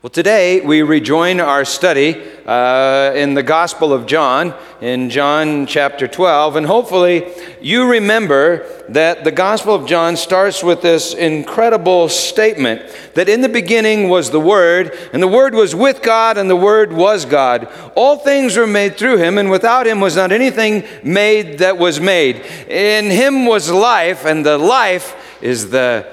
Well, 0.00 0.10
today 0.10 0.60
we 0.60 0.82
rejoin 0.82 1.40
our 1.40 1.64
study 1.64 2.22
uh, 2.46 3.10
in 3.16 3.34
the 3.34 3.42
Gospel 3.42 3.92
of 3.92 4.06
John, 4.06 4.54
in 4.80 5.10
John 5.10 5.66
chapter 5.66 6.06
12, 6.06 6.54
and 6.54 6.64
hopefully 6.64 7.26
you 7.60 7.90
remember 7.90 8.64
that 8.90 9.24
the 9.24 9.32
Gospel 9.32 9.74
of 9.74 9.88
John 9.88 10.16
starts 10.16 10.62
with 10.62 10.82
this 10.82 11.14
incredible 11.14 12.08
statement 12.08 12.80
that 13.14 13.28
in 13.28 13.40
the 13.40 13.48
beginning 13.48 14.08
was 14.08 14.30
the 14.30 14.38
Word, 14.38 14.96
and 15.12 15.20
the 15.20 15.26
Word 15.26 15.52
was 15.52 15.74
with 15.74 16.00
God, 16.00 16.38
and 16.38 16.48
the 16.48 16.54
Word 16.54 16.92
was 16.92 17.24
God. 17.24 17.68
All 17.96 18.18
things 18.18 18.56
were 18.56 18.68
made 18.68 18.96
through 18.96 19.16
Him, 19.16 19.36
and 19.36 19.50
without 19.50 19.84
Him 19.84 19.98
was 19.98 20.14
not 20.14 20.30
anything 20.30 20.86
made 21.02 21.58
that 21.58 21.76
was 21.76 21.98
made. 21.98 22.36
In 22.68 23.06
Him 23.06 23.46
was 23.46 23.68
life, 23.68 24.24
and 24.24 24.46
the 24.46 24.58
life 24.58 25.42
is 25.42 25.70
the 25.70 26.06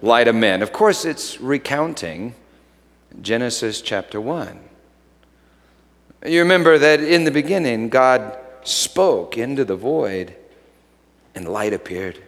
light 0.00 0.28
of 0.28 0.36
men. 0.36 0.62
Of 0.62 0.72
course, 0.72 1.04
it's 1.04 1.40
recounting 1.40 2.36
Genesis 3.20 3.80
chapter 3.80 4.20
1. 4.20 4.60
You 6.26 6.40
remember 6.40 6.78
that 6.78 7.00
in 7.00 7.24
the 7.24 7.30
beginning, 7.30 7.88
God 7.88 8.38
spoke 8.62 9.38
into 9.38 9.64
the 9.64 9.76
void 9.76 10.34
and 11.34 11.48
light 11.48 11.72
appeared 11.72 12.22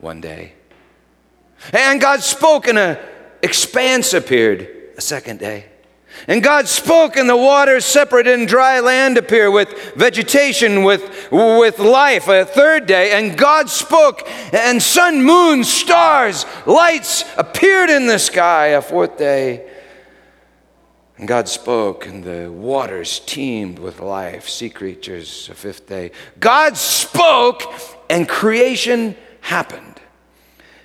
one 0.00 0.20
day. 0.20 0.54
And 1.72 2.00
God 2.00 2.20
spoke 2.20 2.66
and 2.66 2.78
an 2.78 2.98
expanse 3.42 4.12
appeared 4.12 4.68
a 4.96 5.00
second 5.00 5.38
day. 5.38 5.66
And 6.28 6.42
God 6.42 6.66
spoke, 6.66 7.16
and 7.16 7.28
the 7.28 7.36
waters 7.36 7.84
separated, 7.84 8.38
and 8.38 8.48
dry 8.48 8.80
land 8.80 9.16
appeared 9.16 9.52
with 9.52 9.94
vegetation, 9.94 10.82
with, 10.82 11.30
with 11.30 11.78
life. 11.78 12.28
A 12.28 12.44
third 12.44 12.86
day, 12.86 13.12
and 13.12 13.38
God 13.38 13.70
spoke, 13.70 14.28
and 14.52 14.82
sun, 14.82 15.22
moon, 15.22 15.62
stars, 15.62 16.44
lights 16.66 17.24
appeared 17.36 17.90
in 17.90 18.06
the 18.06 18.18
sky. 18.18 18.68
A 18.68 18.82
fourth 18.82 19.16
day, 19.16 19.70
and 21.18 21.26
God 21.26 21.48
spoke, 21.48 22.06
and 22.06 22.22
the 22.22 22.50
waters 22.50 23.20
teemed 23.20 23.78
with 23.78 24.00
life, 24.00 24.48
sea 24.48 24.68
creatures. 24.68 25.48
A 25.50 25.54
fifth 25.54 25.86
day, 25.86 26.10
God 26.40 26.76
spoke, 26.76 27.62
and 28.10 28.28
creation 28.28 29.16
happened. 29.40 30.00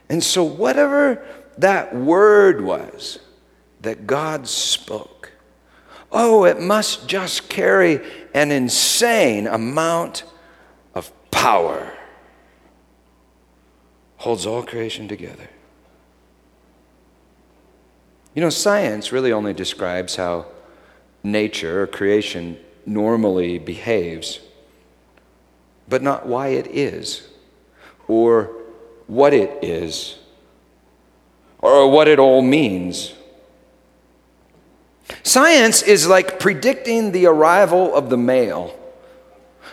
And 0.08 0.23
so, 0.23 0.44
whatever 0.44 1.25
that 1.58 1.95
word 1.95 2.61
was 2.61 3.20
that 3.81 4.08
God 4.08 4.48
spoke, 4.48 5.11
Oh, 6.12 6.44
it 6.44 6.59
must 6.59 7.08
just 7.08 7.48
carry 7.48 8.02
an 8.34 8.52
insane 8.52 9.48
amount 9.48 10.23
of 10.94 11.12
power. 11.31 11.94
Holds 14.17 14.45
all 14.45 14.64
creation 14.64 15.08
together. 15.08 15.50
You 18.36 18.42
know, 18.42 18.50
science 18.50 19.12
really 19.12 19.32
only 19.32 19.54
describes 19.54 20.16
how 20.16 20.45
nature 21.23 21.84
or 21.84 21.88
creation 21.88 22.58
normally 22.86 23.59
behaves, 23.59 24.39
but 25.88 26.02
not 26.02 26.26
why 26.26 26.50
it 26.50 26.67
is, 26.67 27.28
or 28.08 28.52
what 29.08 29.34
it 29.34 29.64
is, 29.64 30.17
or 31.59 31.89
what 31.89 32.08
it 32.08 32.20
all 32.20 32.42
means. 32.42 33.14
Science 35.23 35.81
is 35.81 36.08
like 36.08 36.40
predicting 36.40 37.12
the 37.12 37.26
arrival 37.26 37.94
of 37.95 38.09
the 38.09 38.17
mail, 38.17 38.78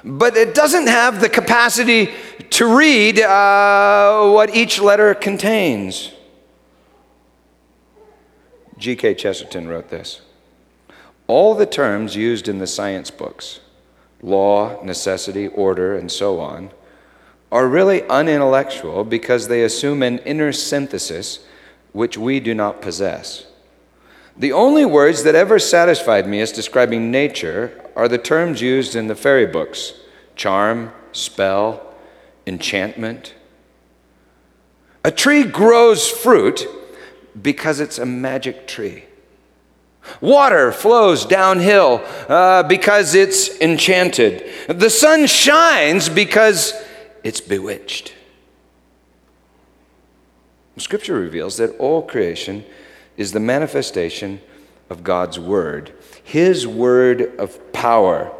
but 0.05 0.36
it 0.36 0.55
doesn't 0.55 0.86
have 0.86 1.20
the 1.20 1.28
capacity 1.28 2.12
to 2.50 2.77
read 2.77 3.20
uh, 3.20 4.31
what 4.31 4.55
each 4.55 4.81
letter 4.81 5.14
contains. 5.14 6.12
G.K. 8.78 9.14
Chesterton 9.14 9.69
wrote 9.69 9.89
this 9.89 10.20
All 11.27 11.55
the 11.55 11.66
terms 11.66 12.14
used 12.14 12.48
in 12.48 12.59
the 12.59 12.66
science 12.66 13.11
books, 13.11 13.61
law, 14.22 14.83
necessity, 14.83 15.48
order, 15.48 15.97
and 15.97 16.10
so 16.10 16.38
on, 16.38 16.71
are 17.50 17.66
really 17.66 18.06
unintellectual 18.09 19.04
because 19.04 19.48
they 19.48 19.65
assume 19.65 20.03
an 20.03 20.19
inner 20.19 20.53
synthesis 20.53 21.44
which 21.93 22.16
we 22.16 22.38
do 22.38 22.54
not 22.54 22.81
possess. 22.81 23.47
The 24.38 24.53
only 24.53 24.84
words 24.84 25.25
that 25.25 25.34
ever 25.34 25.59
satisfied 25.59 26.28
me 26.28 26.41
as 26.41 26.53
describing 26.53 27.10
nature 27.10 27.72
are 27.97 28.06
the 28.06 28.19
terms 28.19 28.62
used 28.62 28.94
in 28.94 29.09
the 29.09 29.16
fairy 29.16 29.47
books 29.47 29.94
charm, 30.37 30.93
spell, 31.10 31.94
enchantment. 32.47 33.34
A 35.04 35.10
tree 35.10 35.43
grows 35.43 36.09
fruit 36.09 36.65
because 37.41 37.81
it's 37.81 37.98
a 37.98 38.06
magic 38.06 38.69
tree. 38.69 39.04
Water 40.21 40.71
flows 40.71 41.27
downhill 41.27 42.03
uh, 42.28 42.62
because 42.62 43.16
it's 43.16 43.60
enchanted. 43.60 44.48
The 44.69 44.91
sun 44.91 45.27
shines 45.27 46.09
because 46.09 46.72
it's 47.25 47.41
bewitched. 47.41 48.15
Scripture 50.77 51.19
reveals 51.19 51.56
that 51.56 51.77
all 51.78 52.03
creation 52.03 52.65
is 53.18 53.32
the 53.32 53.40
manifestation 53.40 54.40
of 54.88 55.04
God's 55.04 55.38
Word, 55.38 55.92
His 56.24 56.66
Word 56.66 57.38
of 57.38 57.72
power. 57.74 58.32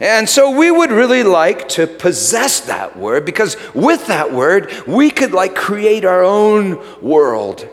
And 0.00 0.28
so 0.28 0.50
we 0.50 0.70
would 0.70 0.90
really 0.90 1.22
like 1.22 1.68
to 1.70 1.86
possess 1.86 2.60
that 2.60 2.98
Word 2.98 3.24
because 3.24 3.56
with 3.74 4.08
that 4.08 4.30
Word, 4.32 4.70
we 4.86 5.10
could 5.10 5.32
like 5.32 5.54
create 5.54 6.04
our 6.04 6.22
own 6.22 7.00
world 7.00 7.66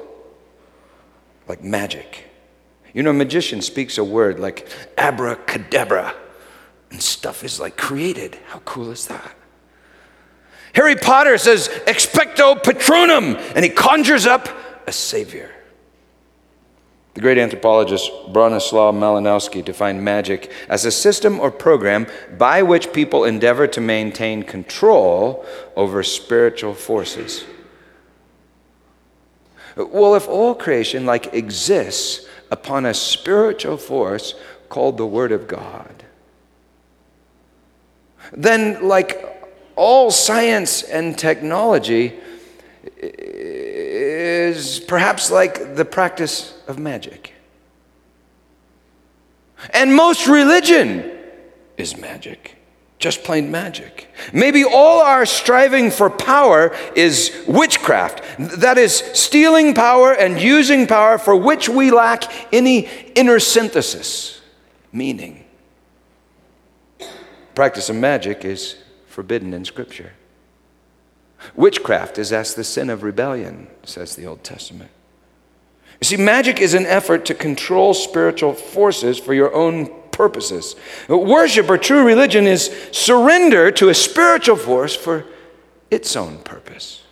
like 1.52 1.62
magic. 1.62 2.24
You 2.94 3.04
know, 3.04 3.10
a 3.10 3.14
magician 3.14 3.62
speaks 3.62 3.98
a 3.98 4.04
word 4.06 4.40
like 4.40 4.70
abracadabra, 4.98 6.14
and 6.92 7.02
stuff 7.02 7.44
is 7.44 7.60
like 7.60 7.76
created. 7.76 8.38
How 8.48 8.60
cool 8.60 8.92
is 8.92 9.08
that? 9.08 9.36
Harry 10.74 10.96
Potter 10.96 11.38
says 11.38 11.68
expecto 11.88 12.56
patronum, 12.62 13.36
and 13.54 13.66
he 13.66 13.70
conjures 13.70 14.26
up 14.26 14.48
a 14.88 14.94
savior. 14.94 15.52
The 17.14 17.22
great 17.22 17.38
anthropologist 17.38 18.10
Bronislaw 18.30 18.94
Malinowski 18.94 19.64
defined 19.64 20.04
magic 20.04 20.52
as 20.70 20.86
a 20.86 20.92
system 20.92 21.40
or 21.40 21.52
program 21.52 22.08
by 22.38 22.64
which 22.64 22.94
people 22.94 23.26
endeavor 23.26 23.68
to 23.68 23.82
maintain 23.82 24.44
control 24.44 25.46
over 25.76 26.04
spiritual 26.04 26.74
forces. 26.74 27.44
Well, 29.76 30.16
if 30.16 30.28
all 30.28 30.56
creation 30.56 31.06
like 31.06 31.34
exists 31.34 32.28
upon 32.50 32.86
a 32.86 32.94
spiritual 32.94 33.78
force 33.78 34.36
called 34.70 34.98
the 34.98 35.06
Word 35.06 35.34
of 35.34 35.48
God, 35.48 36.04
then 38.32 38.88
like 38.88 39.28
all 39.76 40.12
science 40.12 40.84
and 40.84 41.18
technology, 41.18 42.20
is 43.02 44.80
perhaps 44.80 45.32
like 45.32 45.76
the 45.76 45.86
practice 45.86 46.54
of 46.68 46.78
magic. 46.80 47.34
And 49.74 49.96
most 49.96 50.28
religion 50.28 51.12
is 51.78 51.98
magic, 51.98 52.58
just 53.00 53.24
plain 53.24 53.52
magic. 53.52 54.08
Maybe 54.34 54.64
all 54.64 55.02
our 55.02 55.26
striving 55.26 55.92
for 55.92 56.10
power 56.10 56.76
is 56.96 57.44
witchcraft. 57.48 58.24
That 58.60 58.78
is, 58.78 58.96
stealing 58.96 59.74
power 59.74 60.14
and 60.14 60.40
using 60.40 60.88
power 60.88 61.18
for 61.18 61.36
which 61.36 61.70
we 61.70 61.92
lack 61.92 62.54
any 62.54 62.90
inner 63.16 63.40
synthesis, 63.40 64.42
meaning. 64.92 65.46
Practice 67.54 67.90
of 67.90 67.96
magic 67.96 68.46
is 68.46 68.78
forbidden 69.08 69.54
in 69.54 69.66
Scripture. 69.66 70.14
Witchcraft 71.56 72.18
is 72.18 72.32
as 72.32 72.54
the 72.54 72.64
sin 72.64 72.90
of 72.90 73.04
rebellion, 73.04 73.68
says 73.84 74.16
the 74.16 74.26
Old 74.26 74.44
Testament. 74.44 74.92
You 76.02 76.06
see, 76.06 76.18
magic 76.18 76.60
is 76.60 76.74
an 76.74 76.86
effort 76.86 77.26
to 77.26 77.36
control 77.36 77.94
spiritual 77.94 78.54
forces 78.54 79.20
for 79.20 79.34
your 79.34 79.54
own 79.54 79.90
purposes. 80.12 80.76
Worship 81.08 81.70
or 81.70 81.78
true 81.78 82.04
religion 82.06 82.48
is 82.48 82.72
surrender 82.92 83.72
to 83.72 83.90
a 83.90 83.94
spiritual 83.94 84.56
force 84.56 84.96
for 84.96 85.26
its 85.90 86.16
own 86.16 86.40
purpose. 86.40 87.04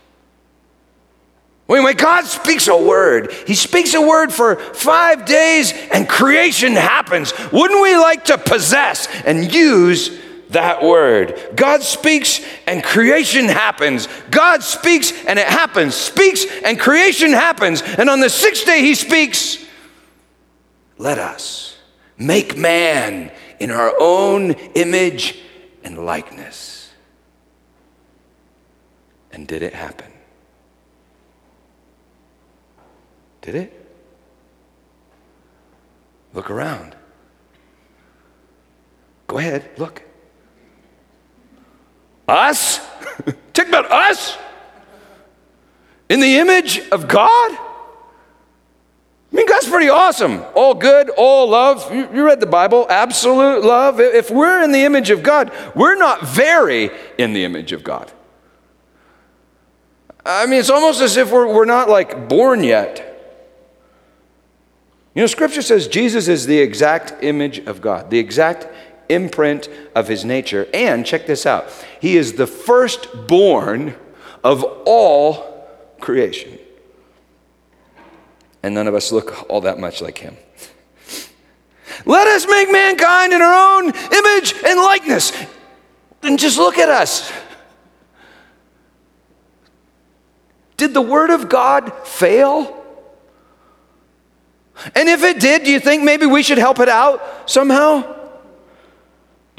When 1.68 1.96
God 1.96 2.26
speaks 2.26 2.68
a 2.68 2.76
word, 2.76 3.31
He 3.46 3.54
speaks 3.54 3.94
a 3.94 4.02
word 4.02 4.34
for 4.34 4.56
five 4.56 5.26
days 5.26 5.72
and 5.92 6.10
creation 6.10 6.74
happens. 6.74 7.31
Wouldn't 7.52 7.84
we 7.84 7.96
like 7.96 8.26
to 8.26 8.40
possess 8.40 9.08
and 9.24 9.54
use 9.54 10.20
that 10.50 10.84
word. 10.84 11.40
God 11.56 11.84
speaks 11.84 12.42
and 12.66 12.84
creation 12.84 13.46
happens. 13.46 14.07
God 14.31 14.63
speaks 14.63 15.13
and 15.25 15.38
it 15.38 15.48
happens. 15.48 15.96
Speaks 15.96 16.46
and 16.63 16.80
creation 16.80 17.31
happens. 17.31 17.81
And 17.81 18.10
on 18.10 18.19
the 18.19 18.30
sixth 18.30 18.66
day, 18.66 18.81
he 18.81 18.96
speaks, 18.96 19.63
Let 20.98 21.19
us 21.19 21.78
make 22.18 22.57
man 22.57 23.31
in 23.60 23.72
our 23.72 23.94
own 24.00 24.51
image 24.51 25.40
and 25.84 26.06
likeness. 26.06 26.92
And 29.31 29.48
did 29.48 29.62
it 29.62 29.74
happen? 29.74 30.12
Did 33.42 33.56
it? 33.56 33.92
Look 36.34 36.50
around. 36.50 36.95
Go 39.28 39.38
ahead, 39.38 39.69
look. 39.78 40.09
Us? 42.30 42.80
Talk 43.54 43.68
about 43.68 43.92
us? 43.92 44.38
In 46.10 46.20
the 46.20 46.38
image 46.38 46.81
of 46.92 47.08
God? 47.08 47.52
I 49.31 49.36
mean, 49.36 49.48
God's 49.48 49.70
pretty 49.70 49.90
awesome. 49.90 50.44
All 50.56 50.74
good, 50.74 51.10
all 51.10 51.50
love. 51.50 51.94
You, 51.94 52.10
you, 52.14 52.26
read 52.26 52.40
the 52.40 52.48
Bible, 52.48 52.88
absolute 52.90 53.64
love. 53.64 54.00
If 54.00 54.31
we're 54.31 54.64
in 54.64 54.72
the 54.72 54.84
image 54.86 55.12
of 55.12 55.22
God, 55.22 55.52
we're 55.76 55.96
not 55.96 56.26
very 56.26 56.90
in 57.20 57.34
the 57.34 57.44
image 57.44 57.72
of 57.72 57.84
God. 57.84 58.12
I 60.26 60.46
mean, 60.48 60.60
it's 60.60 60.70
almost 60.72 61.02
as 61.02 61.16
if 61.16 61.31
we're, 61.31 61.52
we're 61.52 61.66
not 61.66 61.90
like 61.90 62.28
born 62.28 62.64
yet. 62.64 63.06
You 65.14 65.22
know, 65.22 65.28
Scripture 65.28 65.62
says 65.62 65.88
Jesus 65.88 66.28
is 66.28 66.46
the 66.46 66.60
exact 66.60 67.24
image 67.24 67.60
of 67.60 67.81
God, 67.81 68.10
the 68.10 68.20
exact 68.20 68.68
imprint 69.10 69.68
of 69.96 70.08
his 70.08 70.24
nature. 70.24 70.68
And 70.74 71.06
check 71.06 71.26
this 71.26 71.46
out 71.46 71.70
He 72.00 72.18
is 72.18 72.34
the 72.34 72.48
firstborn 72.48 73.96
of 74.44 74.64
all 74.86 75.68
creation 76.00 76.60
and 78.64 78.74
none 78.74 78.88
of 78.88 78.96
us 78.96 79.12
look 79.12 79.50
all 79.50 79.62
that 79.62 79.80
much 79.80 80.02
like 80.02 80.18
him. 80.18 80.38
Let 82.06 82.28
us 82.28 82.48
make 82.48 82.72
mankind 82.72 83.34
in 83.34 83.42
our 83.42 83.78
own 83.78 83.86
image 83.86 84.54
and 84.66 84.80
likeness. 84.80 85.32
And 86.24 86.38
just 86.38 86.58
look 86.58 86.78
at 86.78 86.90
us. 86.90 87.32
Did 90.78 90.94
the 90.94 91.02
Word 91.02 91.30
of 91.30 91.50
God 91.50 91.92
fail? 92.08 92.76
And 94.96 95.10
if 95.10 95.24
it 95.24 95.40
did, 95.40 95.64
do 95.64 95.72
you 95.72 95.80
think 95.80 96.04
maybe 96.04 96.26
we 96.26 96.42
should 96.42 96.58
help 96.58 96.80
it 96.80 96.90
out 96.90 97.50
somehow? 97.50 98.19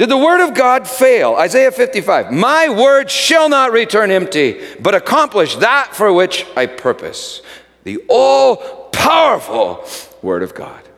Did 0.00 0.08
the 0.08 0.16
word 0.16 0.42
of 0.42 0.54
God 0.54 0.88
fail? 0.88 1.34
Isaiah 1.34 1.70
55 1.70 2.32
My 2.32 2.70
word 2.70 3.10
shall 3.10 3.50
not 3.50 3.70
return 3.70 4.10
empty, 4.10 4.58
but 4.80 4.94
accomplish 4.94 5.56
that 5.56 5.94
for 5.94 6.10
which 6.10 6.46
I 6.56 6.64
purpose. 6.64 7.42
The 7.84 8.02
all 8.08 8.88
powerful 8.92 9.84
Word 10.22 10.42
of 10.42 10.54
God. 10.54 10.88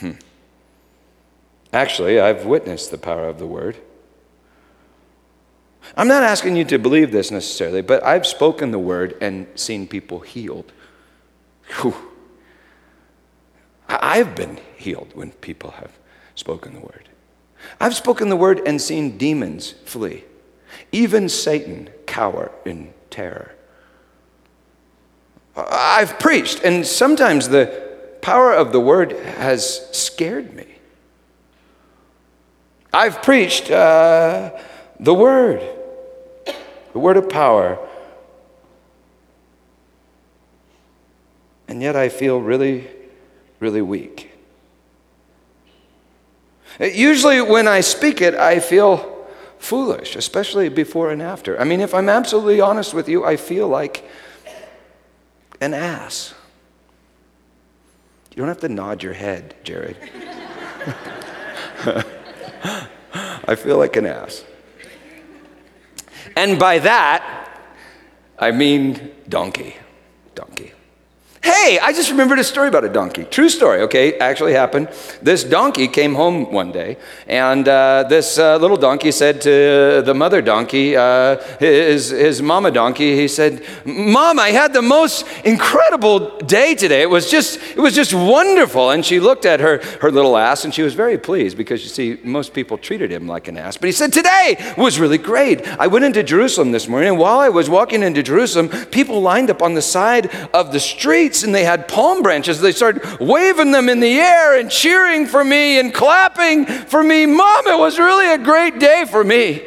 Hmm. 0.00 0.12
Actually, 1.72 2.18
I've 2.18 2.44
witnessed 2.44 2.90
the 2.90 2.98
power 2.98 3.28
of 3.28 3.38
the 3.38 3.46
Word. 3.46 3.76
I'm 5.96 6.08
not 6.08 6.24
asking 6.24 6.56
you 6.56 6.64
to 6.64 6.78
believe 6.80 7.12
this 7.12 7.30
necessarily, 7.30 7.82
but 7.82 8.02
I've 8.02 8.26
spoken 8.26 8.72
the 8.72 8.80
Word 8.80 9.16
and 9.20 9.46
seen 9.54 9.86
people 9.86 10.18
healed. 10.18 10.72
Whew. 11.82 11.94
I've 13.88 14.34
been 14.34 14.58
healed 14.76 15.12
when 15.14 15.30
people 15.30 15.70
have 15.70 16.01
spoken 16.34 16.74
the 16.74 16.80
Word. 16.80 17.08
I've 17.80 17.94
spoken 17.94 18.28
the 18.28 18.36
Word 18.36 18.60
and 18.66 18.80
seen 18.80 19.18
demons 19.18 19.74
flee, 19.84 20.24
even 20.90 21.28
Satan 21.28 21.90
cower 22.06 22.50
in 22.64 22.92
terror. 23.10 23.52
I've 25.56 26.18
preached, 26.18 26.62
and 26.64 26.86
sometimes 26.86 27.48
the 27.48 27.92
power 28.22 28.52
of 28.52 28.72
the 28.72 28.80
word 28.80 29.12
has 29.12 29.86
scared 29.96 30.54
me. 30.54 30.66
I've 32.92 33.22
preached 33.22 33.70
uh, 33.70 34.52
the 34.98 35.14
word, 35.14 35.62
the 36.92 36.98
word 36.98 37.16
of 37.16 37.28
power, 37.28 37.78
and 41.68 41.82
yet 41.82 41.96
I 41.96 42.08
feel 42.08 42.40
really, 42.40 42.88
really 43.60 43.82
weak. 43.82 44.31
Usually, 46.80 47.40
when 47.40 47.68
I 47.68 47.80
speak 47.80 48.20
it, 48.20 48.34
I 48.34 48.60
feel 48.60 49.26
foolish, 49.58 50.16
especially 50.16 50.68
before 50.68 51.10
and 51.10 51.22
after. 51.22 51.60
I 51.60 51.64
mean, 51.64 51.80
if 51.80 51.94
I'm 51.94 52.08
absolutely 52.08 52.60
honest 52.60 52.94
with 52.94 53.08
you, 53.08 53.24
I 53.24 53.36
feel 53.36 53.68
like 53.68 54.04
an 55.60 55.74
ass. 55.74 56.34
You 58.30 58.36
don't 58.36 58.48
have 58.48 58.60
to 58.60 58.68
nod 58.68 59.02
your 59.02 59.12
head, 59.12 59.54
Jared. 59.62 59.96
I 63.44 63.56
feel 63.56 63.78
like 63.78 63.96
an 63.96 64.06
ass. 64.06 64.44
And 66.36 66.58
by 66.58 66.78
that, 66.78 67.48
I 68.38 68.50
mean 68.50 69.12
donkey. 69.28 69.76
Donkey. 70.34 70.72
Hey, 71.44 71.80
I 71.80 71.92
just 71.92 72.08
remembered 72.08 72.38
a 72.38 72.44
story 72.44 72.68
about 72.68 72.84
a 72.84 72.88
donkey. 72.88 73.24
True 73.24 73.48
story, 73.48 73.80
okay? 73.80 74.16
Actually 74.18 74.52
happened. 74.52 74.88
This 75.20 75.42
donkey 75.42 75.88
came 75.88 76.14
home 76.14 76.52
one 76.52 76.70
day, 76.70 76.98
and 77.26 77.66
uh, 77.66 78.04
this 78.08 78.38
uh, 78.38 78.58
little 78.58 78.76
donkey 78.76 79.10
said 79.10 79.40
to 79.40 80.02
the 80.04 80.14
mother 80.14 80.40
donkey, 80.40 80.96
uh, 80.96 81.36
his, 81.58 82.10
his 82.10 82.40
mama 82.40 82.70
donkey, 82.70 83.16
he 83.16 83.26
said, 83.26 83.64
Mom, 83.84 84.38
I 84.38 84.50
had 84.50 84.72
the 84.72 84.82
most 84.82 85.26
incredible 85.44 86.38
day 86.38 86.76
today. 86.76 87.02
It 87.02 87.10
was 87.10 87.28
just, 87.28 87.56
it 87.56 87.80
was 87.80 87.96
just 87.96 88.14
wonderful. 88.14 88.90
And 88.90 89.04
she 89.04 89.18
looked 89.18 89.44
at 89.44 89.58
her, 89.58 89.78
her 90.00 90.12
little 90.12 90.36
ass, 90.36 90.64
and 90.64 90.72
she 90.72 90.82
was 90.82 90.94
very 90.94 91.18
pleased 91.18 91.56
because 91.56 91.82
you 91.82 91.88
see, 91.88 92.20
most 92.22 92.54
people 92.54 92.78
treated 92.78 93.10
him 93.10 93.26
like 93.26 93.48
an 93.48 93.56
ass. 93.56 93.76
But 93.76 93.86
he 93.86 93.92
said, 93.92 94.12
Today 94.12 94.74
was 94.78 95.00
really 95.00 95.18
great. 95.18 95.66
I 95.66 95.88
went 95.88 96.04
into 96.04 96.22
Jerusalem 96.22 96.70
this 96.70 96.86
morning, 96.86 97.08
and 97.08 97.18
while 97.18 97.40
I 97.40 97.48
was 97.48 97.68
walking 97.68 98.04
into 98.04 98.22
Jerusalem, 98.22 98.68
people 98.92 99.20
lined 99.20 99.50
up 99.50 99.60
on 99.60 99.74
the 99.74 99.82
side 99.82 100.32
of 100.54 100.70
the 100.70 100.78
street 100.78 101.31
and 101.42 101.54
they 101.54 101.64
had 101.64 101.88
palm 101.88 102.22
branches. 102.22 102.60
They 102.60 102.72
started 102.72 103.18
waving 103.18 103.70
them 103.70 103.88
in 103.88 104.00
the 104.00 104.20
air 104.20 104.58
and 104.58 104.70
cheering 104.70 105.26
for 105.26 105.42
me 105.42 105.80
and 105.80 105.94
clapping 105.94 106.66
for 106.66 107.02
me. 107.02 107.24
Mom, 107.24 107.66
it 107.66 107.78
was 107.78 107.98
really 107.98 108.28
a 108.28 108.38
great 108.38 108.78
day 108.78 109.06
for 109.08 109.24
me. 109.24 109.62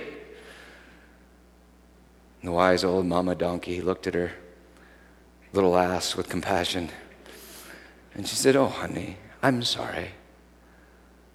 The 2.44 2.52
wise 2.52 2.84
old 2.84 3.08
mama 3.08 3.34
donkey 3.34 3.82
looked 3.82 4.06
at 4.06 4.14
her 4.14 4.32
little 5.52 5.76
ass 5.76 6.16
with 6.16 6.30
compassion 6.30 6.90
and 8.14 8.28
she 8.28 8.36
said, 8.36 8.56
Oh, 8.56 8.68
honey, 8.68 9.18
I'm 9.42 9.64
sorry. 9.64 10.12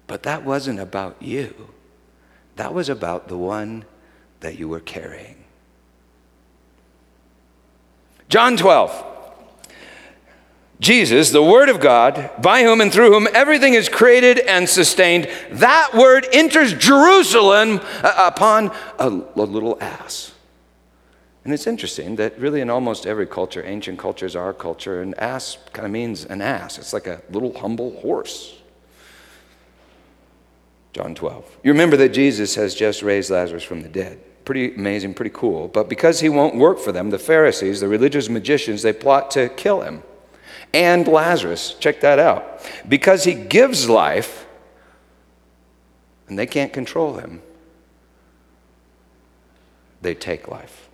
But 0.07 0.23
that 0.23 0.45
wasn't 0.45 0.79
about 0.79 1.21
you. 1.21 1.69
That 2.55 2.73
was 2.73 2.89
about 2.89 3.27
the 3.27 3.37
one 3.37 3.85
that 4.41 4.57
you 4.57 4.67
were 4.67 4.79
carrying. 4.79 5.43
John 8.27 8.55
12. 8.55 9.05
Jesus, 10.81 11.29
the 11.29 11.43
Word 11.43 11.69
of 11.69 11.79
God, 11.79 12.31
by 12.41 12.63
whom 12.63 12.81
and 12.81 12.91
through 12.91 13.11
whom 13.11 13.27
everything 13.35 13.75
is 13.75 13.87
created 13.87 14.39
and 14.39 14.67
sustained, 14.67 15.29
that 15.51 15.93
Word 15.93 16.25
enters 16.33 16.73
Jerusalem 16.73 17.79
uh, 18.01 18.31
upon 18.33 18.71
a, 18.97 19.07
a 19.07 19.45
little 19.45 19.77
ass. 19.79 20.33
And 21.45 21.53
it's 21.53 21.67
interesting 21.67 22.15
that 22.15 22.37
really 22.39 22.61
in 22.61 22.71
almost 22.71 23.05
every 23.05 23.27
culture, 23.27 23.63
ancient 23.63 23.99
cultures, 23.99 24.35
our 24.35 24.53
culture, 24.53 25.03
an 25.03 25.13
ass 25.19 25.59
kind 25.71 25.85
of 25.85 25.91
means 25.91 26.25
an 26.25 26.41
ass. 26.41 26.79
It's 26.79 26.93
like 26.93 27.05
a 27.05 27.21
little 27.29 27.55
humble 27.59 27.99
horse. 27.99 28.57
John 30.93 31.13
12. 31.13 31.59
You 31.63 31.73
remember 31.73 31.95
that 31.97 32.09
Jesus 32.09 32.55
has 32.55 32.73
just 32.73 33.03
raised 33.03 33.29
Lazarus 33.29 33.63
from 33.63 33.83
the 33.83 33.87
dead. 33.87 34.19
Pretty 34.45 34.73
amazing, 34.73 35.13
pretty 35.13 35.31
cool. 35.31 35.67
But 35.67 35.89
because 35.89 36.21
he 36.21 36.29
won't 36.29 36.55
work 36.55 36.79
for 36.79 36.91
them, 36.91 37.11
the 37.11 37.19
Pharisees, 37.19 37.81
the 37.81 37.87
religious 37.87 38.29
magicians, 38.29 38.81
they 38.81 38.93
plot 38.93 39.29
to 39.31 39.47
kill 39.47 39.81
him 39.81 40.01
and 40.73 41.07
Lazarus. 41.07 41.75
Check 41.79 42.01
that 42.01 42.19
out. 42.19 42.61
Because 42.87 43.23
he 43.23 43.33
gives 43.33 43.89
life, 43.89 44.45
and 46.27 46.37
they 46.37 46.45
can't 46.45 46.71
control 46.71 47.15
him, 47.15 47.41
they 50.01 50.15
take 50.15 50.47
life. 50.47 50.89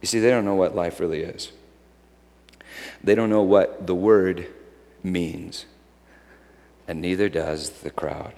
You 0.00 0.08
see, 0.08 0.18
they 0.18 0.30
don't 0.30 0.44
know 0.44 0.56
what 0.56 0.74
life 0.74 0.98
really 0.98 1.20
is. 1.22 1.52
They 3.04 3.14
don't 3.14 3.30
know 3.30 3.42
what 3.42 3.86
the 3.86 3.94
word 3.94 4.48
means, 5.02 5.66
and 6.88 7.00
neither 7.00 7.28
does 7.28 7.70
the 7.70 7.90
crowd. 7.90 8.34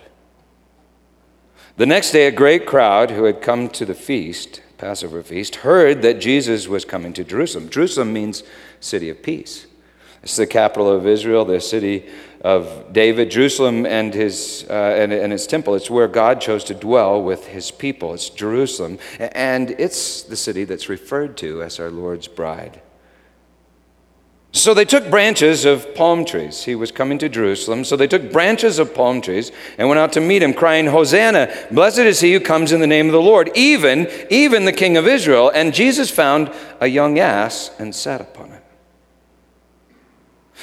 The 1.77 1.87
next 1.87 2.13
day, 2.13 2.27
a 2.27 2.31
great 2.31 2.67
crowd 2.67 3.11
who 3.11 3.25
had 3.25 3.43
come 3.43 3.69
to 3.71 3.85
the 3.85 3.95
feast, 3.95 4.63
Passover 4.79 5.23
feast, 5.23 5.57
heard 5.57 6.03
that 6.03 6.21
Jesus 6.21 6.69
was 6.69 6.85
coming 6.85 7.13
to 7.15 7.25
Jerusalem. 7.25 7.69
Jerusalem 7.69 8.13
means 8.13 8.43
city 8.85 9.11
of 9.11 9.23
peace. 9.23 9.67
This 10.23 10.33
is 10.33 10.37
the 10.39 10.47
capital 10.47 10.91
of 10.91 11.07
Israel, 11.07 11.45
the 11.45 11.61
city 11.61 12.07
of 12.41 12.93
David, 12.93 13.31
Jerusalem, 13.31 13.87
and, 13.87 14.13
his, 14.13 14.67
uh, 14.69 14.73
and, 14.73 15.13
and 15.13 15.33
its 15.33 15.47
temple. 15.47 15.75
It's 15.75 15.91
where 15.91 16.09
God 16.09 16.41
chose 16.41 16.65
to 16.65 16.75
dwell 16.75 17.23
with 17.23 17.47
his 17.47 17.71
people. 17.71 18.15
It's 18.15 18.29
Jerusalem. 18.31 18.99
And 19.19 19.71
it's 19.73 20.23
the 20.23 20.37
city 20.37 20.65
that's 20.65 20.89
referred 20.89 21.37
to 21.39 21.63
as 21.63 21.81
our 21.81 21.91
Lord's 21.91 22.29
bride. 22.29 22.81
So 24.53 24.73
they 24.73 24.85
took 24.85 25.11
branches 25.11 25.65
of 25.65 25.97
palm 25.97 26.25
trees. 26.25 26.63
He 26.63 26.77
was 26.77 26.93
coming 26.93 27.19
to 27.19 27.29
Jerusalem. 27.29 27.83
So 27.83 27.97
they 27.97 28.07
took 28.07 28.31
branches 28.31 28.79
of 28.79 28.95
palm 28.95 29.21
trees 29.21 29.51
and 29.79 29.89
went 29.89 29.99
out 29.99 30.13
to 30.13 30.21
meet 30.21 30.45
him, 30.45 30.55
crying, 30.55 30.87
Hosanna! 30.87 31.53
Blessed 31.73 31.99
is 31.99 32.21
he 32.21 32.33
who 32.35 32.41
comes 32.41 32.71
in 32.71 32.81
the 32.81 32.87
name 32.87 33.07
of 33.07 33.13
the 33.13 33.21
Lord, 33.21 33.51
even, 33.57 34.09
even 34.31 34.65
the 34.65 34.73
King 34.73 34.97
of 34.97 35.09
Israel. 35.09 35.51
And 35.53 35.75
Jesus 35.75 36.09
found 36.09 36.53
a 36.81 36.87
young 36.87 37.19
ass 37.19 37.73
and 37.81 37.93
sat 37.93 38.21
upon 38.21 38.53
it. 38.53 38.54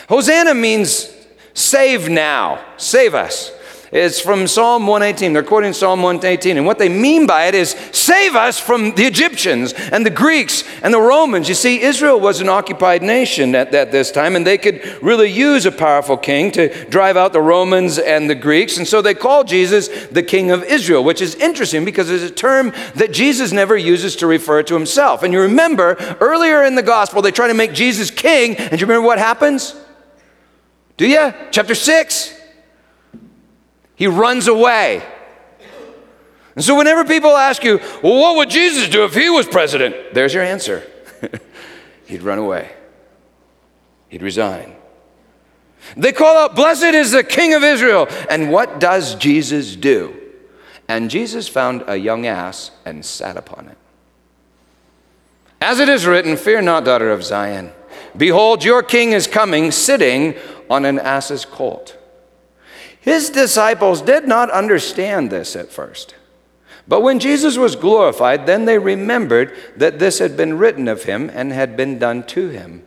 Hosanna 0.10 0.54
means 0.54 1.10
save 1.54 2.10
now, 2.10 2.64
save 2.78 3.16
us. 3.16 3.52
It's 3.92 4.22
from 4.22 4.48
Psalm 4.48 4.88
118. 4.88 5.34
They're 5.34 5.44
quoting 5.44 5.74
Psalm 5.74 6.02
118. 6.02 6.56
And 6.56 6.66
what 6.66 6.80
they 6.80 6.88
mean 6.88 7.28
by 7.28 7.48
it 7.48 7.56
is 7.56 7.72
save 7.92 8.36
us 8.36 8.58
from 8.58 8.96
the 8.96 9.04
Egyptians 9.04 9.74
and 9.74 10.06
the 10.06 10.10
Greeks 10.10 10.64
and 10.82 10.94
the 10.94 11.02
Romans. 11.02 11.50
You 11.50 11.56
see, 11.56 11.82
Israel 11.82 12.18
was 12.18 12.40
an 12.40 12.48
occupied 12.48 13.04
nation 13.04 13.54
at, 13.54 13.76
at 13.76 13.92
this 13.92 14.10
time, 14.10 14.38
and 14.38 14.48
they 14.48 14.58
could 14.58 14.82
really 15.04 15.30
use 15.30 15.66
a 15.66 15.74
powerful 15.74 16.16
king 16.16 16.52
to 16.54 16.86
drive 16.86 17.18
out 17.18 17.34
the 17.34 17.42
Romans 17.42 18.00
and 18.00 18.30
the 18.30 18.36
Greeks. 18.36 18.78
And 18.78 18.88
so 18.88 19.02
they 19.02 19.14
call 19.14 19.44
Jesus 19.44 19.90
the 20.08 20.24
King 20.24 20.52
of 20.52 20.64
Israel, 20.64 21.04
which 21.04 21.22
is 21.22 21.36
interesting 21.36 21.84
because 21.84 22.10
it's 22.10 22.24
a 22.24 22.34
term 22.34 22.72
that 22.96 23.12
Jesus 23.12 23.52
never 23.52 23.76
uses 23.76 24.16
to 24.18 24.28
refer 24.28 24.64
to 24.64 24.74
himself. 24.74 25.22
And 25.22 25.34
you 25.34 25.42
remember 25.42 25.98
earlier 26.22 26.64
in 26.64 26.76
the 26.76 26.82
gospel, 26.82 27.22
they 27.22 27.32
try 27.32 27.48
to 27.48 27.54
make 27.54 27.74
Jesus 27.74 28.10
king. 28.10 28.56
And 28.56 28.80
you 28.80 28.88
remember 28.88 29.06
what 29.06 29.20
happens? 29.20 29.76
Do 30.96 31.06
you? 31.06 31.34
Chapter 31.52 31.76
6. 31.76 32.38
He 34.02 34.08
runs 34.08 34.48
away. 34.48 35.04
And 36.56 36.66
so, 36.66 36.76
whenever 36.76 37.06
people 37.06 37.38
ask 37.38 37.64
you, 37.64 37.78
well, 38.02 38.20
what 38.20 38.36
would 38.36 38.50
Jesus 38.50 38.90
do 38.90 39.04
if 39.04 39.14
he 39.14 39.30
was 39.30 39.46
president? 39.46 39.96
There's 40.16 40.34
your 40.34 40.42
answer. 40.42 40.82
He'd 42.08 42.24
run 42.24 42.40
away, 42.40 42.72
he'd 44.10 44.24
resign. 44.24 44.76
They 45.96 46.12
call 46.14 46.36
out, 46.36 46.56
Blessed 46.56 46.96
is 46.96 47.12
the 47.12 47.24
King 47.24 47.54
of 47.54 47.64
Israel. 47.64 48.08
And 48.28 48.52
what 48.52 48.80
does 48.80 49.14
Jesus 49.14 49.76
do? 49.76 50.20
And 50.88 51.08
Jesus 51.12 51.48
found 51.48 51.84
a 51.86 51.96
young 51.96 52.26
ass 52.26 52.72
and 52.84 53.06
sat 53.06 53.38
upon 53.38 53.68
it. 53.68 53.78
As 55.62 55.80
it 55.80 55.90
is 55.90 56.08
written, 56.08 56.38
Fear 56.38 56.64
not, 56.64 56.86
daughter 56.86 57.12
of 57.12 57.24
Zion. 57.24 57.72
Behold, 58.18 58.64
your 58.64 58.82
king 58.82 59.12
is 59.12 59.28
coming, 59.28 59.70
sitting 59.70 60.34
on 60.72 60.86
an 60.86 60.98
ass's 60.98 61.46
colt. 61.46 62.00
His 63.02 63.32
disciples 63.32 64.02
did 64.02 64.28
not 64.28 64.52
understand 64.52 65.30
this 65.30 65.56
at 65.56 65.72
first. 65.72 66.16
But 66.88 67.02
when 67.02 67.20
Jesus 67.20 67.58
was 67.58 67.76
glorified, 67.76 68.46
then 68.46 68.66
they 68.66 68.78
remembered 68.78 69.56
that 69.76 70.00
this 70.00 70.20
had 70.20 70.38
been 70.38 70.58
written 70.58 70.88
of 70.88 71.04
him 71.04 71.30
and 71.34 71.52
had 71.52 71.76
been 71.76 72.00
done 72.00 72.24
to 72.28 72.50
him. 72.50 72.84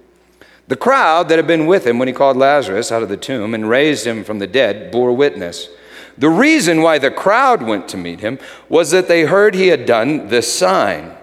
The 0.68 0.76
crowd 0.76 1.28
that 1.28 1.38
had 1.38 1.46
been 1.46 1.66
with 1.66 1.86
him 1.86 1.98
when 1.98 2.08
he 2.08 2.14
called 2.14 2.36
Lazarus 2.36 2.90
out 2.90 3.02
of 3.02 3.08
the 3.08 3.16
tomb 3.16 3.54
and 3.54 3.68
raised 3.68 4.06
him 4.06 4.24
from 4.24 4.38
the 4.38 4.46
dead 4.46 4.90
bore 4.90 5.12
witness. 5.12 5.68
The 6.16 6.30
reason 6.30 6.80
why 6.80 6.98
the 6.98 7.10
crowd 7.10 7.62
went 7.62 7.88
to 7.88 7.96
meet 7.96 8.20
him 8.20 8.38
was 8.68 8.92
that 8.92 9.08
they 9.08 9.22
heard 9.22 9.54
he 9.54 9.68
had 9.68 9.84
done 9.84 10.28
this 10.28 10.52
sign. 10.52 11.16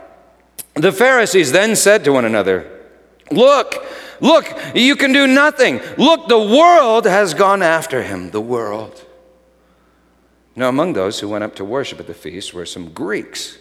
The 0.74 0.92
Pharisees 0.92 1.54
then 1.54 1.76
said 1.76 2.04
to 2.04 2.12
one 2.12 2.26
another, 2.26 2.70
Look, 3.32 3.86
Look, 4.22 4.46
you 4.76 4.96
can 4.96 5.12
do 5.12 5.28
nothing. 5.28 5.82
Look, 5.98 6.28
the 6.28 6.40
world 6.40 7.06
has 7.06 7.34
gone 7.34 7.62
after 7.62 8.04
him. 8.04 8.30
The 8.30 8.40
world. 8.40 9.06
Now, 10.56 10.70
among 10.70 10.94
those 10.94 11.20
who 11.20 11.28
went 11.28 11.44
up 11.44 11.56
to 11.56 11.66
worship 11.66 12.00
at 12.00 12.08
the 12.08 12.14
feast 12.14 12.54
were 12.54 12.66
some 12.66 12.92
Greeks. 12.92 13.58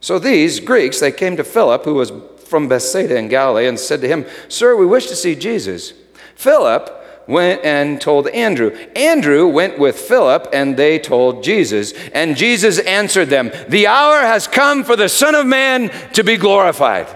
So 0.00 0.18
these 0.18 0.60
Greeks, 0.60 1.00
they 1.00 1.10
came 1.10 1.36
to 1.36 1.44
Philip, 1.44 1.84
who 1.84 1.94
was 1.94 2.12
from 2.46 2.68
Bethsaida 2.68 3.16
in 3.16 3.28
Galilee, 3.28 3.66
and 3.66 3.78
said 3.78 4.00
to 4.02 4.08
him, 4.08 4.26
Sir, 4.48 4.76
we 4.76 4.86
wish 4.86 5.06
to 5.08 5.16
see 5.16 5.34
Jesus. 5.34 5.92
Philip 6.36 7.02
went 7.26 7.64
and 7.64 8.00
told 8.00 8.28
Andrew. 8.28 8.70
Andrew 8.94 9.48
went 9.48 9.78
with 9.78 9.98
Philip, 9.98 10.48
and 10.52 10.76
they 10.76 10.98
told 10.98 11.42
Jesus. 11.42 11.94
And 12.12 12.36
Jesus 12.36 12.78
answered 12.80 13.30
them, 13.30 13.50
The 13.68 13.86
hour 13.86 14.20
has 14.20 14.46
come 14.46 14.84
for 14.84 14.94
the 14.94 15.08
Son 15.08 15.34
of 15.34 15.46
Man 15.46 15.88
to 16.12 16.22
be 16.22 16.36
glorified. 16.36 17.08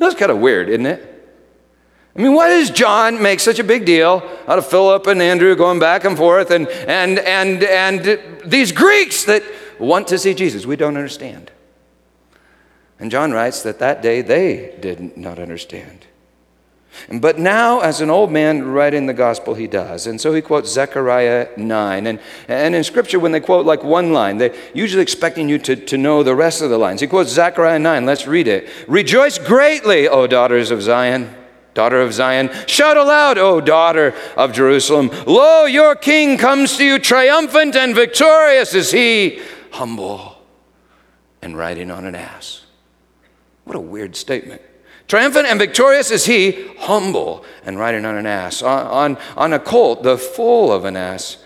That's 0.00 0.14
kind 0.14 0.32
of 0.32 0.38
weird, 0.38 0.70
isn't 0.70 0.86
it? 0.86 1.06
I 2.16 2.22
mean, 2.22 2.34
why 2.34 2.48
does 2.48 2.70
John 2.70 3.22
make 3.22 3.38
such 3.38 3.58
a 3.58 3.64
big 3.64 3.84
deal 3.84 4.26
out 4.48 4.58
of 4.58 4.66
Philip 4.66 5.06
and 5.06 5.20
Andrew 5.20 5.54
going 5.54 5.78
back 5.78 6.04
and 6.04 6.16
forth 6.16 6.50
and, 6.50 6.66
and, 6.68 7.18
and, 7.18 7.62
and 7.62 8.40
these 8.44 8.72
Greeks 8.72 9.24
that 9.24 9.42
want 9.78 10.08
to 10.08 10.18
see 10.18 10.32
Jesus? 10.32 10.64
We 10.64 10.74
don't 10.74 10.96
understand. 10.96 11.52
And 12.98 13.10
John 13.10 13.30
writes 13.32 13.62
that 13.62 13.78
that 13.80 14.00
day 14.00 14.22
they 14.22 14.74
did 14.80 15.18
not 15.18 15.38
understand. 15.38 15.99
But 17.12 17.38
now, 17.38 17.80
as 17.80 18.00
an 18.00 18.10
old 18.10 18.30
man 18.30 18.62
writing 18.62 19.06
the 19.06 19.14
gospel, 19.14 19.54
he 19.54 19.66
does. 19.66 20.06
And 20.06 20.20
so 20.20 20.32
he 20.32 20.42
quotes 20.42 20.70
Zechariah 20.70 21.48
9. 21.56 22.06
And, 22.06 22.20
and 22.48 22.74
in 22.74 22.84
scripture, 22.84 23.18
when 23.18 23.32
they 23.32 23.40
quote 23.40 23.66
like 23.66 23.82
one 23.82 24.12
line, 24.12 24.38
they're 24.38 24.54
usually 24.74 25.02
expecting 25.02 25.48
you 25.48 25.58
to, 25.58 25.76
to 25.76 25.96
know 25.96 26.22
the 26.22 26.34
rest 26.34 26.62
of 26.62 26.70
the 26.70 26.78
lines. 26.78 27.00
He 27.00 27.06
quotes 27.06 27.30
Zechariah 27.30 27.78
9. 27.78 28.06
Let's 28.06 28.26
read 28.26 28.48
it. 28.48 28.68
Rejoice 28.86 29.38
greatly, 29.38 30.08
O 30.08 30.26
daughters 30.26 30.70
of 30.70 30.82
Zion. 30.82 31.34
Daughter 31.72 32.00
of 32.00 32.12
Zion, 32.12 32.50
shout 32.66 32.96
aloud, 32.96 33.38
O 33.38 33.60
daughter 33.60 34.12
of 34.36 34.52
Jerusalem. 34.52 35.08
Lo, 35.26 35.66
your 35.66 35.94
king 35.94 36.36
comes 36.36 36.76
to 36.76 36.84
you 36.84 36.98
triumphant 36.98 37.76
and 37.76 37.94
victorious 37.94 38.74
is 38.74 38.90
he, 38.90 39.40
humble 39.70 40.36
and 41.40 41.56
riding 41.56 41.90
on 41.92 42.04
an 42.04 42.16
ass. 42.16 42.66
What 43.64 43.76
a 43.76 43.80
weird 43.80 44.16
statement. 44.16 44.62
Triumphant 45.10 45.48
and 45.48 45.58
victorious 45.58 46.12
is 46.12 46.26
he, 46.26 46.68
humble 46.78 47.44
and 47.64 47.76
riding 47.76 48.04
on 48.04 48.14
an 48.14 48.26
ass, 48.26 48.62
on, 48.62 48.86
on, 48.86 49.18
on 49.36 49.52
a 49.52 49.58
colt, 49.58 50.04
the 50.04 50.16
foal 50.16 50.70
of 50.70 50.84
an 50.84 50.94
ass. 50.94 51.38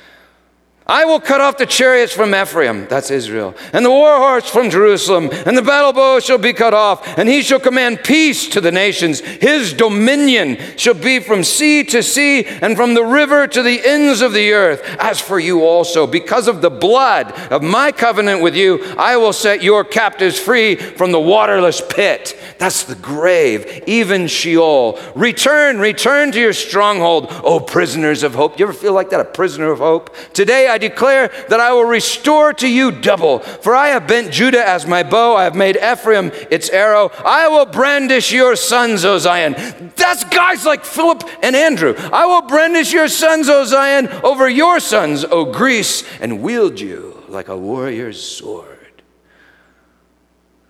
I 0.86 1.06
will 1.06 1.18
cut 1.18 1.40
off 1.40 1.56
the 1.56 1.64
chariots 1.64 2.12
from 2.12 2.34
Ephraim, 2.34 2.86
that's 2.88 3.10
Israel, 3.10 3.54
and 3.72 3.86
the 3.86 3.90
war 3.90 4.18
horse 4.18 4.50
from 4.50 4.68
Jerusalem, 4.68 5.30
and 5.46 5.56
the 5.56 5.62
battle 5.62 5.94
bow 5.94 6.20
shall 6.20 6.36
be 6.36 6.52
cut 6.52 6.74
off, 6.74 7.16
and 7.16 7.26
he 7.26 7.40
shall 7.40 7.58
command 7.58 8.04
peace 8.04 8.46
to 8.50 8.60
the 8.60 8.70
nations. 8.70 9.20
His 9.20 9.72
dominion 9.72 10.58
shall 10.76 10.92
be 10.92 11.20
from 11.20 11.42
sea 11.42 11.84
to 11.84 12.02
sea, 12.02 12.44
and 12.44 12.76
from 12.76 12.92
the 12.92 13.02
river 13.02 13.46
to 13.46 13.62
the 13.62 13.80
ends 13.82 14.20
of 14.20 14.34
the 14.34 14.52
earth. 14.52 14.82
As 14.98 15.22
for 15.22 15.38
you 15.38 15.64
also, 15.64 16.06
because 16.06 16.48
of 16.48 16.60
the 16.60 16.68
blood 16.68 17.32
of 17.50 17.62
my 17.62 17.90
covenant 17.90 18.42
with 18.42 18.54
you, 18.54 18.84
I 18.98 19.16
will 19.16 19.32
set 19.32 19.62
your 19.62 19.84
captives 19.84 20.38
free 20.38 20.74
from 20.74 21.12
the 21.12 21.20
waterless 21.20 21.80
pit. 21.80 22.38
That's 22.58 22.84
the 22.84 22.94
grave, 22.94 23.84
even 23.86 24.26
Sheol. 24.26 25.00
Return, 25.14 25.78
return 25.78 26.30
to 26.32 26.40
your 26.40 26.52
stronghold, 26.52 27.28
O 27.42 27.58
prisoners 27.58 28.22
of 28.22 28.34
hope. 28.34 28.58
You 28.58 28.66
ever 28.66 28.74
feel 28.74 28.92
like 28.92 29.08
that, 29.10 29.20
a 29.20 29.24
prisoner 29.24 29.70
of 29.70 29.78
hope? 29.78 30.14
Today, 30.34 30.73
I 30.74 30.78
declare 30.78 31.28
that 31.50 31.60
I 31.60 31.72
will 31.72 31.84
restore 31.84 32.52
to 32.54 32.68
you 32.68 32.90
double. 32.90 33.38
For 33.38 33.76
I 33.76 33.88
have 33.90 34.08
bent 34.08 34.32
Judah 34.32 34.68
as 34.68 34.88
my 34.88 35.04
bow, 35.04 35.36
I 35.36 35.44
have 35.44 35.54
made 35.54 35.76
Ephraim 35.76 36.32
its 36.50 36.68
arrow. 36.68 37.12
I 37.24 37.46
will 37.46 37.64
brandish 37.64 38.32
your 38.32 38.56
sons, 38.56 39.04
O 39.04 39.18
Zion. 39.18 39.54
That's 39.94 40.24
guys 40.24 40.66
like 40.66 40.84
Philip 40.84 41.22
and 41.44 41.54
Andrew. 41.54 41.94
I 42.12 42.26
will 42.26 42.42
brandish 42.42 42.92
your 42.92 43.06
sons, 43.06 43.48
O 43.48 43.64
Zion, 43.64 44.08
over 44.24 44.48
your 44.48 44.80
sons, 44.80 45.24
O 45.24 45.44
Greece, 45.44 46.02
and 46.20 46.42
wield 46.42 46.80
you 46.80 47.22
like 47.28 47.46
a 47.46 47.56
warrior's 47.56 48.20
sword. 48.20 49.02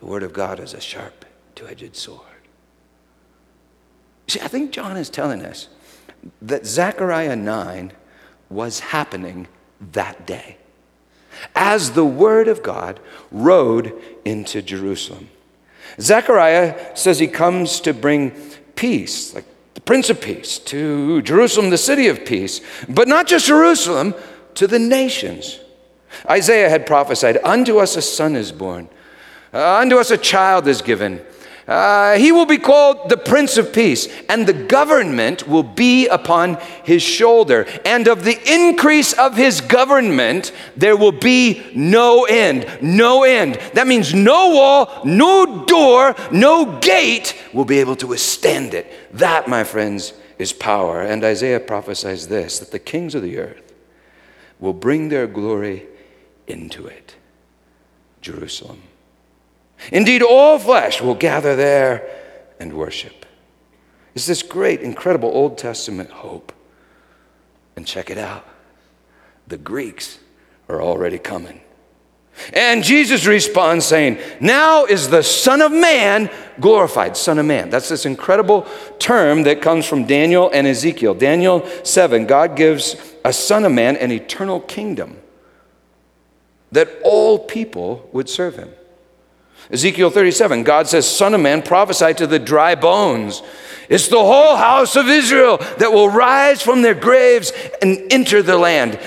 The 0.01 0.07
word 0.07 0.23
of 0.23 0.35
God 0.35 0.61
is 0.61 0.75
a 0.75 0.83
sharp, 0.83 1.25
two 1.55 1.67
edged 1.67 1.97
sword. 1.97 2.21
See, 4.29 4.41
I 4.41 4.49
think 4.49 4.71
John 4.71 4.99
is 4.99 5.09
telling 5.09 5.47
us 5.47 5.69
that 6.43 6.67
Zechariah 6.67 7.37
9 7.37 7.95
was 8.51 8.81
happening 8.81 9.49
that 9.93 10.27
day 10.27 10.57
as 11.55 11.93
the 11.93 12.05
word 12.05 12.49
of 12.49 12.63
God 12.63 13.01
rode 13.31 13.93
into 14.25 14.63
Jerusalem. 14.63 15.29
Zechariah 16.01 16.97
says 16.97 17.19
he 17.19 17.29
comes 17.29 17.81
to 17.81 17.93
bring 17.93 18.33
peace, 18.75 19.35
like 19.35 19.45
the 19.75 19.81
Prince 19.81 20.11
of 20.11 20.21
Peace, 20.21 20.59
to 20.59 21.23
Jerusalem, 21.23 21.71
the 21.71 21.79
city 21.79 22.09
of 22.09 22.25
peace, 22.25 22.61
but 22.89 23.09
not 23.09 23.27
just 23.27 23.47
Jerusalem, 23.47 24.15
to 24.55 24.67
the 24.67 24.79
nations. 24.79 25.61
Isaiah 26.29 26.71
had 26.71 26.87
prophesied, 26.87 27.39
Unto 27.45 27.79
us 27.79 27.97
a 27.97 28.03
son 28.03 28.37
is 28.37 28.53
born, 28.53 28.89
uh, 29.53 29.79
unto 29.79 29.99
us 29.99 30.11
a 30.11 30.19
child 30.19 30.67
is 30.67 30.83
given 30.83 31.25
uh, 31.67 32.19
he 32.19 32.31
will 32.31 32.47
be 32.47 32.59
called 32.59 33.09
the 33.09 33.17
Prince 33.17 33.57
of 33.57 33.73
Peace, 33.73 34.09
and 34.29 34.47
the 34.47 34.53
government 34.53 35.49
will 35.49 35.63
be 35.63 36.07
upon 36.09 36.57
his 36.85 37.03
shoulder. 37.03 37.67
And 37.85 38.07
of 38.07 38.25
the 38.25 38.39
increase 38.53 39.13
of 39.15 39.37
his 39.37 39.61
government, 39.61 40.53
there 40.77 40.97
will 40.97 41.13
be 41.13 41.65
no 41.75 42.25
end. 42.25 42.67
No 42.83 43.25
end. 43.25 43.55
That 43.73 43.87
means 43.87 44.13
no 44.13 44.51
wall, 44.51 45.03
no 45.05 45.65
door, 45.65 46.15
no 46.31 46.79
gate 46.81 47.35
will 47.55 47.65
be 47.65 47.79
able 47.79 47.97
to 47.97 48.09
withstand 48.09 48.75
it. 48.75 48.93
That, 49.13 49.49
my 49.49 49.65
friends, 49.65 50.13
is 50.39 50.53
power. 50.53 51.01
And 51.01 51.25
Isaiah 51.25 51.61
prophesies 51.61 52.29
this 52.29 52.59
that 52.59 52.73
the 52.73 52.79
kings 52.79 53.15
of 53.15 53.23
the 53.23 53.39
earth 53.39 53.73
will 54.61 54.73
bring 54.75 55.09
their 55.09 55.27
glory 55.27 55.87
into 56.47 56.87
it 56.87 57.15
Jerusalem. 58.21 58.83
Indeed, 59.93 60.23
all 60.23 60.59
flesh 60.59 61.01
will 61.01 61.15
gather 61.15 61.57
there 61.57 62.09
and 62.59 62.73
worship. 62.73 63.27
It's 64.15 64.27
this 64.27 64.43
great, 64.43 64.81
incredible 64.81 65.31
Old 65.31 65.59
Testament 65.59 66.11
hope. 66.11 66.53
And 67.77 67.87
check 67.87 68.11
it 68.11 68.19
out 68.19 68.47
the 69.47 69.59
Greeks 69.59 70.19
are 70.69 70.81
already 70.81 71.19
coming. 71.19 71.61
And 72.53 72.83
Jesus 72.83 73.27
responds 73.27 73.85
saying, 73.85 74.19
Now 74.41 74.87
is 74.87 75.09
the 75.09 75.23
Son 75.23 75.63
of 75.63 75.71
Man 75.71 76.31
glorified. 76.59 77.17
Son 77.17 77.39
of 77.39 77.47
Man. 77.47 77.71
That's 77.71 77.89
this 77.89 78.07
incredible 78.07 78.67
term 78.99 79.45
that 79.45 79.63
comes 79.63 79.87
from 79.87 80.07
Daniel 80.07 80.51
and 80.53 80.67
Ezekiel. 80.67 81.15
Daniel 81.15 81.69
7, 81.85 82.27
God 82.27 82.57
gives 82.57 82.97
a 83.25 83.33
Son 83.33 83.65
of 83.65 83.73
Man 83.73 83.97
an 83.97 84.11
eternal 84.11 84.61
kingdom 84.61 85.19
that 86.73 86.89
all 87.05 87.39
people 87.39 88.09
would 88.13 88.29
serve 88.29 88.57
him. 88.57 88.71
Ezekiel 89.71 90.11
37, 90.11 90.63
God 90.63 90.89
says, 90.89 91.09
Son 91.09 91.35
of 91.35 91.41
man, 91.41 91.63
prophesy 91.63 92.15
to 92.15 92.27
the 92.27 92.39
dry 92.39 92.75
bones. 92.75 93.43
It's 93.89 94.09
the 94.09 94.19
whole 94.19 94.57
house 94.57 94.97
of 94.97 95.09
Israel 95.09 95.59
that 95.79 95.93
will 95.93 96.09
rise 96.09 96.63
from 96.63 96.83
their 96.83 96.95
graves 96.95 97.53
and 97.83 98.13
enter 98.13 98.43
the 98.43 98.57
land. 98.57 98.99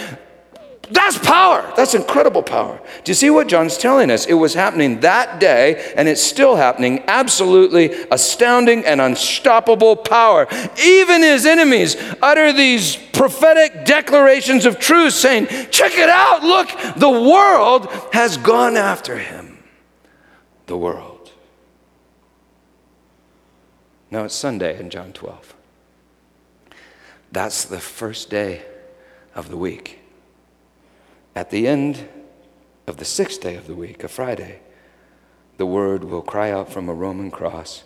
That's 0.89 1.17
power. 1.17 1.73
That's 1.75 1.93
incredible 1.93 2.43
power. 2.43 2.79
Do 3.03 3.09
you 3.09 3.13
see 3.13 3.29
what 3.29 3.47
John's 3.47 3.77
telling 3.77 4.09
us? 4.09 4.25
It 4.25 4.35
was 4.35 4.53
happening 4.53 5.01
that 5.01 5.39
day, 5.39 5.93
and 5.97 6.07
it's 6.07 6.23
still 6.23 6.55
happening. 6.55 7.03
Absolutely 7.07 7.91
astounding 8.09 8.85
and 8.85 9.01
unstoppable 9.01 9.97
power. 9.97 10.47
Even 10.81 11.23
his 11.23 11.45
enemies 11.45 11.97
utter 12.21 12.53
these 12.53 12.95
prophetic 12.95 13.83
declarations 13.83 14.65
of 14.65 14.79
truth, 14.79 15.13
saying, 15.13 15.47
Check 15.71 15.97
it 15.97 16.09
out. 16.09 16.43
Look, 16.43 16.69
the 16.95 17.09
world 17.09 17.87
has 18.13 18.37
gone 18.37 18.77
after 18.77 19.17
him. 19.17 19.46
The 20.67 20.77
world. 20.77 21.31
Now 24.09 24.23
it's 24.23 24.35
Sunday 24.35 24.79
in 24.79 24.89
John 24.89 25.11
12. 25.11 25.53
That's 27.31 27.65
the 27.65 27.79
first 27.79 28.29
day 28.29 28.63
of 29.35 29.49
the 29.49 29.57
week. 29.57 29.99
At 31.35 31.49
the 31.49 31.67
end 31.67 32.07
of 32.85 32.97
the 32.97 33.05
sixth 33.05 33.41
day 33.41 33.55
of 33.55 33.67
the 33.67 33.75
week, 33.75 34.03
a 34.03 34.07
Friday, 34.07 34.61
the 35.57 35.65
word 35.65 36.05
will 36.05 36.21
cry 36.21 36.51
out 36.51 36.71
from 36.71 36.87
a 36.87 36.93
Roman 36.93 37.31
cross 37.31 37.83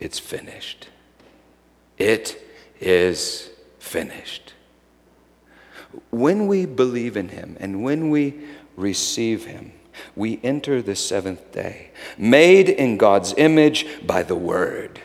it's 0.00 0.18
finished. 0.18 0.88
It 1.96 2.40
is 2.80 3.50
finished. 3.78 4.54
When 6.10 6.46
we 6.46 6.66
believe 6.66 7.16
in 7.16 7.30
Him 7.30 7.56
and 7.58 7.82
when 7.82 8.10
we 8.10 8.40
receive 8.76 9.46
Him, 9.46 9.72
we 10.16 10.40
enter 10.42 10.82
the 10.82 10.96
seventh 10.96 11.52
day, 11.52 11.90
made 12.16 12.68
in 12.68 12.96
God's 12.96 13.34
image 13.36 13.86
by 14.06 14.22
the 14.22 14.36
Word 14.36 15.00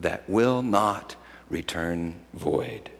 that 0.00 0.28
will 0.28 0.62
not 0.62 1.16
return 1.48 2.20
void. 2.34 2.90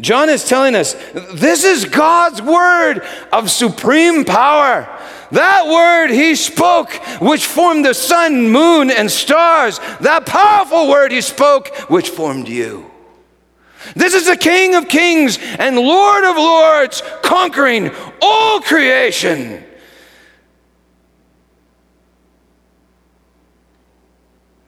John 0.00 0.28
is 0.28 0.44
telling 0.44 0.74
us 0.74 0.94
this 1.32 1.64
is 1.64 1.84
God's 1.84 2.42
word 2.42 3.00
of 3.32 3.50
supreme 3.50 4.24
power. 4.24 4.88
That 5.30 5.66
word 5.66 6.10
he 6.10 6.34
spoke, 6.34 6.90
which 7.20 7.46
formed 7.46 7.84
the 7.84 7.94
sun, 7.94 8.50
moon, 8.50 8.90
and 8.90 9.10
stars, 9.10 9.78
that 10.00 10.26
powerful 10.26 10.88
word 10.88 11.12
he 11.12 11.20
spoke, 11.20 11.68
which 11.90 12.10
formed 12.10 12.48
you. 12.48 12.90
This 13.94 14.14
is 14.14 14.26
the 14.26 14.36
King 14.36 14.74
of 14.74 14.88
kings 14.88 15.38
and 15.58 15.76
Lord 15.76 16.24
of 16.24 16.36
lords, 16.36 17.02
conquering 17.22 17.90
all 18.20 18.60
creation. 18.60 19.64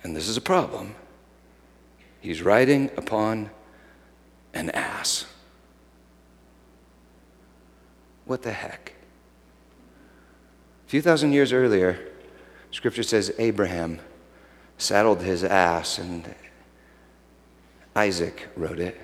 And 0.02 0.16
this 0.16 0.28
is 0.28 0.36
a 0.36 0.40
problem. 0.40 0.94
He's 2.20 2.42
riding 2.42 2.90
upon 2.96 3.50
an 4.54 4.70
ass. 4.70 5.26
What 8.24 8.42
the 8.42 8.52
heck? 8.52 8.94
A 10.86 10.90
few 10.90 11.02
thousand 11.02 11.32
years 11.32 11.52
earlier, 11.52 12.10
scripture 12.70 13.02
says 13.02 13.32
Abraham 13.38 14.00
saddled 14.78 15.22
his 15.22 15.44
ass 15.44 15.98
and 15.98 16.34
Isaac 17.94 18.48
rode 18.56 18.80
it 18.80 19.00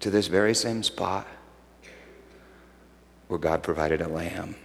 to 0.00 0.10
this 0.10 0.26
very 0.26 0.54
same 0.54 0.82
spot 0.82 1.26
where 3.28 3.38
God 3.38 3.62
provided 3.62 4.00
a 4.00 4.08
lamb. 4.08 4.56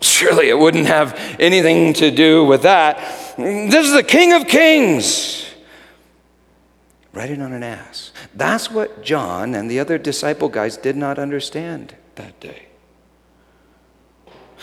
Surely 0.00 0.48
it 0.48 0.58
wouldn't 0.58 0.86
have 0.86 1.14
anything 1.38 1.92
to 1.94 2.10
do 2.10 2.44
with 2.44 2.62
that. 2.62 2.96
This 3.36 3.86
is 3.86 3.92
the 3.92 4.02
King 4.02 4.32
of 4.32 4.46
Kings 4.46 5.46
riding 7.12 7.40
on 7.40 7.52
an 7.52 7.62
ass. 7.62 8.12
That's 8.34 8.70
what 8.70 9.02
John 9.02 9.54
and 9.54 9.70
the 9.70 9.80
other 9.80 9.98
disciple 9.98 10.48
guys 10.48 10.76
did 10.76 10.96
not 10.96 11.18
understand 11.18 11.96
that 12.16 12.38
day. 12.40 12.66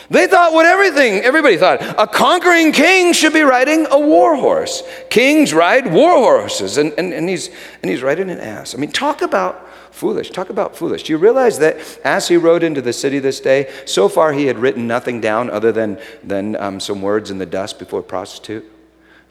They 0.10 0.28
thought 0.28 0.54
what 0.54 0.66
everything, 0.66 1.22
everybody 1.22 1.58
thought, 1.58 1.82
a 1.98 2.08
conquering 2.08 2.72
king 2.72 3.14
should 3.14 3.34
be 3.34 3.42
riding 3.42 3.88
a 3.90 4.00
war 4.00 4.36
horse. 4.36 4.84
Kings 5.10 5.54
ride 5.54 5.92
war 5.92 6.14
horses, 6.14 6.78
and, 6.78 6.94
and, 6.98 7.14
and, 7.14 7.30
he's, 7.30 7.50
and 7.82 7.90
he's 7.90 8.02
riding 8.02 8.30
an 8.30 8.40
ass. 8.40 8.76
I 8.76 8.78
mean, 8.78 8.92
talk 8.92 9.22
about 9.22 9.70
foolish. 9.92 10.32
Talk 10.32 10.50
about 10.50 10.76
foolish. 10.76 11.04
Do 11.04 11.14
you 11.14 11.18
realize 11.18 11.60
that 11.60 11.78
as 12.04 12.28
he 12.28 12.36
rode 12.36 12.64
into 12.64 12.82
the 12.82 12.94
city 12.94 13.20
this 13.20 13.40
day, 13.40 13.72
so 13.86 14.10
far 14.10 14.34
he 14.34 14.48
had 14.48 14.58
written 14.58 14.88
nothing 14.88 15.22
down 15.22 15.50
other 15.50 15.72
than, 15.72 16.00
than 16.24 16.56
um, 16.58 16.80
some 16.80 17.02
words 17.02 17.30
in 17.32 17.38
the 17.38 17.46
dust 17.46 17.80
before 17.80 18.02
prostitute? 18.02 18.73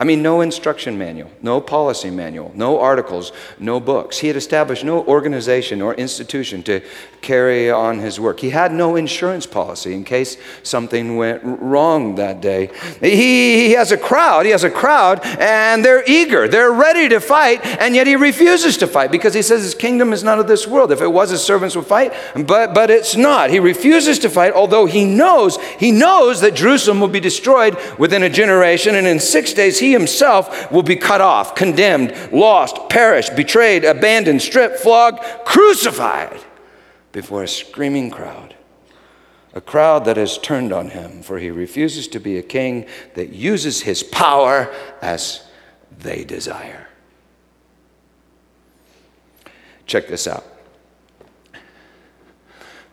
I 0.03 0.05
mean, 0.05 0.21
no 0.21 0.41
instruction 0.41 0.99
manual, 0.99 1.31
no 1.43 1.61
policy 1.61 2.11
manual, 2.11 2.51
no 2.57 2.81
articles, 2.81 3.31
no 3.61 3.79
books. 3.79 4.19
He 4.19 4.27
had 4.27 4.35
established 4.35 4.83
no 4.83 5.05
organization 5.05 5.81
or 5.81 5.95
institution 5.95 6.65
to 6.65 6.81
carry 7.21 7.71
on 7.71 8.01
his 8.01 8.19
work. 8.19 8.41
He 8.41 8.51
had 8.51 8.73
no 8.73 8.97
insurance 8.97 9.47
policy 9.47 9.95
in 9.95 10.03
case 10.03 10.39
something 10.65 11.17
went 11.17 11.41
wrong 11.45 12.17
that 12.17 12.41
day. 12.41 12.71
He, 13.01 13.69
he 13.69 13.71
has 13.75 13.93
a 13.93 13.97
crowd, 13.97 14.45
he 14.45 14.51
has 14.51 14.65
a 14.65 14.71
crowd, 14.71 15.21
and 15.39 15.85
they're 15.85 16.03
eager, 16.11 16.49
they're 16.49 16.73
ready 16.73 17.09
to 17.09 17.21
fight, 17.21 17.65
and 17.65 17.95
yet 17.95 18.09
he 18.09 18.17
refuses 18.17 18.77
to 18.79 18.89
fight 18.89 19.13
because 19.13 19.35
he 19.35 19.43
says 19.43 19.63
his 19.63 19.77
kingdom 19.77 20.13
is 20.13 20.25
not 20.25 20.41
of 20.41 20.49
this 20.49 20.67
world. 20.67 20.91
If 20.91 21.01
it 21.01 21.13
was, 21.13 21.31
his 21.31 21.45
servants 21.45 21.77
would 21.77 21.87
fight, 21.87 22.13
but, 22.35 22.75
but 22.75 22.91
it's 22.91 23.15
not. 23.15 23.51
He 23.51 23.61
refuses 23.61 24.19
to 24.19 24.29
fight, 24.29 24.53
although 24.53 24.87
he 24.87 25.05
knows, 25.05 25.59
he 25.79 25.93
knows 25.93 26.41
that 26.41 26.57
Jerusalem 26.57 26.99
will 26.99 27.07
be 27.07 27.21
destroyed 27.21 27.79
within 28.01 28.25
a 28.25 28.29
generation, 28.29 28.97
and 28.97 29.07
in 29.07 29.21
six 29.21 29.53
days 29.53 29.79
he 29.79 29.92
himself 29.93 30.71
will 30.73 30.83
be 30.83 30.97
cut 30.97 31.21
off, 31.21 31.55
condemned, 31.55 32.15
lost, 32.33 32.89
perished, 32.89 33.37
betrayed, 33.37 33.85
abandoned, 33.85 34.43
stripped, 34.43 34.79
flogged, 34.79 35.23
crucified 35.45 36.41
before 37.13 37.43
a 37.43 37.49
screaming 37.49 38.11
crowd. 38.11 38.55
A 39.55 39.61
crowd 39.61 40.07
that 40.07 40.17
has 40.17 40.39
turned 40.39 40.73
on 40.73 40.91
him, 40.91 41.23
for 41.23 41.39
he 41.39 41.51
refuses 41.51 42.09
to 42.09 42.19
be 42.19 42.39
a 42.39 42.43
king 42.43 42.87
that 43.15 43.31
uses 43.31 43.83
his 43.83 44.03
power 44.03 44.73
as 45.03 45.47
they 45.99 46.25
desire. 46.25 46.89
Check 49.87 50.09
this 50.09 50.27
out. 50.27 50.47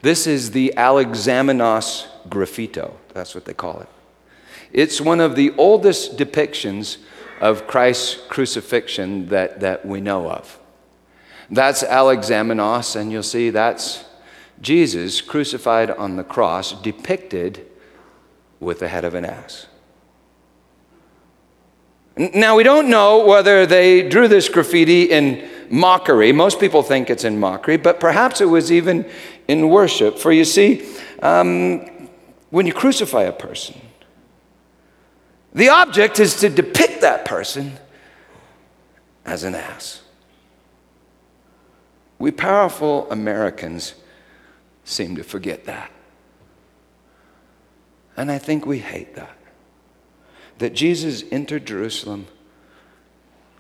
This 0.02 0.28
is 0.28 0.52
the 0.52 0.74
Alexamenos 0.76 2.08
graffito. 2.28 2.94
That's 3.14 3.36
what 3.36 3.46
they 3.46 3.54
call 3.54 3.82
it. 3.82 3.90
It's 4.72 5.02
one 5.02 5.20
of 5.20 5.36
the 5.36 5.54
oldest 5.58 6.18
depictions 6.18 6.98
of 7.42 7.68
Christ's 7.68 8.20
crucifixion 8.28 9.28
that, 9.28 9.60
that 9.62 9.86
we 9.86 10.02
know 10.02 10.30
of. 10.30 10.60
That's 11.50 11.84
Alexamenos, 11.84 12.96
and 12.96 13.12
you'll 13.12 13.24
see 13.24 13.50
that's 13.50 14.06
Jesus 14.62 15.22
crucified 15.22 15.90
on 15.90 16.16
the 16.16 16.24
cross, 16.24 16.74
depicted 16.82 17.66
with 18.60 18.80
the 18.80 18.88
head 18.88 19.06
of 19.06 19.16
an 19.16 19.26
ass. 19.26 19.68
Now, 22.18 22.56
we 22.56 22.64
don't 22.64 22.90
know 22.90 23.26
whether 23.26 23.66
they 23.66 24.08
drew 24.08 24.28
this 24.28 24.50
graffiti 24.50 25.04
in 25.04 25.50
mockery. 25.70 26.34
Most 26.34 26.60
people 26.60 26.84
think 26.84 27.10
it's 27.10 27.24
in 27.24 27.40
mockery, 27.40 27.78
but 27.78 28.02
perhaps 28.02 28.42
it 28.42 28.46
was 28.46 28.72
even 28.72 29.10
in 29.48 29.70
worship. 29.70 30.20
For 30.20 30.32
you 30.34 30.44
see, 30.44 30.86
um, 31.22 32.10
when 32.50 32.68
you 32.68 32.74
crucify 32.74 33.24
a 33.24 33.32
person, 33.32 33.80
the 35.54 35.70
object 35.70 36.20
is 36.20 36.36
to 36.42 36.50
depict 36.50 37.02
that 37.02 37.26
person 37.26 37.78
as 39.26 39.44
an 39.44 39.56
ass. 39.56 40.02
We 42.18 42.32
powerful 42.32 43.10
Americans 43.10 43.96
seem 44.84 45.16
to 45.16 45.24
forget 45.24 45.66
that. 45.66 45.92
And 48.18 48.30
I 48.32 48.38
think 48.38 48.66
we 48.66 48.80
hate 48.80 49.16
that. 49.16 49.38
That 50.58 50.74
Jesus 50.74 51.24
entered 51.32 51.66
Jerusalem 51.66 52.28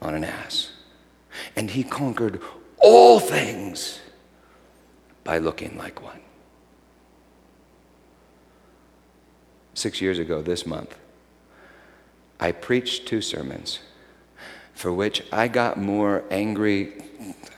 on 0.01 0.15
an 0.15 0.25
ass, 0.25 0.71
and 1.55 1.71
he 1.71 1.83
conquered 1.83 2.41
all 2.77 3.19
things 3.19 3.99
by 5.23 5.37
looking 5.37 5.77
like 5.77 6.01
one. 6.01 6.19
Six 9.73 10.01
years 10.01 10.19
ago, 10.19 10.41
this 10.41 10.65
month, 10.65 10.97
I 12.39 12.51
preached 12.51 13.07
two 13.07 13.21
sermons 13.21 13.79
for 14.73 14.93
which 14.93 15.23
I 15.31 15.49
got 15.49 15.77
more 15.77 16.23
angry, 16.31 16.93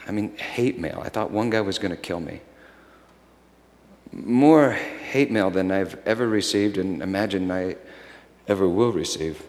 I 0.08 0.12
mean, 0.12 0.36
hate 0.38 0.80
mail. 0.80 1.02
I 1.04 1.10
thought 1.10 1.30
one 1.30 1.52
guy 1.52 1.62
was 1.62 1.78
going 1.78 1.92
to 1.92 2.02
kill 2.02 2.20
me 2.20 2.42
more 4.12 4.72
hate 4.72 5.32
mail 5.32 5.50
than 5.50 5.72
I've 5.72 5.98
ever 6.06 6.28
received 6.28 6.78
and 6.78 7.02
imagine 7.02 7.50
I 7.52 7.78
ever 8.48 8.68
will 8.68 8.92
receive. 8.92 9.44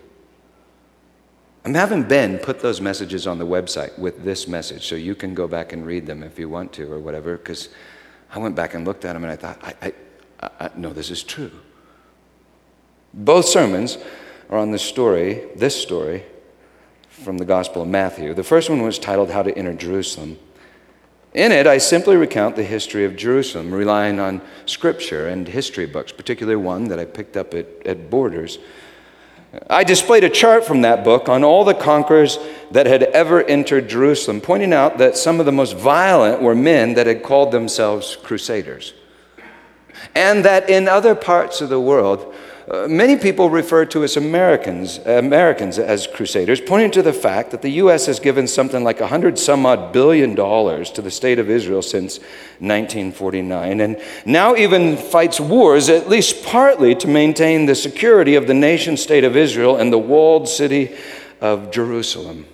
I'm 1.65 1.75
having 1.75 2.03
Ben 2.03 2.39
put 2.39 2.61
those 2.61 2.81
messages 2.81 3.27
on 3.27 3.39
the 3.39 3.47
website 3.47 3.97
with 3.99 4.25
this 4.25 4.49
message 4.49 4.87
so 4.87 4.95
you 4.95 5.15
can 5.15 5.35
go 5.35 5.47
back 5.47 5.73
and 5.73 5.87
read 5.87 6.07
them 6.07 6.23
if 6.23 6.39
you 6.39 6.49
want 6.49 6.73
to 6.75 6.93
or 6.93 6.99
whatever, 6.99 7.37
because 7.37 7.69
I 8.33 8.39
went 8.39 8.57
back 8.57 8.75
and 8.75 8.85
looked 8.85 9.05
at 9.05 9.13
them 9.13 9.23
and 9.23 9.33
I 9.33 9.37
thought, 9.37 9.59
I, 9.63 9.93
I, 10.41 10.51
I, 10.61 10.71
no, 10.77 10.93
this 10.93 11.11
is 11.11 11.23
true. 11.23 11.53
Both 13.15 13.47
sermons 13.47 13.99
are 14.53 14.59
on 14.59 14.71
this 14.71 14.83
story, 14.83 15.49
this 15.57 15.75
story 15.75 16.23
from 17.09 17.39
the 17.39 17.45
Gospel 17.47 17.81
of 17.81 17.89
Matthew. 17.89 18.35
The 18.35 18.45
first 18.45 18.69
one 18.69 18.83
was 18.83 18.99
titled 18.99 19.31
How 19.31 19.43
to 19.43 19.57
Enter 19.57 19.73
Jerusalem. 19.73 20.39
In 21.33 21.53
it, 21.53 21.67
I 21.67 21.79
simply 21.79 22.17
recount 22.17 22.57
the 22.57 22.63
history 22.63 23.07
of 23.07 23.17
Jerusalem, 23.17 23.73
relying 23.73 24.21
on 24.21 24.43
scripture 24.67 25.27
and 25.27 25.49
history 25.49 25.87
books, 25.87 26.13
particularly 26.13 26.63
one 26.63 26.89
that 26.89 26.99
I 26.99 27.07
picked 27.07 27.39
up 27.39 27.55
at, 27.55 27.67
at 27.87 28.11
Borders. 28.11 28.59
I 29.71 29.85
displayed 29.85 30.23
a 30.23 30.29
chart 30.29 30.67
from 30.67 30.83
that 30.83 31.03
book 31.03 31.31
on 31.31 31.45
all 31.45 31.65
the 31.65 31.73
conquerors 31.73 32.39
that 32.73 32.85
had 32.85 33.05
ever 33.05 33.43
entered 33.43 33.89
Jerusalem, 33.89 34.43
pointing 34.43 34.75
out 34.75 34.99
that 34.99 35.17
some 35.17 35.41
of 35.41 35.47
the 35.47 35.53
most 35.53 35.77
violent 35.79 36.43
were 36.43 36.55
men 36.55 36.93
that 36.93 37.07
had 37.07 37.23
called 37.23 37.53
themselves 37.53 38.17
crusaders. 38.17 38.93
And 40.15 40.45
that 40.45 40.69
in 40.69 40.89
other 40.89 41.15
parts 41.15 41.63
of 41.63 41.71
the 41.71 41.81
world, 41.81 42.32
uh, 42.71 42.87
many 42.89 43.17
people 43.17 43.51
refer 43.51 43.85
to 43.87 44.05
us 44.05 44.17
Americans, 44.17 44.99
Americans 44.99 45.79
as 45.79 46.07
crusaders, 46.07 46.61
pointing 46.61 46.93
to 46.93 47.03
the 47.03 47.13
fact 47.13 47.51
that 47.51 47.61
the 47.61 47.71
U.S. 47.71 48.07
has 48.07 48.21
given 48.21 48.47
something 48.47 48.85
like 48.85 49.01
100 49.01 49.39
some 49.39 49.67
odd 49.67 49.93
billion 49.93 50.35
dollars 50.35 50.91
to 50.93 51.03
the 51.03 51.11
state 51.11 51.41
of 51.41 51.51
Israel 51.51 51.83
since 51.83 52.19
1949, 52.59 53.81
and 53.81 54.01
now 54.25 54.55
even 54.55 54.97
fights 54.97 55.41
wars, 55.41 55.89
at 55.89 56.09
least 56.09 56.45
partly, 56.45 56.95
to 56.95 57.09
maintain 57.09 57.67
the 57.67 57.75
security 57.75 58.37
of 58.37 58.47
the 58.47 58.55
nation 58.55 58.97
state 58.97 59.25
of 59.25 59.37
Israel 59.37 59.77
and 59.77 59.93
the 59.93 59.99
walled 59.99 60.49
city 60.49 60.97
of 61.41 61.73
Jerusalem. 61.73 62.47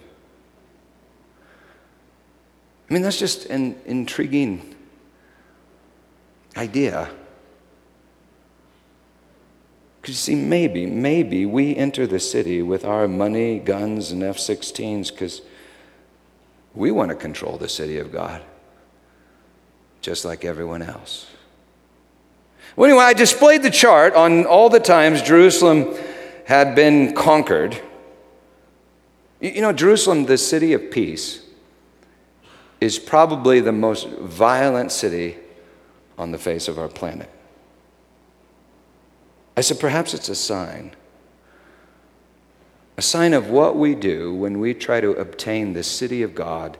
I 2.88 2.94
mean, 2.94 3.02
that's 3.02 3.18
just 3.18 3.46
an 3.46 3.76
intriguing 3.84 4.74
idea. 6.56 7.10
Because 10.08 10.26
you 10.26 10.36
see, 10.36 10.42
maybe, 10.42 10.86
maybe 10.86 11.44
we 11.44 11.76
enter 11.76 12.06
the 12.06 12.18
city 12.18 12.62
with 12.62 12.82
our 12.82 13.06
money, 13.06 13.58
guns, 13.58 14.10
and 14.10 14.22
F 14.22 14.38
16s 14.38 15.10
because 15.10 15.42
we 16.74 16.90
want 16.90 17.10
to 17.10 17.14
control 17.14 17.58
the 17.58 17.68
city 17.68 17.98
of 17.98 18.10
God, 18.10 18.42
just 20.00 20.24
like 20.24 20.46
everyone 20.46 20.80
else. 20.80 21.26
Well, 22.74 22.88
anyway, 22.88 23.04
I 23.04 23.12
displayed 23.12 23.62
the 23.62 23.70
chart 23.70 24.14
on 24.14 24.46
all 24.46 24.70
the 24.70 24.80
times 24.80 25.20
Jerusalem 25.20 25.94
had 26.46 26.74
been 26.74 27.14
conquered. 27.14 27.78
You 29.42 29.60
know, 29.60 29.74
Jerusalem, 29.74 30.24
the 30.24 30.38
city 30.38 30.72
of 30.72 30.90
peace, 30.90 31.42
is 32.80 32.98
probably 32.98 33.60
the 33.60 33.72
most 33.72 34.08
violent 34.08 34.90
city 34.90 35.36
on 36.16 36.30
the 36.30 36.38
face 36.38 36.66
of 36.66 36.78
our 36.78 36.88
planet. 36.88 37.28
I 39.58 39.60
said, 39.60 39.80
perhaps 39.80 40.14
it's 40.14 40.28
a 40.28 40.36
sign. 40.36 40.92
A 42.96 43.02
sign 43.02 43.34
of 43.34 43.50
what 43.50 43.74
we 43.74 43.96
do 43.96 44.32
when 44.32 44.60
we 44.60 44.72
try 44.72 45.00
to 45.00 45.10
obtain 45.14 45.72
the 45.72 45.82
city 45.82 46.22
of 46.22 46.32
God 46.32 46.78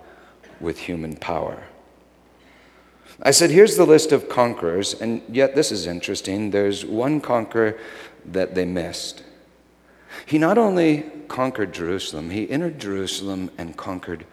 with 0.60 0.78
human 0.78 1.16
power. 1.16 1.64
I 3.20 3.32
said, 3.32 3.50
here's 3.50 3.76
the 3.76 3.84
list 3.84 4.12
of 4.12 4.28
conquerors, 4.28 4.94
and 4.94 5.22
yet 5.28 5.56
this 5.56 5.72
is 5.72 5.88
interesting. 5.88 6.52
There's 6.52 6.86
one 6.86 7.20
conqueror 7.20 7.76
that 8.24 8.54
they 8.54 8.64
missed. 8.64 9.24
He 10.24 10.38
not 10.38 10.56
only 10.56 11.10
conquered 11.26 11.74
Jerusalem, 11.74 12.30
he 12.30 12.48
entered 12.48 12.78
Jerusalem 12.78 13.50
and 13.58 13.76
conquered 13.76 14.24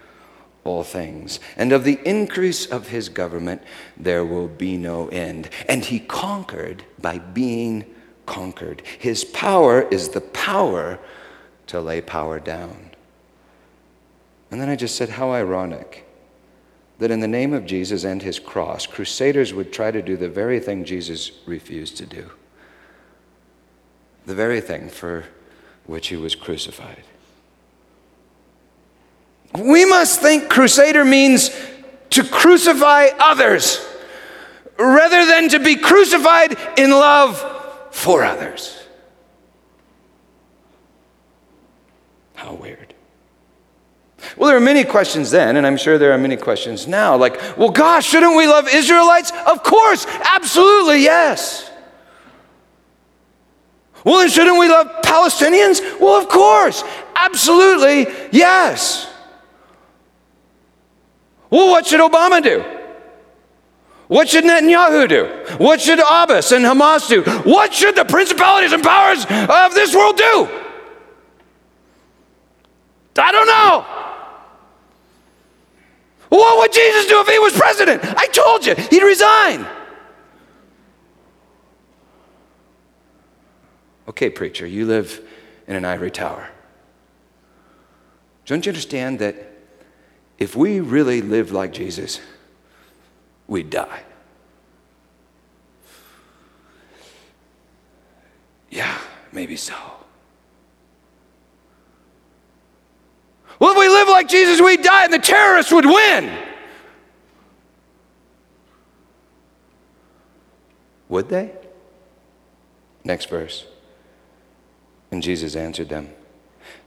all 0.63 0.83
things. 0.83 1.39
And 1.57 1.71
of 1.71 1.83
the 1.83 1.99
increase 2.05 2.67
of 2.67 2.89
his 2.89 3.09
government, 3.09 3.63
there 3.97 4.23
will 4.23 4.49
be 4.49 4.77
no 4.77 5.07
end. 5.07 5.49
And 5.67 5.83
he 5.83 5.99
conquered 5.99 6.83
by 6.99 7.17
being 7.17 7.94
conquered. 8.25 8.81
His 8.99 9.23
power 9.23 9.81
is 9.81 10.09
the 10.09 10.21
power 10.21 10.99
to 11.67 11.81
lay 11.81 12.01
power 12.01 12.39
down. 12.39 12.91
And 14.51 14.61
then 14.61 14.69
I 14.69 14.75
just 14.75 14.95
said, 14.95 15.09
how 15.09 15.31
ironic 15.31 16.07
that 16.99 17.11
in 17.11 17.19
the 17.19 17.27
name 17.27 17.53
of 17.53 17.65
Jesus 17.65 18.03
and 18.03 18.21
his 18.21 18.39
cross, 18.39 18.87
crusaders 18.87 19.53
would 19.53 19.73
try 19.73 19.91
to 19.91 20.01
do 20.01 20.15
the 20.15 20.29
very 20.29 20.59
thing 20.59 20.85
Jesus 20.85 21.31
refused 21.45 21.97
to 21.97 22.05
do, 22.05 22.31
the 24.25 24.35
very 24.35 24.61
thing 24.61 24.89
for 24.89 25.25
which 25.85 26.07
he 26.07 26.15
was 26.15 26.35
crucified. 26.35 27.03
We 29.59 29.85
must 29.85 30.21
think 30.21 30.49
crusader 30.49 31.05
means 31.05 31.49
to 32.11 32.23
crucify 32.23 33.07
others 33.19 33.85
rather 34.77 35.25
than 35.25 35.49
to 35.49 35.59
be 35.59 35.75
crucified 35.75 36.57
in 36.77 36.91
love 36.91 37.54
for 37.95 38.25
others. 38.25 38.83
How 42.35 42.53
weird. 42.53 42.93
Well, 44.35 44.49
there 44.49 44.57
are 44.57 44.59
many 44.59 44.83
questions 44.83 45.31
then, 45.31 45.55
and 45.55 45.65
I'm 45.65 45.77
sure 45.77 45.97
there 45.97 46.11
are 46.11 46.17
many 46.17 46.35
questions 46.35 46.87
now. 46.87 47.15
Like, 47.15 47.39
well, 47.57 47.69
gosh, 47.69 48.05
shouldn't 48.05 48.35
we 48.35 48.47
love 48.47 48.67
Israelites? 48.67 49.31
Of 49.47 49.63
course, 49.63 50.05
absolutely, 50.25 51.03
yes. 51.03 51.71
Well, 54.03 54.19
and 54.19 54.29
shouldn't 54.29 54.59
we 54.59 54.67
love 54.67 54.87
Palestinians? 55.01 55.79
Well, 55.99 56.21
of 56.21 56.27
course, 56.27 56.83
absolutely, 57.15 58.13
yes. 58.31 59.09
Well, 61.49 61.69
what 61.69 61.87
should 61.87 62.01
Obama 62.01 62.43
do? 62.43 62.74
What 64.07 64.29
should 64.29 64.43
Netanyahu 64.43 65.09
do? 65.09 65.25
What 65.57 65.81
should 65.81 65.99
Abbas 65.99 66.51
and 66.51 66.63
Hamas 66.63 67.07
do? 67.07 67.23
What 67.49 67.73
should 67.73 67.95
the 67.95 68.05
principalities 68.05 68.71
and 68.71 68.83
powers 68.83 69.25
of 69.25 69.73
this 69.73 69.95
world 69.95 70.17
do? 70.17 70.47
I 73.17 73.31
don't 73.31 73.47
know. 73.47 73.85
What 76.29 76.57
would 76.59 76.73
Jesus 76.73 77.07
do 77.07 77.21
if 77.21 77.27
he 77.27 77.39
was 77.39 77.53
president? 77.53 78.03
I 78.03 78.27
told 78.27 78.65
you, 78.65 78.75
he'd 78.75 79.03
resign. 79.03 79.65
Okay, 84.07 84.29
preacher, 84.29 84.67
you 84.67 84.85
live 84.85 85.21
in 85.67 85.75
an 85.75 85.85
ivory 85.85 86.11
tower. 86.11 86.49
Don't 88.45 88.65
you 88.65 88.69
understand 88.69 89.19
that 89.19 89.35
if 90.37 90.55
we 90.55 90.79
really 90.79 91.21
live 91.21 91.51
like 91.51 91.73
Jesus, 91.73 92.19
we'd 93.47 93.69
die. 93.69 94.03
Yeah, 98.69 98.97
maybe 99.31 99.55
so. 99.55 99.75
Well, 103.59 103.71
if 103.71 103.77
we 103.77 103.87
live 103.87 104.09
like 104.09 104.27
Jesus, 104.27 104.59
we'd 104.59 104.81
die 104.81 105.05
and 105.05 105.13
the 105.13 105.19
terrorists 105.19 105.71
would 105.71 105.85
win. 105.85 106.37
Would 111.07 111.29
they? 111.29 111.51
Next 113.03 113.29
verse. 113.29 113.65
And 115.11 115.23
Jesus 115.23 115.55
answered 115.55 115.89
them 115.89 116.09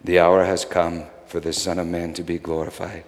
The 0.05 0.19
hour 0.19 0.45
has 0.45 0.65
come 0.65 1.07
for 1.27 1.41
the 1.41 1.53
Son 1.53 1.79
of 1.79 1.87
Man 1.87 2.13
to 2.15 2.23
be 2.23 2.39
glorified. 2.39 3.05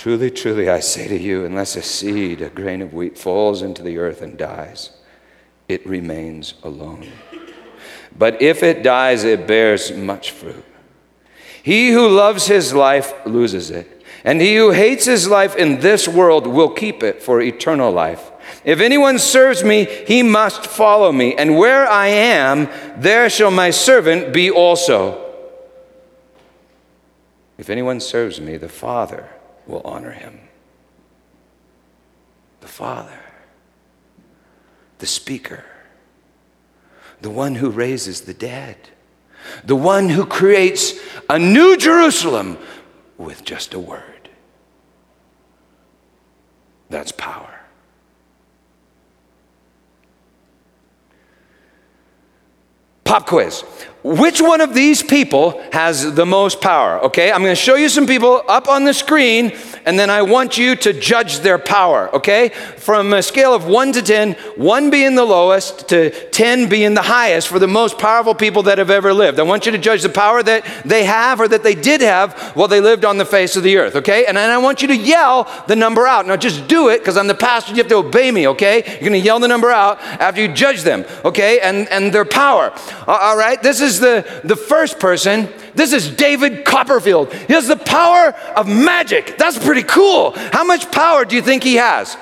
Truly, 0.00 0.30
truly, 0.30 0.70
I 0.70 0.80
say 0.80 1.08
to 1.08 1.18
you, 1.18 1.44
unless 1.44 1.76
a 1.76 1.82
seed, 1.82 2.40
a 2.40 2.48
grain 2.48 2.80
of 2.80 2.94
wheat, 2.94 3.18
falls 3.18 3.60
into 3.60 3.82
the 3.82 3.98
earth 3.98 4.22
and 4.22 4.38
dies, 4.38 4.92
it 5.68 5.86
remains 5.86 6.54
alone. 6.62 7.06
But 8.16 8.40
if 8.40 8.62
it 8.62 8.82
dies, 8.82 9.24
it 9.24 9.46
bears 9.46 9.92
much 9.92 10.30
fruit. 10.30 10.64
He 11.62 11.90
who 11.90 12.08
loves 12.08 12.46
his 12.46 12.72
life 12.72 13.12
loses 13.26 13.70
it, 13.70 14.02
and 14.24 14.40
he 14.40 14.56
who 14.56 14.70
hates 14.70 15.04
his 15.04 15.28
life 15.28 15.54
in 15.54 15.80
this 15.80 16.08
world 16.08 16.46
will 16.46 16.70
keep 16.70 17.02
it 17.02 17.22
for 17.22 17.42
eternal 17.42 17.92
life. 17.92 18.30
If 18.64 18.80
anyone 18.80 19.18
serves 19.18 19.62
me, 19.62 19.84
he 19.84 20.22
must 20.22 20.66
follow 20.66 21.12
me, 21.12 21.34
and 21.34 21.58
where 21.58 21.86
I 21.86 22.06
am, 22.06 22.70
there 22.96 23.28
shall 23.28 23.50
my 23.50 23.68
servant 23.68 24.32
be 24.32 24.50
also. 24.50 25.30
If 27.58 27.68
anyone 27.68 28.00
serves 28.00 28.40
me, 28.40 28.56
the 28.56 28.70
Father, 28.70 29.28
will 29.66 29.82
honor 29.84 30.12
him. 30.12 30.40
The 32.60 32.68
Father, 32.68 33.18
the 34.98 35.06
Speaker, 35.06 35.64
the 37.20 37.30
one 37.30 37.54
who 37.54 37.70
raises 37.70 38.22
the 38.22 38.34
dead, 38.34 38.76
the 39.64 39.76
one 39.76 40.08
who 40.08 40.26
creates 40.26 40.94
a 41.28 41.38
new 41.38 41.76
Jerusalem 41.76 42.58
with 43.16 43.44
just 43.44 43.74
a 43.74 43.78
word. 43.78 44.28
That's 46.88 47.12
power. 47.12 47.60
Pop 53.04 53.26
quiz. 53.26 53.64
Which 54.02 54.40
one 54.40 54.62
of 54.62 54.72
these 54.72 55.02
people 55.02 55.62
has 55.72 56.14
the 56.14 56.24
most 56.24 56.62
power? 56.62 57.04
Okay, 57.04 57.30
I'm 57.30 57.42
going 57.42 57.54
to 57.54 57.60
show 57.60 57.74
you 57.74 57.90
some 57.90 58.06
people 58.06 58.42
up 58.48 58.66
on 58.66 58.84
the 58.84 58.94
screen, 58.94 59.52
and 59.84 59.98
then 59.98 60.08
I 60.08 60.22
want 60.22 60.56
you 60.56 60.74
to 60.76 60.94
judge 60.94 61.40
their 61.40 61.58
power. 61.58 62.08
Okay, 62.14 62.48
from 62.78 63.12
a 63.12 63.22
scale 63.22 63.52
of 63.52 63.66
one 63.66 63.92
to 63.92 64.00
10, 64.00 64.32
one 64.56 64.88
being 64.88 65.16
the 65.16 65.24
lowest 65.24 65.90
to 65.90 66.10
10 66.30 66.70
being 66.70 66.94
the 66.94 67.02
highest 67.02 67.48
for 67.48 67.58
the 67.58 67.68
most 67.68 67.98
powerful 67.98 68.34
people 68.34 68.62
that 68.62 68.78
have 68.78 68.88
ever 68.88 69.12
lived. 69.12 69.38
I 69.38 69.42
want 69.42 69.66
you 69.66 69.72
to 69.72 69.78
judge 69.78 70.02
the 70.02 70.08
power 70.08 70.42
that 70.42 70.64
they 70.86 71.04
have 71.04 71.38
or 71.38 71.48
that 71.48 71.62
they 71.62 71.74
did 71.74 72.00
have 72.00 72.32
while 72.56 72.68
they 72.68 72.80
lived 72.80 73.04
on 73.04 73.18
the 73.18 73.26
face 73.26 73.54
of 73.54 73.62
the 73.62 73.76
earth. 73.76 73.96
Okay, 73.96 74.24
and 74.24 74.34
then 74.34 74.48
I 74.48 74.56
want 74.56 74.80
you 74.80 74.88
to 74.88 74.96
yell 74.96 75.46
the 75.68 75.76
number 75.76 76.06
out. 76.06 76.26
Now 76.26 76.36
just 76.36 76.66
do 76.68 76.88
it 76.88 77.00
because 77.00 77.18
I'm 77.18 77.26
the 77.26 77.34
pastor, 77.34 77.72
you 77.72 77.78
have 77.78 77.88
to 77.88 77.96
obey 77.96 78.30
me. 78.30 78.48
Okay, 78.48 78.82
you're 78.92 79.00
going 79.00 79.12
to 79.12 79.18
yell 79.18 79.40
the 79.40 79.48
number 79.48 79.70
out 79.70 80.00
after 80.00 80.40
you 80.40 80.48
judge 80.48 80.84
them. 80.84 81.04
Okay, 81.22 81.60
and, 81.60 81.86
and 81.90 82.14
their 82.14 82.24
power. 82.24 82.72
All 83.06 83.36
right, 83.36 83.62
this 83.62 83.82
is 83.82 83.89
is 83.90 84.00
the, 84.00 84.42
the 84.44 84.56
first 84.56 84.98
person. 84.98 85.48
This 85.74 85.92
is 85.92 86.10
David 86.10 86.64
Copperfield. 86.64 87.32
He 87.32 87.52
has 87.52 87.68
the 87.68 87.76
power 87.76 88.32
of 88.56 88.68
magic. 88.68 89.36
That's 89.36 89.58
pretty 89.58 89.82
cool. 89.82 90.32
How 90.52 90.64
much 90.64 90.90
power 90.90 91.24
do 91.24 91.36
you 91.36 91.42
think 91.42 91.62
he 91.62 91.76
has? 91.76 92.16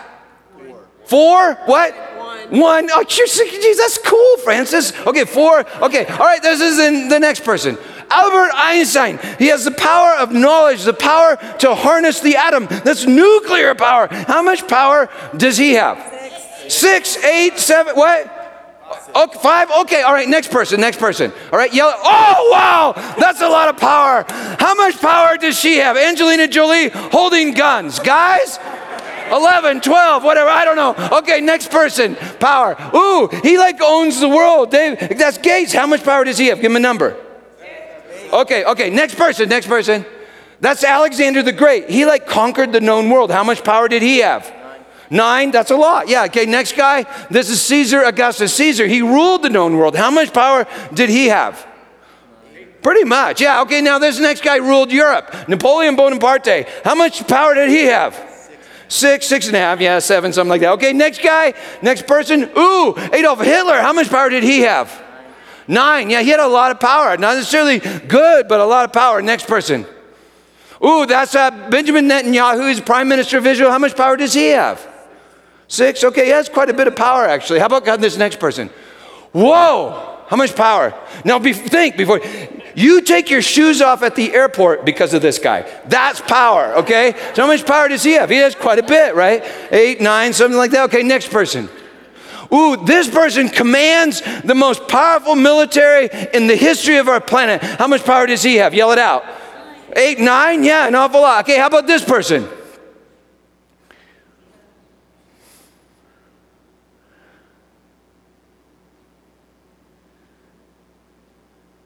Four. 0.57 0.87
Four? 1.05 1.55
What? 1.67 1.95
One. 1.95 2.61
One. 2.61 2.89
Oh, 2.91 3.05
geez, 3.05 3.79
that's 3.79 3.99
cool, 3.99 4.37
Francis. 4.39 4.93
Okay, 5.07 5.25
four. 5.25 5.65
Okay, 5.83 6.05
all 6.07 6.19
right, 6.19 6.43
this 6.43 6.61
is 6.61 6.77
the, 6.77 7.09
the 7.09 7.21
next 7.21 7.45
person. 7.45 7.77
Albert 8.11 8.53
Einstein. 8.55 9.19
He 9.39 9.49
has 9.49 9.65
the 9.65 9.71
power 9.73 10.15
of 10.17 10.33
knowledge, 10.33 10.85
the 10.85 10.95
power 10.95 11.37
to 11.59 11.75
harness 11.75 12.21
the 12.21 12.37
atom. 12.37 12.67
That's 12.67 13.05
nuclear 13.07 13.75
power. 13.75 14.09
How 14.11 14.43
much 14.43 14.67
power 14.67 15.09
does 15.37 15.59
he 15.59 15.75
have? 15.75 15.99
Six, 16.71 16.75
Six 16.75 17.25
eight, 17.25 17.59
seven, 17.59 17.95
what? 17.95 18.38
Okay, 19.15 19.39
five? 19.41 19.71
Okay, 19.83 20.03
all 20.03 20.13
right, 20.13 20.29
next 20.29 20.51
person, 20.51 20.81
next 20.81 20.99
person. 20.99 21.33
All 21.53 21.59
right, 21.59 21.73
yell. 21.73 21.93
Oh, 21.95 22.49
wow, 22.53 23.15
that's 23.19 23.41
a 23.41 23.49
lot 23.49 23.69
of 23.69 23.77
power. 23.79 24.25
How 24.59 24.75
much 24.75 25.01
power 25.01 25.37
does 25.37 25.59
she 25.59 25.79
have? 25.79 25.97
Angelina 25.97 26.47
Jolie 26.47 26.89
holding 26.89 27.53
guns. 27.53 27.99
Guys? 27.99 28.59
11, 29.31 29.81
12, 29.83 30.25
whatever, 30.25 30.49
I 30.49 30.65
don't 30.65 30.77
know. 30.77 31.19
Okay, 31.19 31.41
next 31.41 31.71
person, 31.71 32.17
power. 32.41 32.77
Ooh, 32.95 33.29
he 33.43 33.59
like 33.59 33.81
owns 33.83 34.21
the 34.21 34.29
world. 34.29 34.71
Dave, 34.71 35.19
that's 35.19 35.39
Gates. 35.39 35.73
How 35.73 35.87
much 35.87 36.03
power 36.03 36.25
does 36.25 36.39
he 36.39 36.47
have? 36.47 36.61
Give 36.61 36.71
him 36.71 36.77
a 36.77 36.81
number. 36.81 37.17
Okay, 38.33 38.65
okay, 38.65 38.91
next 38.91 39.17
person, 39.17 39.49
next 39.49 39.67
person. 39.67 40.05
That's 40.61 40.83
Alexander 40.83 41.43
the 41.43 41.53
Great. 41.53 41.89
He 41.89 42.05
like 42.05 42.27
conquered 42.27 42.73
the 42.73 42.81
known 42.81 43.11
world. 43.11 43.31
How 43.31 43.45
much 43.45 43.63
power 43.63 43.89
did 43.89 44.03
he 44.03 44.19
have? 44.19 44.53
Nine, 45.11 45.51
that's 45.51 45.71
a 45.71 45.77
lot. 45.77 46.09
Yeah, 46.09 46.25
okay, 46.25 46.45
next 46.45 46.77
guy. 46.77 47.07
This 47.31 47.49
is 47.49 47.63
Caesar 47.63 48.03
Augustus. 48.03 48.53
Caesar, 48.55 48.87
he 48.87 49.01
ruled 49.01 49.43
the 49.43 49.51
known 49.51 49.77
world. 49.77 49.97
How 49.97 50.11
much 50.11 50.33
power 50.33 50.67
did 50.93 51.09
he 51.09 51.27
have? 51.27 51.67
Pretty 52.83 53.05
much, 53.05 53.41
yeah. 53.41 53.63
Okay, 53.63 53.81
now 53.81 53.99
this 53.99 54.21
next 54.21 54.43
guy 54.43 54.57
ruled 54.57 54.93
Europe. 54.93 55.49
Napoleon 55.49 55.97
Bonaparte. 55.97 56.69
How 56.85 56.95
much 56.95 57.27
power 57.27 57.55
did 57.55 57.71
he 57.71 57.87
have? 57.87 58.15
Six, 58.89 59.27
six 59.27 59.47
and 59.47 59.57
a 59.57 59.59
half, 59.59 59.81
yeah, 59.81 59.99
seven, 59.99 60.33
something 60.33 60.49
like 60.49 60.63
that. 60.63 60.73
Okay, 60.73 60.93
next 60.93 61.23
guy, 61.23 61.53
next 61.83 62.07
person. 62.07 62.51
Ooh, 62.57 62.95
Adolf 63.13 63.41
Hitler. 63.43 63.81
How 63.81 63.93
much 63.93 64.09
power 64.09 64.31
did 64.31 64.43
he 64.43 64.61
have? 64.61 65.03
Nine, 65.67 66.09
yeah, 66.09 66.23
he 66.23 66.31
had 66.31 66.41
a 66.41 66.47
lot 66.47 66.71
of 66.71 66.81
power. 66.81 67.17
Not 67.19 67.37
necessarily 67.37 67.81
good, 67.81 68.49
but 68.49 68.61
a 68.61 68.65
lot 68.65 68.87
of 68.87 68.93
power. 68.93 69.21
Next 69.21 69.47
person. 69.47 69.85
Ooh, 70.83 71.05
that's 71.05 71.35
uh, 71.35 71.51
Benjamin 71.69 72.09
Netanyahu. 72.09 72.69
He's 72.69 72.81
prime 72.81 73.09
minister 73.09 73.37
of 73.37 73.47
Israel. 73.47 73.71
How 73.71 73.79
much 73.79 73.95
power 73.95 74.17
does 74.17 74.33
he 74.33 74.49
have? 74.49 74.88
Six? 75.69 76.03
Okay, 76.03 76.25
he 76.25 76.31
has 76.31 76.49
quite 76.49 76.71
a 76.71 76.75
bit 76.75 76.89
of 76.89 76.97
power, 76.97 77.27
actually. 77.27 77.61
How 77.61 77.67
about 77.67 77.85
God, 77.85 78.01
this 78.01 78.17
next 78.17 78.41
person? 78.41 78.71
Whoa! 79.33 80.17
How 80.27 80.37
much 80.37 80.57
power? 80.57 80.95
Now, 81.25 81.39
be, 81.39 81.53
think 81.53 81.97
before 81.97 82.21
you 82.75 83.03
take 83.03 83.31
your 83.31 83.43
shoes 83.43 83.81
off 83.83 84.03
at 84.03 84.15
the 84.15 84.33
airport 84.35 84.85
because 84.85 85.13
of 85.15 85.23
this 85.23 85.39
guy. 85.39 85.71
That's 85.87 86.21
power, 86.23 86.75
okay? 86.77 87.15
So, 87.35 87.43
how 87.43 87.49
much 87.49 87.67
power 87.67 87.89
does 87.89 88.03
he 88.03 88.13
have? 88.13 88.31
He 88.31 88.37
has 88.37 88.55
quite 88.55 88.79
a 88.79 88.83
bit, 88.83 89.15
right? 89.15 89.45
Eight, 89.71 90.01
nine, 90.01 90.33
something 90.33 90.57
like 90.57 90.71
that. 90.73 90.85
Okay, 90.85 91.03
next 91.03 91.31
person. 91.31 91.69
Ooh, 92.53 92.77
this 92.77 93.09
person 93.09 93.51
commands 93.51 94.23
the 94.43 94.55
most 94.55 94.89
powerful 94.89 95.35
military 95.35 96.09
in 96.33 96.47
the 96.47 96.57
history 96.57 96.97
of 96.97 97.09
our 97.09 97.21
planet. 97.21 97.63
How 97.63 97.87
much 97.87 98.05
power 98.05 98.27
does 98.27 98.43
he 98.43 98.57
have? 98.57 98.73
Yell 98.73 98.93
it 98.93 98.99
out. 98.99 99.25
Eight, 99.95 100.19
nine? 100.19 100.65
Yeah, 100.65 100.87
an 100.87 100.95
awful 100.95 101.21
lot. 101.21 101.45
Okay, 101.45 101.59
how 101.59 101.67
about 101.67 101.87
this 101.87 102.03
person? 102.03 102.49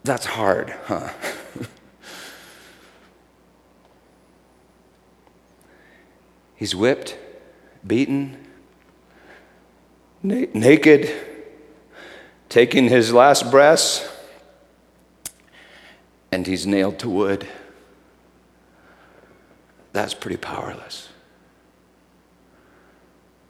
That's 0.04 0.26
hard, 0.26 0.74
huh? 0.86 1.10
He's 6.56 6.74
whipped, 6.74 7.16
beaten, 7.86 8.36
na- 10.22 10.46
naked, 10.54 11.12
taking 12.48 12.88
his 12.88 13.12
last 13.12 13.50
breaths, 13.50 14.08
and 16.30 16.46
he's 16.46 16.66
nailed 16.66 16.98
to 17.00 17.08
wood. 17.08 17.46
That's 19.92 20.14
pretty 20.14 20.36
powerless. 20.36 21.08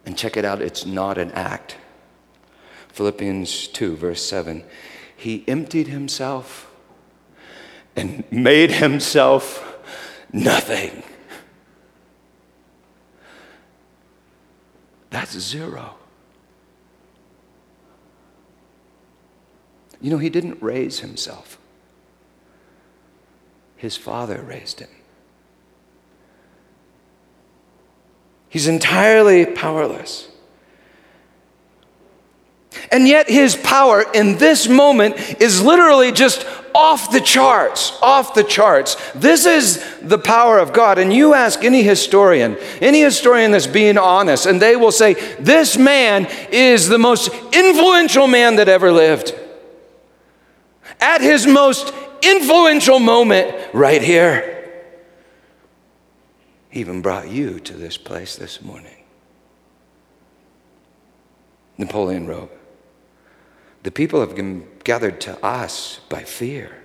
And 0.05 0.17
check 0.17 0.35
it 0.35 0.43
out, 0.43 0.61
it's 0.61 0.85
not 0.85 1.17
an 1.17 1.31
act. 1.31 1.77
Philippians 2.89 3.67
2, 3.69 3.95
verse 3.95 4.21
7 4.23 4.63
he 5.15 5.43
emptied 5.47 5.87
himself 5.87 6.69
and 7.95 8.23
made 8.31 8.71
himself 8.71 9.77
nothing. 10.31 11.03
That's 15.09 15.37
zero. 15.37 15.95
You 20.01 20.09
know, 20.11 20.17
he 20.17 20.29
didn't 20.29 20.61
raise 20.61 20.99
himself, 20.99 21.57
his 23.77 23.95
father 23.95 24.41
raised 24.41 24.81
him. 24.81 24.89
He's 28.49 28.67
entirely 28.67 29.45
powerless. 29.45 30.27
And 32.91 33.07
yet, 33.07 33.29
his 33.29 33.55
power 33.55 34.03
in 34.13 34.37
this 34.37 34.67
moment 34.67 35.41
is 35.41 35.61
literally 35.61 36.11
just 36.11 36.45
off 36.75 37.11
the 37.11 37.21
charts, 37.21 37.97
off 38.01 38.33
the 38.33 38.43
charts. 38.43 38.95
This 39.13 39.45
is 39.45 39.83
the 40.01 40.17
power 40.17 40.59
of 40.59 40.73
God. 40.73 40.97
And 40.97 41.13
you 41.13 41.33
ask 41.33 41.63
any 41.63 41.83
historian, 41.83 42.57
any 42.81 43.01
historian 43.01 43.51
that's 43.51 43.67
being 43.67 43.97
honest, 43.97 44.45
and 44.45 44.61
they 44.61 44.75
will 44.75 44.91
say, 44.91 45.13
This 45.39 45.77
man 45.77 46.27
is 46.51 46.87
the 46.89 46.99
most 46.99 47.29
influential 47.53 48.27
man 48.27 48.55
that 48.57 48.67
ever 48.67 48.91
lived. 48.91 49.35
At 50.99 51.21
his 51.21 51.45
most 51.45 51.93
influential 52.21 52.99
moment, 52.99 53.55
right 53.73 54.01
here, 54.01 54.49
he 56.69 56.79
even 56.79 57.01
brought 57.01 57.29
you 57.29 57.59
to 57.59 57.73
this 57.73 57.97
place 57.97 58.35
this 58.35 58.61
morning. 58.61 59.03
Napoleon 61.77 62.25
wrote, 62.25 62.51
the 63.83 63.91
people 63.91 64.21
have 64.21 64.35
been 64.35 64.67
gathered 64.83 65.19
to 65.21 65.45
us 65.45 65.99
by 66.09 66.23
fear. 66.23 66.77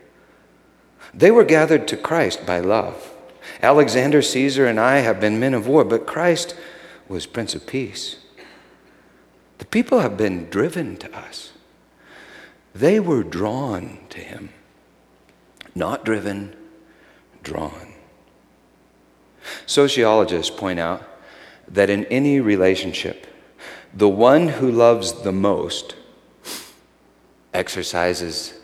They 1.15 1.31
were 1.31 1.45
gathered 1.45 1.89
to 1.89 1.97
Christ 1.97 2.45
by 2.45 2.61
love. 2.61 3.15
Alexander, 3.63 4.21
Caesar, 4.21 4.67
and 4.67 4.79
I 4.79 4.99
have 4.99 5.21
been 5.21 5.41
men 5.41 5.55
of 5.55 5.67
war, 5.67 5.85
but 5.85 6.07
Christ 6.07 6.55
was 7.09 7.25
Prince 7.25 7.55
of 7.55 7.67
Peace. 7.67 8.17
The 9.59 9.65
people 9.65 10.01
have 10.01 10.17
been 10.17 10.51
driven 10.51 10.97
to 10.99 11.17
us. 11.17 11.53
They 12.75 13.01
were 13.01 13.23
drawn 13.23 13.99
to 14.11 14.21
him. 14.21 14.51
Not 15.75 16.05
driven, 16.05 16.55
drawn. 17.43 17.95
Sociologists 19.67 20.55
point 20.55 20.79
out 20.79 21.03
that 21.69 21.91
in 21.91 22.05
any 22.07 22.41
relationship, 22.41 23.27
the 23.95 24.09
one 24.09 24.49
who 24.49 24.71
loves 24.71 25.23
the 25.23 25.33
most 25.33 25.95
exercises 27.53 28.55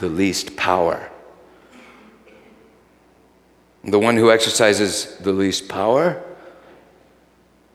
the 0.00 0.08
least 0.08 0.56
power. 0.56 1.10
The 3.84 3.98
one 3.98 4.16
who 4.16 4.30
exercises 4.30 5.16
the 5.18 5.32
least 5.32 5.68
power 5.68 6.22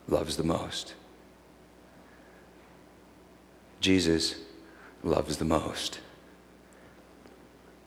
loves 0.07 0.37
the 0.37 0.43
most. 0.43 0.93
Jesus 3.79 4.35
loves 5.03 5.37
the 5.37 5.45
most. 5.45 5.99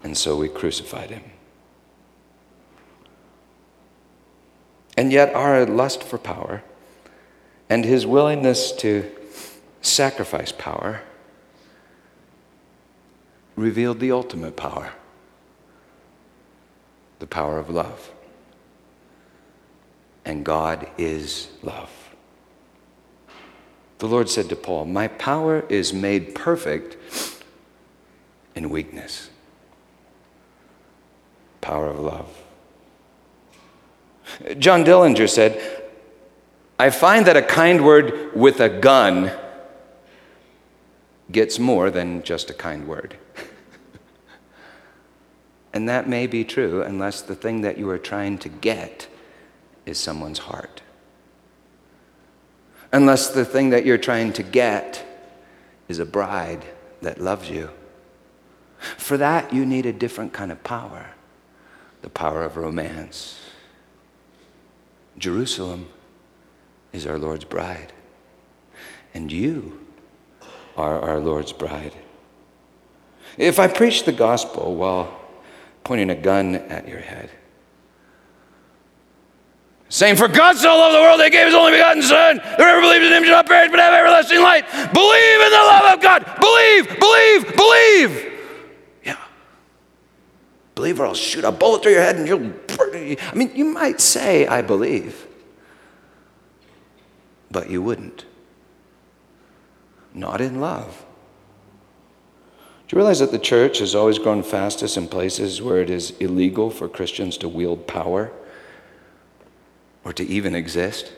And 0.03 0.17
so 0.17 0.37
we 0.37 0.49
crucified 0.49 1.11
him. 1.11 1.23
And 4.97 5.13
yet, 5.13 5.35
our 5.35 5.67
lust 5.67 6.03
for 6.03 6.19
power 6.19 6.63
and 7.69 7.85
his 7.85 8.07
willingness 8.07 8.73
to 8.73 9.11
sacrifice 9.83 10.53
power 10.53 11.03
revealed 13.57 14.01
the 14.01 14.13
ultimate 14.13 14.57
power 14.57 14.93
the 17.21 17.27
power 17.27 17.59
of 17.59 17.71
love. 17.71 18.13
And 20.27 20.45
God 20.45 20.87
is 20.99 21.49
love. 21.63 21.91
The 23.99 24.07
Lord 24.07 24.29
said 24.29 24.51
to 24.51 24.57
Paul, 24.57 24.85
My 24.85 25.09
power 25.09 25.65
is 25.71 25.95
made 25.95 26.35
perfect 26.35 26.99
in 28.55 28.69
weakness. 28.69 29.31
Power 31.63 31.89
of 31.89 31.99
love. 31.99 32.43
John 34.59 34.85
Dillinger 34.85 35.29
said, 35.29 35.83
I 36.79 36.91
find 36.91 37.27
that 37.27 37.39
a 37.39 37.43
kind 37.43 37.87
word 37.87 38.35
with 38.35 38.61
a 38.61 38.69
gun 38.69 39.31
gets 41.31 41.59
more 41.59 41.91
than 41.91 42.23
just 42.23 42.51
a 42.51 42.55
kind 42.55 42.87
word. 42.87 43.17
and 45.73 45.89
that 45.89 46.09
may 46.09 46.27
be 46.27 46.45
true 46.45 46.83
unless 46.83 47.23
the 47.23 47.35
thing 47.35 47.63
that 47.63 47.79
you 47.79 47.89
are 47.91 47.99
trying 47.99 48.39
to 48.39 48.49
get 48.49 49.09
is 49.87 49.99
someone's 49.99 50.41
heart. 50.41 50.83
Unless 52.93 53.31
the 53.31 53.45
thing 53.45 53.71
that 53.71 53.85
you're 53.85 53.99
trying 53.99 54.33
to 54.35 54.43
get 54.43 55.05
is 55.89 55.99
a 55.99 56.07
bride 56.07 56.65
that 57.03 57.21
loves 57.21 57.51
you. 57.51 57.71
For 58.79 59.17
that, 59.17 59.53
you 59.53 59.67
need 59.67 59.87
a 59.87 59.93
different 59.93 60.33
kind 60.33 60.53
of 60.53 60.63
power 60.63 61.11
the 62.03 62.11
power 62.11 62.45
of 62.45 62.59
romance. 62.59 63.41
Jerusalem 65.17 65.89
is 66.93 67.07
our 67.07 67.19
Lord's 67.19 67.47
bride, 67.47 67.95
and 69.15 69.33
you 69.33 69.84
are 70.77 71.01
our 71.01 71.21
Lord's 71.21 71.53
bride. 71.53 71.95
If 73.37 73.59
I 73.59 73.69
preach 73.69 74.05
the 74.05 74.13
gospel 74.13 74.75
while 74.75 75.21
pointing 75.83 76.11
a 76.11 76.15
gun 76.15 76.55
at 76.55 76.89
your 76.89 77.01
head, 77.01 77.31
saying, 79.89 80.17
For 80.17 80.29
God 80.29 80.57
so 80.57 80.77
loved 80.77 80.95
the 80.95 81.01
world 81.01 81.21
that 81.21 81.33
gave 81.33 81.47
his 81.47 81.55
only 81.55 81.73
begotten 81.73 82.03
Son, 82.03 82.39
whoever 82.39 82.81
believes 82.81 83.07
in 83.07 83.13
him 83.13 83.25
shall 83.25 83.33
not 83.33 83.47
perish 83.47 83.71
but 83.71 83.81
have 83.81 83.95
everlasting 83.95 84.41
life. 84.41 84.65
Believe 84.93 85.41
in 85.41 85.51
the 85.51 85.57
love 85.57 85.95
of 85.95 86.03
God. 86.03 86.25
Believe, 86.41 87.01
believe, 87.01 87.57
believe. 87.57 88.33
Yeah. 89.05 89.19
Believe 90.75 91.01
or 91.01 91.07
I'll 91.07 91.15
shoot 91.15 91.45
a 91.45 91.53
bullet 91.53 91.83
through 91.83 91.93
your 91.93 92.03
head 92.03 92.17
and 92.17 92.29
you'll. 92.29 92.53
I 92.81 93.35
mean, 93.35 93.53
you 93.55 93.65
might 93.65 94.01
say, 94.01 94.47
I 94.47 94.63
believe, 94.63 95.27
but 97.51 97.71
you 97.71 97.83
wouldn't 97.83 98.25
not 100.15 100.41
in 100.41 100.61
love. 100.61 101.05
Do 102.87 102.97
you 102.97 102.99
realize 102.99 103.19
that 103.19 103.33
the 103.33 103.39
church 103.39 103.79
has 103.79 103.95
always 103.95 104.19
grown 104.19 104.43
fastest 104.43 104.97
in 104.97 105.09
places 105.09 105.61
where 105.61 105.81
it 105.81 105.91
is 105.91 106.13
illegal 106.21 106.71
for 106.71 106.89
Christians 106.89 107.37
to 107.39 107.49
wield 107.49 107.87
power 107.87 108.31
or 110.05 110.13
to 110.13 110.25
even 110.25 110.55
exist? 110.55 111.13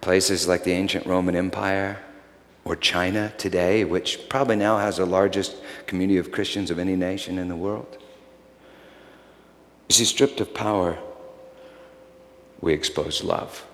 Places 0.00 0.48
like 0.48 0.64
the 0.64 0.72
ancient 0.72 1.06
Roman 1.06 1.36
Empire 1.36 2.00
or 2.64 2.74
China 2.74 3.32
today, 3.38 3.84
which 3.84 4.28
probably 4.28 4.56
now 4.56 4.78
has 4.78 4.96
the 4.96 5.06
largest 5.06 5.56
community 5.86 6.18
of 6.18 6.32
Christians 6.32 6.70
of 6.70 6.78
any 6.78 6.96
nation 6.96 7.38
in 7.38 7.48
the 7.48 7.56
world. 7.56 7.98
You 9.88 9.94
see, 9.94 10.04
stripped 10.04 10.40
of 10.40 10.54
power, 10.54 10.98
we 12.60 12.72
expose 12.72 13.22
love. 13.22 13.66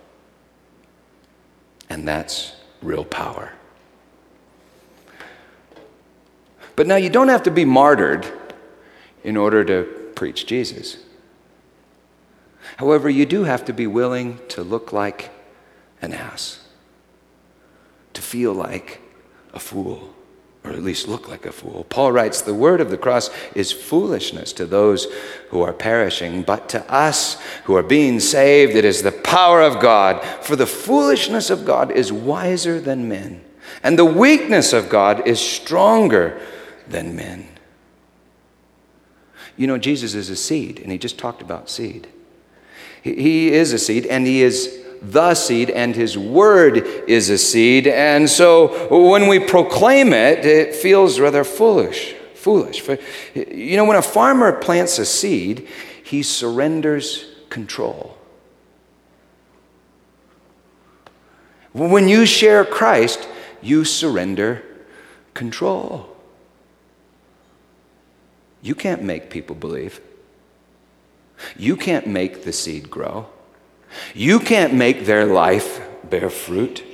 And 1.89 2.09
that's 2.09 2.57
real 2.83 3.05
power. 3.05 3.53
But 6.79 6.87
now 6.87 6.95
you 6.95 7.11
don't 7.11 7.27
have 7.27 7.43
to 7.43 7.51
be 7.51 7.65
martyred 7.65 8.25
in 9.25 9.37
order 9.37 9.65
to 9.65 9.83
preach 10.15 10.47
Jesus. 10.47 10.99
However, 12.77 13.11
you 13.11 13.27
do 13.27 13.43
have 13.43 13.65
to 13.65 13.73
be 13.73 13.89
willing 13.89 14.39
to 14.51 14.63
look 14.63 14.93
like 14.93 15.31
an 16.01 16.13
ass, 16.13 16.65
to 18.13 18.23
feel 18.23 18.53
like 18.53 19.01
a 19.53 19.59
fool, 19.59 20.15
or 20.63 20.71
at 20.71 20.85
least 20.85 21.09
look 21.09 21.29
like 21.29 21.47
a 21.47 21.51
fool. 21.51 21.85
Paul 21.89 22.13
writes 22.13 22.43
The 22.43 22.55
word 22.55 22.81
of 22.81 22.91
the 22.91 22.97
cross 22.97 23.29
is 23.57 23.73
foolishness 23.73 24.53
to 24.53 24.65
those 24.65 25.09
who 25.49 25.63
are 25.63 25.73
perishing, 25.73 26.45
but 26.45 26.69
to 26.69 26.89
us 26.89 27.43
who 27.65 27.75
are 27.75 27.83
being 27.83 28.21
saved, 28.21 28.77
it 28.77 28.85
is 28.85 29.03
the 29.03 29.11
power 29.11 29.63
of 29.63 29.81
God. 29.81 30.25
For 30.45 30.55
the 30.55 30.65
foolishness 30.65 31.51
of 31.51 31.65
God 31.67 31.91
is 31.91 32.13
wiser 32.13 32.81
than 32.81 33.09
men, 33.09 33.43
and 33.83 33.99
the 33.99 34.05
weakness 34.05 34.73
of 34.73 34.89
God 34.89 35.27
is 35.27 35.41
stronger 35.41 36.41
than 36.91 37.15
men. 37.17 37.47
You 39.57 39.67
know, 39.67 39.79
Jesus 39.79 40.15
is 40.15 40.31
a 40.31 40.37
seed, 40.37 40.79
and 40.81 40.93
he 40.93 40.99
just 40.99 41.19
talked 41.19 41.43
about 41.43 41.69
seed. 41.69 42.09
He 43.03 43.53
is 43.53 43.73
a 43.73 43.79
seed, 43.79 44.07
and 44.07 44.27
he 44.27 44.43
is 44.43 44.85
the 45.01 45.35
seed, 45.35 45.71
and 45.71 45.95
his 45.95 46.19
word 46.19 46.79
is 46.79 47.31
a 47.31 47.39
seed. 47.39 47.87
And 47.87 48.29
so 48.29 48.89
when 48.89 49.29
we 49.29 49.39
proclaim 49.39 50.13
it, 50.13 50.45
it 50.45 50.75
feels 50.75 51.21
rather 51.21 51.45
foolish. 51.45 52.15
Foolish. 52.35 52.89
You 53.35 53.77
know, 53.77 53.85
when 53.85 53.97
a 53.97 54.03
farmer 54.03 54.53
plants 54.53 54.99
a 54.99 55.05
seed, 55.07 55.69
he 56.03 56.23
surrenders 56.23 57.27
control. 57.51 58.17
When 61.73 62.09
you 62.09 62.27
share 62.27 62.65
Christ, 62.65 63.29
you 63.61 63.85
surrender 63.85 64.65
control. 65.35 66.17
You 68.63 68.75
can't 68.75 69.03
make 69.03 69.31
people 69.31 69.55
believe. 69.55 70.01
You 71.57 71.77
can't 71.77 72.07
make 72.07 72.45
the 72.45 72.53
seed 72.53 72.91
grow. 72.91 73.27
You 74.15 74.41
can't 74.41 74.75
make 74.75 75.07
their 75.07 75.25
life 75.25 75.81
bear 76.09 76.31
fruit. 76.31 76.85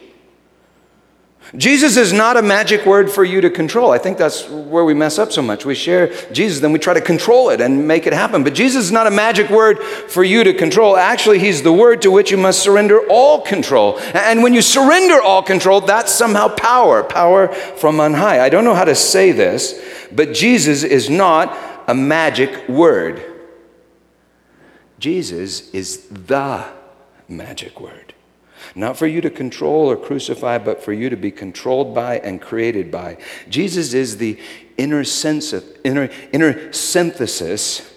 Jesus 1.57 1.97
is 1.97 2.13
not 2.13 2.37
a 2.37 2.43
magic 2.43 2.85
word 2.85 3.11
for 3.11 3.25
you 3.25 3.41
to 3.41 3.51
control. 3.51 3.93
I 3.93 3.99
think 3.99 4.19
that's 4.19 4.49
where 4.49 4.85
we 4.85 4.93
mess 4.93 5.19
up 5.19 5.31
so 5.31 5.41
much. 5.41 5.65
We 5.65 5.75
share 5.75 6.13
Jesus, 6.33 6.61
then 6.61 6.73
we 6.73 6.79
try 6.81 6.95
to 6.95 7.01
control 7.01 7.51
it 7.51 7.61
and 7.61 7.87
make 7.87 8.07
it 8.07 8.13
happen. 8.13 8.43
But 8.43 8.55
Jesus 8.55 8.87
is 8.87 8.93
not 8.93 9.07
a 9.07 9.11
magic 9.11 9.51
word 9.51 9.81
for 9.81 10.25
you 10.25 10.43
to 10.43 10.53
control. 10.53 10.97
Actually, 10.97 11.39
He's 11.39 11.63
the 11.63 11.73
word 11.73 12.03
to 12.03 12.11
which 12.11 12.31
you 12.31 12.37
must 12.37 12.61
surrender 12.63 13.07
all 13.09 13.41
control. 13.41 13.99
And 14.15 14.43
when 14.43 14.53
you 14.53 14.63
surrender 14.63 15.23
all 15.23 15.43
control, 15.43 15.81
that's 15.81 16.13
somehow 16.13 16.49
power, 16.49 17.05
power 17.05 17.49
from 17.49 18.01
on 18.01 18.15
high. 18.15 18.41
I 18.41 18.49
don't 18.49 18.65
know 18.65 18.75
how 18.75 18.85
to 18.85 18.97
say 18.97 19.31
this, 19.31 19.81
but 20.11 20.35
Jesus 20.35 20.83
is 20.83 21.09
not 21.09 21.57
a 21.87 21.95
magic 21.95 22.69
word. 22.69 23.23
Jesus 24.99 25.71
is 25.71 26.07
the 26.09 26.65
magic 27.29 27.81
word. 27.81 28.04
Not 28.75 28.97
for 28.97 29.07
you 29.07 29.21
to 29.21 29.31
control 29.31 29.89
or 29.89 29.97
crucify, 29.97 30.59
but 30.59 30.83
for 30.83 30.93
you 30.93 31.09
to 31.09 31.17
be 31.17 31.31
controlled 31.31 31.95
by 31.95 32.19
and 32.19 32.41
created 32.41 32.91
by. 32.91 33.19
Jesus 33.49 33.95
is 33.95 34.17
the 34.17 34.39
inner, 34.77 35.05
sense 35.05 35.55
inner, 35.85 36.11
inner 36.33 36.73
synthesis 36.73 37.95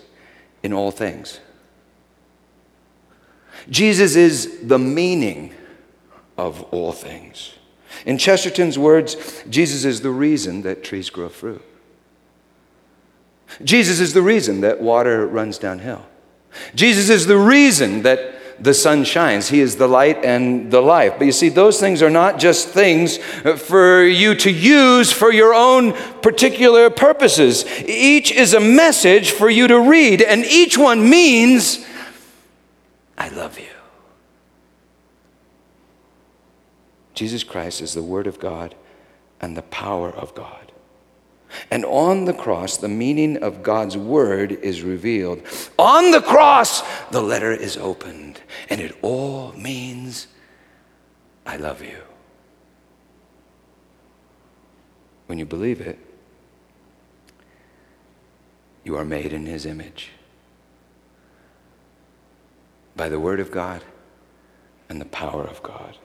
in 0.62 0.74
all 0.74 0.92
things. 0.92 1.40
Jesus 3.70 4.16
is 4.16 4.60
the 4.68 4.80
meaning 4.80 5.54
of 6.38 6.62
all 6.72 6.92
things. 6.92 7.54
In 8.06 8.18
Chesterton's 8.18 8.78
words, 8.78 9.44
Jesus 9.50 9.84
is 9.84 10.02
the 10.02 10.12
reason 10.12 10.62
that 10.62 10.84
trees 10.84 11.10
grow 11.10 11.30
fruit. 11.30 11.64
Jesus 13.64 14.00
is 14.00 14.14
the 14.14 14.22
reason 14.22 14.62
that 14.62 14.80
water 14.80 15.26
runs 15.26 15.58
downhill. 15.58 16.06
Jesus 16.76 17.10
is 17.10 17.26
the 17.26 17.38
reason 17.38 18.04
that 18.04 18.37
the 18.60 18.74
sun 18.74 19.04
shines. 19.04 19.50
He 19.50 19.62
is 19.62 19.76
the 19.76 19.88
light 19.88 20.24
and 20.26 20.72
the 20.72 20.82
life. 20.82 21.16
But 21.18 21.26
you 21.26 21.32
see, 21.32 21.50
those 21.50 21.80
things 21.80 22.02
are 22.02 22.10
not 22.10 22.40
just 22.40 22.70
things 22.70 23.18
for 23.18 24.04
you 24.04 24.36
to 24.36 24.52
use 24.52 25.12
for 25.12 25.32
your 25.32 25.54
own 25.54 25.94
particular 26.22 26.90
purposes. 26.90 27.66
Each 27.88 28.32
is 28.32 28.54
a 28.54 28.60
message 28.60 29.32
for 29.32 29.50
you 29.50 29.68
to 29.68 29.80
read, 29.80 30.22
and 30.22 30.44
each 30.46 30.78
one 30.78 31.10
means, 31.10 31.86
I 33.18 33.30
love 33.30 33.60
you. 33.60 33.66
Jesus 37.14 37.44
Christ 37.44 37.82
is 37.82 37.94
the 37.94 38.04
Word 38.04 38.28
of 38.28 38.40
God 38.40 38.76
and 39.42 39.58
the 39.58 39.64
power 39.64 40.10
of 40.10 40.36
God. 40.36 40.68
And 41.72 41.86
on 41.86 42.26
the 42.26 42.34
cross, 42.34 42.78
the 42.78 42.88
meaning 42.88 43.38
of 43.38 43.64
God's 43.64 43.98
word 43.98 44.52
is 44.52 44.82
revealed. 44.84 45.42
On 45.80 46.12
the 46.12 46.22
cross, 46.22 46.84
the 47.12 47.22
letter 47.22 47.52
is 47.52 47.78
opened, 47.78 48.42
and 48.70 48.82
it 48.82 48.98
all 49.02 49.54
means, 49.54 50.28
I 51.46 51.58
love 51.58 51.82
you. 51.82 52.00
When 55.28 55.38
you 55.38 55.46
believe 55.46 55.82
it, 55.82 56.00
you 58.84 58.96
are 58.96 59.06
made 59.06 59.34
in 59.34 59.46
his 59.46 59.66
image 59.66 60.12
by 62.96 63.10
the 63.10 63.20
word 63.20 63.40
of 63.40 63.52
God 63.52 63.84
and 64.90 65.02
the 65.02 65.06
power 65.06 65.44
of 65.44 65.62
God. 65.62 65.98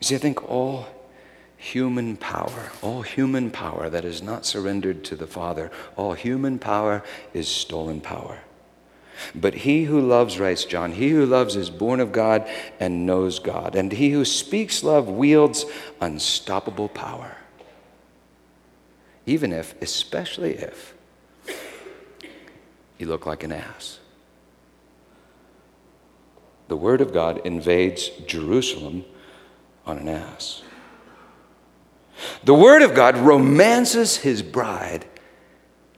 You 0.00 0.06
see, 0.06 0.14
I 0.14 0.18
think 0.18 0.48
all 0.48 0.86
human 1.56 2.16
power, 2.16 2.70
all 2.82 3.02
human 3.02 3.50
power 3.50 3.88
that 3.88 4.04
is 4.04 4.22
not 4.22 4.44
surrendered 4.44 5.04
to 5.04 5.16
the 5.16 5.26
Father, 5.26 5.70
all 5.96 6.12
human 6.12 6.58
power 6.58 7.02
is 7.32 7.48
stolen 7.48 8.00
power. 8.00 8.38
But 9.34 9.54
he 9.54 9.84
who 9.84 10.00
loves, 10.00 10.38
writes 10.38 10.64
John, 10.64 10.92
he 10.92 11.08
who 11.08 11.24
loves 11.24 11.56
is 11.56 11.70
born 11.70 12.00
of 12.00 12.12
God 12.12 12.46
and 12.78 13.06
knows 13.06 13.38
God. 13.38 13.74
And 13.74 13.90
he 13.90 14.10
who 14.10 14.24
speaks 14.24 14.82
love 14.82 15.08
wields 15.08 15.64
unstoppable 16.00 16.88
power. 16.88 17.36
Even 19.24 19.52
if, 19.52 19.80
especially 19.80 20.54
if, 20.54 20.94
you 22.98 23.06
look 23.06 23.26
like 23.26 23.42
an 23.42 23.52
ass. 23.52 23.98
The 26.68 26.76
Word 26.76 27.00
of 27.00 27.12
God 27.12 27.40
invades 27.46 28.08
Jerusalem 28.26 29.04
on 29.86 29.98
an 29.98 30.08
ass. 30.08 30.62
The 32.44 32.54
Word 32.54 32.82
of 32.82 32.94
God 32.94 33.16
romances 33.16 34.16
His 34.18 34.42
bride 34.42 35.06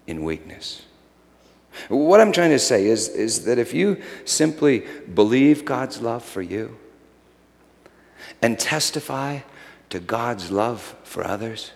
in 0.06 0.24
weakness. 0.24 0.82
What 1.88 2.20
I'm 2.20 2.32
trying 2.32 2.50
to 2.50 2.58
say 2.58 2.86
is, 2.86 3.08
is 3.08 3.44
that 3.44 3.58
if 3.58 3.72
you 3.72 4.02
simply 4.24 4.84
believe 5.14 5.64
God's 5.64 6.00
love 6.00 6.24
for 6.24 6.42
you 6.42 6.76
and 8.42 8.58
testify 8.58 9.40
to 9.90 10.00
God's 10.00 10.50
love 10.50 10.96
for 11.04 11.24
others, 11.24 11.70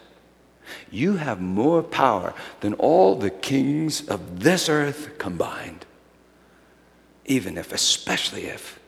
you 0.90 1.16
have 1.16 1.40
more 1.40 1.82
power 1.82 2.34
than 2.60 2.74
all 2.74 3.14
the 3.14 3.30
kings 3.30 4.06
of 4.08 4.40
this 4.40 4.68
earth 4.68 5.18
combined. 5.18 5.86
Even 7.24 7.56
if, 7.56 7.72
especially 7.72 8.46
if, 8.46 8.80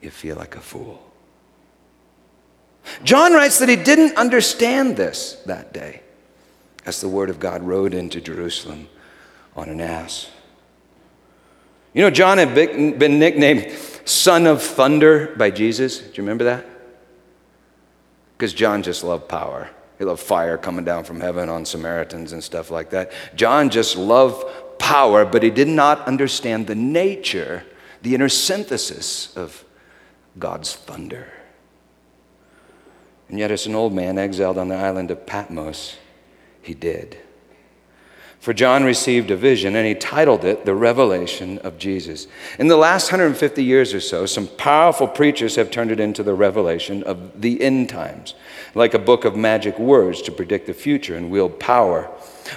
you 0.00 0.10
feel 0.10 0.36
like 0.36 0.56
a 0.56 0.60
fool. 0.60 1.11
John 3.04 3.32
writes 3.32 3.58
that 3.58 3.68
he 3.68 3.76
didn't 3.76 4.16
understand 4.16 4.96
this 4.96 5.34
that 5.46 5.72
day 5.72 6.02
as 6.84 7.00
the 7.00 7.08
word 7.08 7.30
of 7.30 7.38
God 7.38 7.62
rode 7.62 7.94
into 7.94 8.20
Jerusalem 8.20 8.88
on 9.54 9.68
an 9.68 9.80
ass. 9.80 10.30
You 11.94 12.02
know, 12.02 12.10
John 12.10 12.38
had 12.38 12.54
been 12.54 13.18
nicknamed 13.18 13.72
Son 14.04 14.46
of 14.46 14.62
Thunder 14.62 15.34
by 15.36 15.50
Jesus. 15.50 15.98
Do 15.98 16.06
you 16.06 16.22
remember 16.22 16.44
that? 16.44 16.66
Because 18.36 18.54
John 18.54 18.82
just 18.82 19.04
loved 19.04 19.28
power. 19.28 19.70
He 19.98 20.04
loved 20.04 20.22
fire 20.22 20.58
coming 20.58 20.84
down 20.84 21.04
from 21.04 21.20
heaven 21.20 21.48
on 21.48 21.64
Samaritans 21.64 22.32
and 22.32 22.42
stuff 22.42 22.70
like 22.70 22.90
that. 22.90 23.12
John 23.36 23.70
just 23.70 23.96
loved 23.96 24.44
power, 24.78 25.24
but 25.24 25.42
he 25.42 25.50
did 25.50 25.68
not 25.68 26.08
understand 26.08 26.66
the 26.66 26.74
nature, 26.74 27.62
the 28.00 28.14
inner 28.14 28.28
synthesis 28.28 29.36
of 29.36 29.64
God's 30.38 30.74
thunder. 30.74 31.32
And 33.28 33.38
yet, 33.38 33.50
as 33.50 33.66
an 33.66 33.74
old 33.74 33.92
man 33.92 34.18
exiled 34.18 34.58
on 34.58 34.68
the 34.68 34.76
island 34.76 35.10
of 35.10 35.26
Patmos, 35.26 35.96
he 36.60 36.74
did. 36.74 37.18
For 38.42 38.52
John 38.52 38.82
received 38.82 39.30
a 39.30 39.36
vision 39.36 39.76
and 39.76 39.86
he 39.86 39.94
titled 39.94 40.44
it 40.44 40.64
The 40.64 40.74
Revelation 40.74 41.58
of 41.58 41.78
Jesus. 41.78 42.26
In 42.58 42.66
the 42.66 42.76
last 42.76 43.12
150 43.12 43.62
years 43.62 43.94
or 43.94 44.00
so, 44.00 44.26
some 44.26 44.48
powerful 44.48 45.06
preachers 45.06 45.54
have 45.54 45.70
turned 45.70 45.92
it 45.92 46.00
into 46.00 46.24
the 46.24 46.34
revelation 46.34 47.04
of 47.04 47.40
the 47.40 47.62
end 47.62 47.88
times, 47.88 48.34
like 48.74 48.94
a 48.94 48.98
book 48.98 49.24
of 49.24 49.36
magic 49.36 49.78
words 49.78 50.22
to 50.22 50.32
predict 50.32 50.66
the 50.66 50.74
future 50.74 51.16
and 51.16 51.30
wield 51.30 51.60
power 51.60 52.10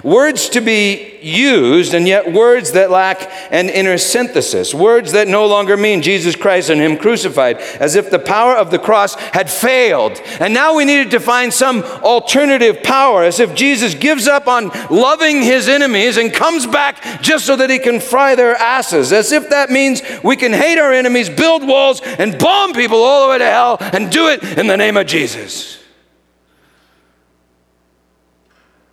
Words 0.03 0.49
to 0.49 0.61
be 0.61 1.17
used, 1.21 1.93
and 1.93 2.07
yet 2.07 2.31
words 2.31 2.73
that 2.73 2.91
lack 2.91 3.29
an 3.51 3.69
inner 3.69 3.97
synthesis. 3.97 4.73
Words 4.73 5.13
that 5.13 5.27
no 5.27 5.47
longer 5.47 5.75
mean 5.75 6.01
Jesus 6.01 6.35
Christ 6.35 6.69
and 6.69 6.79
Him 6.79 6.97
crucified, 6.97 7.57
as 7.57 7.95
if 7.95 8.11
the 8.11 8.19
power 8.19 8.55
of 8.55 8.71
the 8.71 8.79
cross 8.79 9.15
had 9.15 9.49
failed. 9.49 10.21
And 10.39 10.53
now 10.53 10.75
we 10.75 10.85
needed 10.85 11.11
to 11.11 11.19
find 11.19 11.53
some 11.53 11.83
alternative 11.83 12.83
power, 12.83 13.23
as 13.23 13.39
if 13.39 13.55
Jesus 13.55 13.93
gives 13.95 14.27
up 14.27 14.47
on 14.47 14.69
loving 14.89 15.41
His 15.41 15.67
enemies 15.67 16.17
and 16.17 16.33
comes 16.33 16.67
back 16.67 17.21
just 17.21 17.45
so 17.45 17.55
that 17.55 17.69
He 17.69 17.79
can 17.79 17.99
fry 17.99 18.35
their 18.35 18.55
asses. 18.55 19.11
As 19.11 19.31
if 19.31 19.49
that 19.49 19.69
means 19.69 20.01
we 20.23 20.35
can 20.35 20.53
hate 20.53 20.77
our 20.77 20.93
enemies, 20.93 21.29
build 21.29 21.67
walls, 21.67 22.01
and 22.01 22.37
bomb 22.37 22.73
people 22.73 23.01
all 23.01 23.25
the 23.25 23.31
way 23.31 23.37
to 23.39 23.45
hell, 23.45 23.77
and 23.79 24.11
do 24.11 24.27
it 24.27 24.43
in 24.57 24.67
the 24.67 24.77
name 24.77 24.97
of 24.97 25.07
Jesus. 25.07 25.84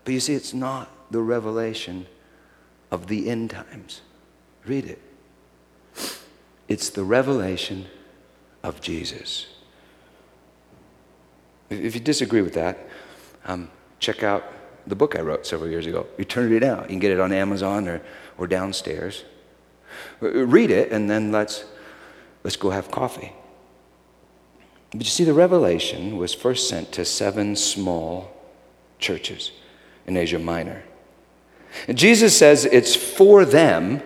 But 0.05 0.15
you 0.15 0.21
see, 0.21 0.35
it's 0.35 0.55
not 0.55 0.91
the 1.11 1.21
revelation 1.21 2.07
of 2.91 3.07
the 3.07 3.29
end 3.29 3.51
times. 3.51 4.01
Read 4.67 4.85
it. 4.85 5.01
It's 6.69 6.91
the 6.91 7.05
revelation 7.05 7.87
of 8.63 8.81
Jesus. 8.81 9.47
If 11.71 11.95
you 11.95 12.01
disagree 12.01 12.43
with 12.43 12.55
that, 12.55 12.79
um, 13.45 13.71
check 13.99 14.23
out 14.23 14.45
the 14.87 14.95
book 14.95 15.17
I 15.17 15.21
wrote 15.21 15.47
several 15.47 15.71
years 15.71 15.87
ago. 15.87 16.07
Eternity 16.19 16.59
Now. 16.59 16.83
You 16.83 16.89
can 16.89 16.99
get 16.99 17.13
it 17.13 17.21
on 17.21 17.33
Amazon 17.33 17.89
or, 17.89 18.03
or 18.39 18.47
downstairs. 18.47 19.25
Read 20.21 20.71
it, 20.71 20.93
and 20.93 21.09
then 21.09 21.33
let's, 21.33 21.65
let's 22.45 22.57
go 22.57 22.71
have 22.71 22.91
coffee. 22.91 23.33
But 24.91 25.01
you 25.01 25.11
see, 25.11 25.25
the 25.25 25.35
revelation 25.35 26.17
was 26.17 26.35
first 26.35 26.69
sent 26.69 26.93
to 26.93 27.05
seven 27.05 27.57
small 27.57 28.35
churches 28.99 29.53
in 30.07 30.17
Asia 30.17 30.39
Minor. 30.39 30.83
And 31.89 31.97
Jesus 31.97 32.37
says 32.37 32.65
it's 32.65 32.95
for 32.95 33.45
them 33.45 34.03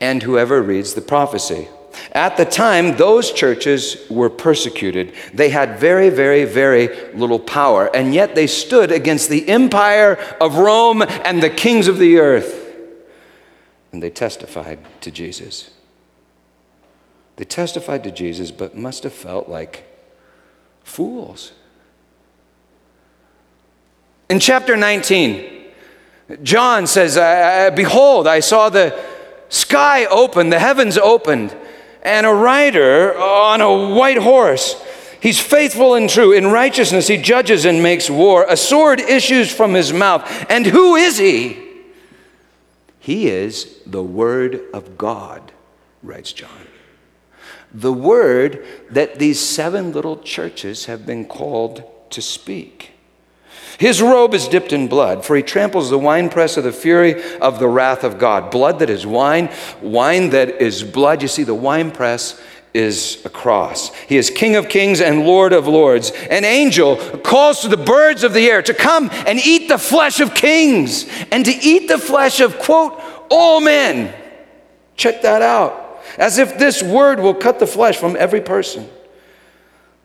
and 0.00 0.22
whoever 0.22 0.62
reads 0.62 0.94
the 0.94 1.00
prophecy. 1.00 1.68
At 2.12 2.36
the 2.36 2.44
time, 2.44 2.96
those 2.96 3.32
churches 3.32 4.08
were 4.08 4.30
persecuted. 4.30 5.12
They 5.34 5.50
had 5.50 5.78
very, 5.78 6.08
very, 6.08 6.44
very 6.44 7.12
little 7.12 7.38
power, 7.38 7.94
and 7.94 8.14
yet 8.14 8.34
they 8.34 8.46
stood 8.46 8.90
against 8.90 9.28
the 9.28 9.48
empire 9.48 10.14
of 10.40 10.56
Rome 10.56 11.02
and 11.02 11.42
the 11.42 11.50
kings 11.50 11.88
of 11.88 11.98
the 11.98 12.18
earth. 12.18 12.56
And 13.92 14.02
they 14.02 14.10
testified 14.10 14.78
to 15.02 15.10
Jesus. 15.10 15.70
They 17.36 17.44
testified 17.44 18.04
to 18.04 18.10
Jesus, 18.10 18.50
but 18.50 18.76
must 18.76 19.02
have 19.02 19.12
felt 19.12 19.48
like 19.48 19.84
fools. 20.84 21.52
In 24.30 24.38
chapter 24.38 24.76
19, 24.76 25.64
John 26.44 26.86
says, 26.86 27.16
Behold, 27.74 28.28
I 28.28 28.38
saw 28.38 28.68
the 28.68 28.96
sky 29.48 30.06
open, 30.06 30.50
the 30.50 30.60
heavens 30.60 30.96
opened, 30.96 31.54
and 32.02 32.24
a 32.24 32.32
rider 32.32 33.18
on 33.18 33.60
a 33.60 33.92
white 33.92 34.18
horse. 34.18 34.80
He's 35.20 35.40
faithful 35.40 35.94
and 35.94 36.08
true. 36.08 36.32
In 36.32 36.46
righteousness, 36.46 37.08
he 37.08 37.16
judges 37.16 37.64
and 37.64 37.82
makes 37.82 38.08
war. 38.08 38.46
A 38.48 38.56
sword 38.56 39.00
issues 39.00 39.52
from 39.52 39.74
his 39.74 39.92
mouth. 39.92 40.46
And 40.48 40.64
who 40.64 40.94
is 40.94 41.18
he? 41.18 41.58
He 43.00 43.26
is 43.26 43.80
the 43.84 44.02
Word 44.02 44.60
of 44.72 44.96
God, 44.96 45.50
writes 46.04 46.32
John. 46.32 46.68
The 47.74 47.92
Word 47.92 48.64
that 48.90 49.18
these 49.18 49.40
seven 49.40 49.90
little 49.92 50.18
churches 50.18 50.84
have 50.84 51.04
been 51.04 51.24
called 51.24 51.82
to 52.10 52.22
speak. 52.22 52.89
His 53.78 54.02
robe 54.02 54.34
is 54.34 54.48
dipped 54.48 54.72
in 54.72 54.88
blood, 54.88 55.24
for 55.24 55.36
he 55.36 55.42
tramples 55.42 55.90
the 55.90 55.98
winepress 55.98 56.56
of 56.56 56.64
the 56.64 56.72
fury 56.72 57.22
of 57.38 57.58
the 57.58 57.68
wrath 57.68 58.04
of 58.04 58.18
God. 58.18 58.50
Blood 58.50 58.78
that 58.80 58.90
is 58.90 59.06
wine, 59.06 59.50
wine 59.80 60.30
that 60.30 60.60
is 60.60 60.82
blood. 60.82 61.22
You 61.22 61.28
see, 61.28 61.44
the 61.44 61.54
winepress 61.54 62.40
is 62.72 63.20
a 63.24 63.28
cross. 63.28 63.94
He 63.94 64.16
is 64.16 64.30
King 64.30 64.56
of 64.56 64.68
kings 64.68 65.00
and 65.00 65.26
Lord 65.26 65.52
of 65.52 65.66
lords. 65.66 66.12
An 66.30 66.44
angel 66.44 66.96
calls 67.18 67.60
to 67.62 67.68
the 67.68 67.76
birds 67.76 68.22
of 68.22 68.32
the 68.32 68.48
air 68.48 68.62
to 68.62 68.74
come 68.74 69.10
and 69.26 69.38
eat 69.38 69.68
the 69.68 69.78
flesh 69.78 70.20
of 70.20 70.34
kings 70.34 71.06
and 71.32 71.44
to 71.44 71.52
eat 71.52 71.88
the 71.88 71.98
flesh 71.98 72.40
of, 72.40 72.58
quote, 72.58 73.00
all 73.30 73.60
men. 73.60 74.14
Check 74.96 75.22
that 75.22 75.42
out. 75.42 76.00
As 76.18 76.38
if 76.38 76.58
this 76.58 76.82
word 76.82 77.20
will 77.20 77.34
cut 77.34 77.58
the 77.58 77.66
flesh 77.66 77.96
from 77.96 78.16
every 78.16 78.40
person. 78.40 78.88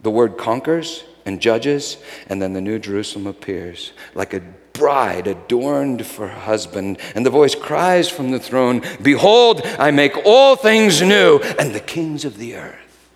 The 0.01 0.11
word 0.11 0.38
conquers, 0.38 1.03
and 1.26 1.42
judges, 1.42 1.98
and 2.28 2.42
then 2.42 2.54
the 2.54 2.62
New 2.62 2.80
Jerusalem 2.80 3.28
appears 3.28 3.92
like 4.14 4.34
a 4.34 4.44
bride 4.74 5.28
adorned 5.28 6.06
for 6.06 6.28
her 6.28 6.40
husband. 6.40 7.00
And 7.16 7.26
the 7.26 7.30
voice 7.30 7.56
cries 7.56 8.10
from 8.10 8.32
the 8.32 8.40
throne 8.40 8.82
Behold, 9.02 9.62
I 9.80 9.92
make 9.92 10.16
all 10.26 10.56
things 10.56 11.02
new. 11.02 11.40
And 11.60 11.74
the 11.74 11.80
kings 11.80 12.26
of 12.26 12.38
the 12.38 12.56
earth 12.56 13.10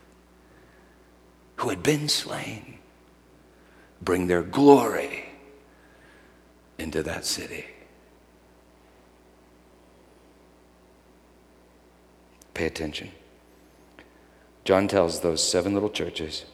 who 1.58 1.70
had 1.70 1.84
been 1.84 2.08
slain 2.08 2.80
bring 4.02 4.28
their 4.28 4.42
glory 4.42 5.26
into 6.78 7.04
that 7.04 7.26
city. 7.26 7.66
Pay 12.54 12.66
attention. 12.66 13.12
John 14.64 14.88
tells 14.88 15.20
those 15.20 15.44
seven 15.44 15.74
little 15.74 15.90
churches 15.90 16.46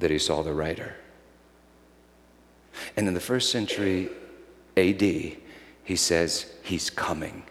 that 0.00 0.10
he 0.10 0.18
saw 0.18 0.42
the 0.42 0.52
rider. 0.52 0.96
And 2.96 3.06
in 3.06 3.14
the 3.14 3.20
first 3.20 3.50
century 3.50 4.08
AD, 4.76 5.00
he 5.02 5.96
says, 5.96 6.46
He's 6.62 6.90
coming. 6.90 7.44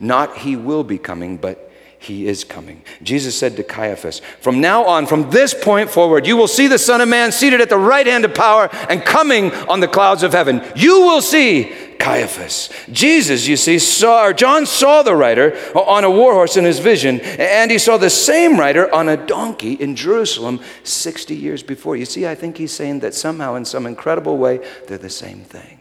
Not 0.00 0.38
he 0.38 0.56
will 0.56 0.84
be 0.84 0.98
coming, 0.98 1.36
but 1.36 1.70
he 1.98 2.28
is 2.28 2.44
coming. 2.44 2.84
Jesus 3.02 3.36
said 3.36 3.56
to 3.56 3.64
Caiaphas, 3.64 4.20
From 4.40 4.60
now 4.60 4.84
on, 4.84 5.06
from 5.06 5.30
this 5.30 5.52
point 5.52 5.90
forward, 5.90 6.26
you 6.26 6.36
will 6.36 6.48
see 6.48 6.68
the 6.68 6.78
Son 6.78 7.00
of 7.00 7.08
Man 7.08 7.32
seated 7.32 7.60
at 7.60 7.68
the 7.68 7.78
right 7.78 8.06
hand 8.06 8.24
of 8.24 8.34
power 8.34 8.68
and 8.88 9.04
coming 9.04 9.52
on 9.52 9.80
the 9.80 9.88
clouds 9.88 10.22
of 10.22 10.32
heaven. 10.32 10.62
You 10.76 11.00
will 11.00 11.20
see 11.20 11.72
Caiaphas. 12.08 12.70
Jesus, 12.90 13.46
you 13.46 13.56
see, 13.56 13.78
saw, 13.78 14.24
or 14.24 14.32
John 14.32 14.64
saw 14.64 15.02
the 15.02 15.14
rider 15.14 15.58
on 15.74 16.04
a 16.04 16.10
war 16.10 16.32
horse 16.32 16.56
in 16.56 16.64
his 16.64 16.78
vision, 16.78 17.20
and 17.20 17.70
he 17.70 17.78
saw 17.78 17.98
the 17.98 18.08
same 18.08 18.58
rider 18.58 18.92
on 18.94 19.10
a 19.10 19.16
donkey 19.16 19.74
in 19.74 19.94
Jerusalem 19.94 20.60
60 20.84 21.36
years 21.36 21.62
before. 21.62 21.96
You 21.96 22.06
see, 22.06 22.26
I 22.26 22.34
think 22.34 22.56
he's 22.56 22.72
saying 22.72 23.00
that 23.00 23.14
somehow, 23.14 23.56
in 23.56 23.66
some 23.66 23.86
incredible 23.86 24.38
way, 24.38 24.66
they're 24.86 24.96
the 24.96 25.10
same 25.10 25.40
thing. 25.40 25.80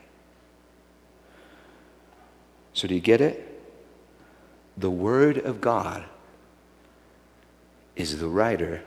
So, 2.74 2.90
do 2.90 2.96
you 2.96 3.02
get 3.02 3.22
it? 3.22 3.44
The 4.76 4.92
Word 4.92 5.38
of 5.38 5.62
God 5.62 6.04
is 7.96 8.20
the 8.20 8.28
rider 8.28 8.84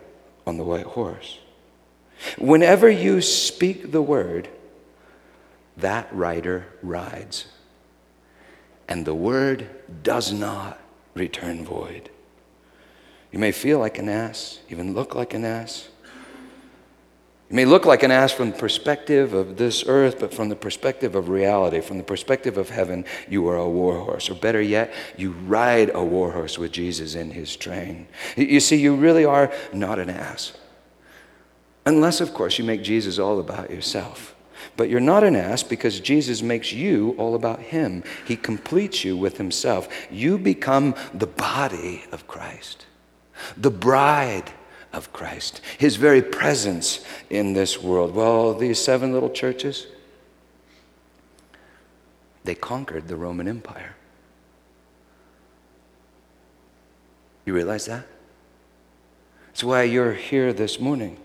on 0.47 0.59
the 0.59 0.65
white 0.65 0.87
horse. 0.87 1.39
Whenever 2.37 2.91
you 2.91 3.23
speak 3.23 3.93
the 3.93 4.03
Word, 4.03 4.51
that 5.81 6.09
rider 6.15 6.67
rides. 6.83 7.47
And 8.89 9.07
the 9.07 9.15
Word 9.15 9.69
does 10.03 10.33
not 10.33 10.81
return 11.15 11.65
void. 11.65 12.11
You 13.33 13.39
may 13.39 13.53
feel 13.53 13.79
like 13.79 13.99
an 13.99 14.09
ass, 14.09 14.61
even 14.69 14.95
look 14.95 15.15
like 15.15 15.35
an 15.35 15.45
ass. 15.45 15.89
You 17.49 17.57
may 17.57 17.65
look 17.65 17.85
like 17.85 18.05
an 18.05 18.13
ass 18.13 18.33
from 18.33 18.53
the 18.53 18.59
perspective 18.59 19.35
of 19.35 19.57
this 19.57 19.85
earth, 19.87 20.21
but 20.21 20.33
from 20.33 20.49
the 20.49 20.57
perspective 20.57 21.17
of 21.17 21.29
reality, 21.29 21.81
from 21.81 21.99
the 21.99 22.05
perspective 22.05 22.57
of 22.57 22.71
heaven, 22.71 23.05
you 23.29 23.49
are 23.49 23.57
a 23.57 23.69
warhorse. 23.69 24.31
Or 24.31 24.35
better 24.35 24.61
yet, 24.61 24.93
you 25.17 25.33
ride 25.33 25.91
a 25.95 26.05
warhorse 26.05 26.59
with 26.59 26.71
Jesus 26.71 27.17
in 27.17 27.33
his 27.33 27.57
train. 27.57 28.07
You 28.37 28.61
see, 28.61 28.77
you 28.77 28.95
really 28.95 29.25
are 29.25 29.53
not 29.73 29.99
an 29.99 30.11
ass. 30.11 30.53
Unless, 31.87 32.21
of 32.21 32.35
course, 32.35 32.59
you 32.59 32.65
make 32.65 32.83
Jesus 32.83 33.19
all 33.19 33.41
about 33.41 33.71
yourself. 33.71 34.35
But 34.77 34.89
you're 34.89 35.01
not 35.01 35.25
an 35.25 35.37
ass 35.37 35.63
because 35.63 36.01
Jesus 36.01 36.43
makes 36.43 36.73
you 36.73 37.15
all 37.19 37.35
about 37.35 37.61
him. 37.61 38.03
He 38.27 38.37
completes 38.37 39.05
you 39.05 39.17
with 39.17 39.37
himself. 39.39 39.89
You 40.11 40.39
become 40.39 40.95
the 41.13 41.27
body 41.27 42.05
of 42.13 42.27
Christ, 42.27 42.87
the 43.57 43.71
bride 43.71 44.53
of 44.93 45.13
Christ, 45.13 45.61
his 45.79 45.97
very 45.97 46.23
presence 46.23 47.05
in 47.29 47.53
this 47.53 47.83
world. 47.83 48.15
Well, 48.15 48.55
these 48.55 48.79
seven 48.79 49.13
little 49.13 49.31
churches, 49.31 49.87
they 52.45 52.55
conquered 52.55 53.09
the 53.09 53.17
Roman 53.17 53.47
Empire. 53.47 53.95
You 57.45 57.55
realize 57.55 57.87
that? 57.87 58.07
That's 59.49 59.65
why 59.65 59.83
you're 59.83 60.15
here 60.15 60.53
this 60.53 60.79
morning. 60.79 61.19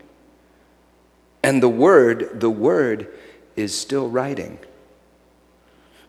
And 1.42 1.62
the 1.62 1.68
word, 1.68 2.40
the 2.40 2.50
word 2.50 3.08
is 3.56 3.76
still 3.76 4.08
riding. 4.08 4.58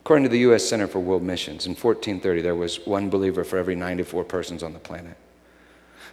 According 0.00 0.24
to 0.24 0.30
the 0.30 0.38
U.S. 0.40 0.66
Center 0.66 0.86
for 0.86 1.00
World 1.00 1.22
Missions, 1.22 1.66
in 1.66 1.72
1430, 1.72 2.40
there 2.42 2.54
was 2.54 2.86
one 2.86 3.10
believer 3.10 3.44
for 3.44 3.58
every 3.58 3.74
94 3.74 4.24
persons 4.24 4.62
on 4.62 4.72
the 4.72 4.78
planet. 4.78 5.16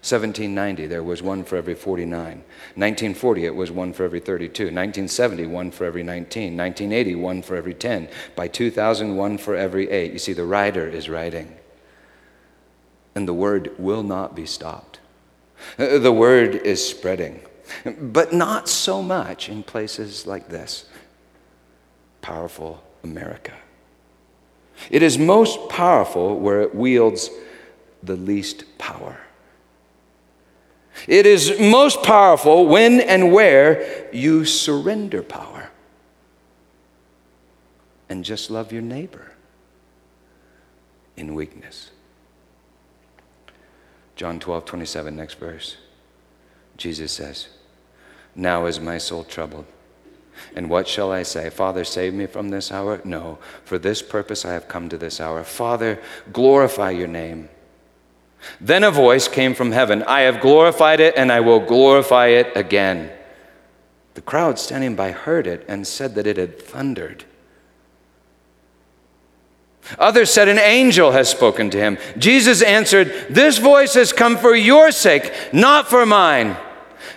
1790, 0.02 0.88
there 0.88 1.02
was 1.02 1.24
one 1.24 1.44
for 1.44 1.56
every 1.56 1.74
49. 1.74 2.20
1940, 2.20 3.46
it 3.46 3.56
was 3.56 3.72
one 3.72 3.94
for 3.94 4.04
every 4.04 4.20
32. 4.20 4.66
1970, 4.66 5.48
one 5.48 5.72
for 5.72 5.86
every 5.86 6.04
19. 6.04 6.56
1980, 6.56 7.16
one 7.16 7.42
for 7.42 7.56
every 7.56 7.74
10. 7.74 8.10
By 8.36 8.48
2000, 8.48 9.16
one 9.16 9.38
for 9.38 9.56
every 9.56 9.90
8. 9.90 10.12
You 10.12 10.20
see, 10.20 10.34
the 10.34 10.46
rider 10.46 10.88
is 10.88 11.10
riding. 11.10 11.56
And 13.16 13.28
the 13.28 13.34
word 13.34 13.72
will 13.80 14.04
not 14.04 14.36
be 14.36 14.46
stopped. 14.46 15.00
Uh, 15.80 15.98
the 15.98 16.12
word 16.12 16.56
is 16.56 16.88
spreading, 16.88 17.42
but 18.00 18.34
not 18.34 18.68
so 18.68 19.02
much 19.02 19.50
in 19.50 19.64
places 19.64 20.28
like 20.28 20.50
this 20.50 20.86
powerful 22.26 22.84
America. 23.04 23.54
It 24.90 25.04
is 25.04 25.16
most 25.16 25.70
powerful 25.70 26.40
where 26.40 26.62
it 26.62 26.74
wields 26.74 27.30
the 28.02 28.16
least 28.16 28.64
power. 28.80 29.20
It 31.08 31.28
is 31.28 31.60
most 31.60 32.02
powerful 32.02 32.66
when 32.66 33.00
and 33.00 33.32
where 33.32 34.10
you 34.12 34.44
surrender 34.44 35.22
power 35.22 35.70
and 38.10 38.26
just 38.26 38.50
love 38.50 38.72
your 38.72 38.82
neighbor 38.82 39.34
in 41.16 41.36
weakness. 41.36 41.92
John 44.16 44.40
12, 44.40 44.66
27, 44.66 45.16
next 45.16 45.36
verse. 45.36 45.78
Jesus 46.76 47.12
says, 47.12 47.50
Now 48.34 48.66
is 48.66 48.80
my 48.80 48.98
soul 48.98 49.24
troubled. 49.24 49.66
And 50.56 50.70
what 50.70 50.88
shall 50.88 51.12
I 51.12 51.24
say? 51.24 51.50
Father, 51.50 51.84
save 51.84 52.14
me 52.14 52.26
from 52.26 52.50
this 52.50 52.72
hour? 52.72 53.02
No, 53.04 53.40
for 53.66 53.78
this 53.78 54.02
purpose 54.02 54.46
I 54.46 54.54
have 54.54 54.70
come 54.70 54.88
to 54.90 54.98
this 54.98 55.20
hour. 55.20 55.44
Father, 55.44 56.02
glorify 56.32 56.92
your 56.92 57.10
name. 57.10 57.50
Then 58.62 58.84
a 58.84 58.92
voice 58.92 59.28
came 59.28 59.54
from 59.54 59.72
heaven 59.72 60.04
I 60.04 60.22
have 60.22 60.42
glorified 60.42 61.00
it, 61.00 61.16
and 61.18 61.32
I 61.32 61.42
will 61.42 61.60
glorify 61.60 62.28
it 62.28 62.56
again. 62.56 63.12
The 64.14 64.22
crowd 64.22 64.58
standing 64.58 64.96
by 64.96 65.12
heard 65.12 65.46
it 65.46 65.66
and 65.68 65.86
said 65.86 66.16
that 66.16 66.26
it 66.26 66.38
had 66.38 66.62
thundered. 66.62 67.26
Others 70.00 70.32
said, 70.32 70.48
An 70.48 70.58
angel 70.58 71.12
has 71.12 71.30
spoken 71.30 71.70
to 71.72 71.78
him. 71.78 71.98
Jesus 72.18 72.62
answered, 72.62 73.28
This 73.30 73.58
voice 73.58 73.94
has 73.96 74.14
come 74.14 74.38
for 74.38 74.56
your 74.56 74.92
sake, 74.92 75.34
not 75.52 75.90
for 75.90 76.06
mine. 76.06 76.56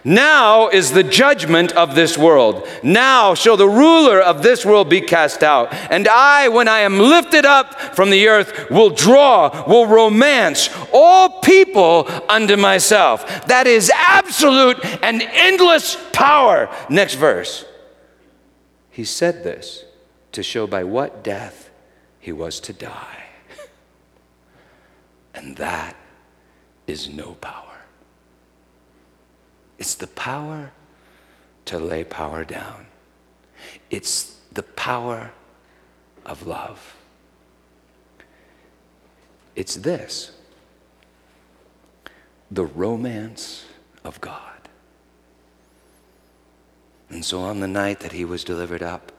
Now 0.05 0.68
is 0.68 0.93
the 0.93 1.03
judgment 1.03 1.72
of 1.72 1.95
this 1.95 2.16
world. 2.16 2.66
Now 2.82 3.34
shall 3.34 3.57
the 3.57 3.68
ruler 3.68 4.20
of 4.20 4.43
this 4.43 4.64
world 4.64 4.89
be 4.89 5.01
cast 5.01 5.43
out. 5.43 5.72
And 5.72 6.09
I, 6.09 6.49
when 6.49 6.68
I 6.68 6.80
am 6.80 6.99
lifted 6.99 7.45
up 7.45 7.74
from 7.95 8.11
the 8.11 8.28
earth, 8.28 8.70
will 8.70 8.91
draw, 8.91 9.64
will 9.66 9.86
romance 9.86 10.70
all 10.93 11.41
people 11.41 12.09
unto 12.28 12.57
myself. 12.57 13.47
That 13.47 13.66
is 13.66 13.91
absolute 13.95 14.84
and 15.03 15.22
endless 15.22 15.97
power. 16.12 16.68
Next 16.89 17.14
verse. 17.14 17.64
He 18.91 19.05
said 19.05 19.45
this 19.45 19.84
to 20.32 20.43
show 20.43 20.66
by 20.66 20.84
what 20.84 21.22
death 21.22 21.70
he 22.18 22.32
was 22.32 22.61
to 22.61 22.72
die. 22.72 23.24
And 25.34 25.57
that 25.59 25.95
is 26.89 27.09
no 27.09 27.34
power. 27.34 27.67
It's 29.79 29.95
the 29.95 30.07
power 30.09 30.72
to 31.66 31.79
lay 31.79 32.05
power 32.05 32.45
down. 32.45 32.87
It's 33.91 34.37
the 34.53 34.62
power 34.62 35.33
of 36.26 36.47
love. 36.47 36.97
It's 39.55 39.76
this 39.76 40.33
the 42.51 42.64
romance 42.64 43.66
of 44.05 44.20
God. 44.20 44.68
And 47.11 47.24
so 47.24 47.41
on 47.41 47.61
the 47.61 47.68
night 47.68 48.01
that 48.01 48.12
he 48.12 48.24
was 48.24 48.45
delivered 48.45 48.83
up, 48.83 49.12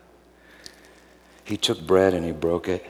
he 1.43 1.57
took 1.57 1.81
bread 1.81 2.13
and 2.13 2.25
he 2.25 2.31
broke 2.31 2.67
it, 2.67 2.85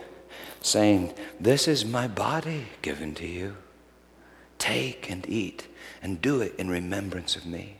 saying, 0.62 1.14
This 1.40 1.68
is 1.68 1.86
my 1.86 2.08
body 2.08 2.68
given 2.82 3.16
to 3.16 3.28
you. 3.28 3.56
Take 4.58 5.10
and 5.10 5.28
eat 5.30 5.68
and 6.02 6.22
do 6.22 6.41
it 6.41 6.56
in 6.58 6.70
remembrance 6.70 7.36
of 7.36 7.45
me. 7.45 7.78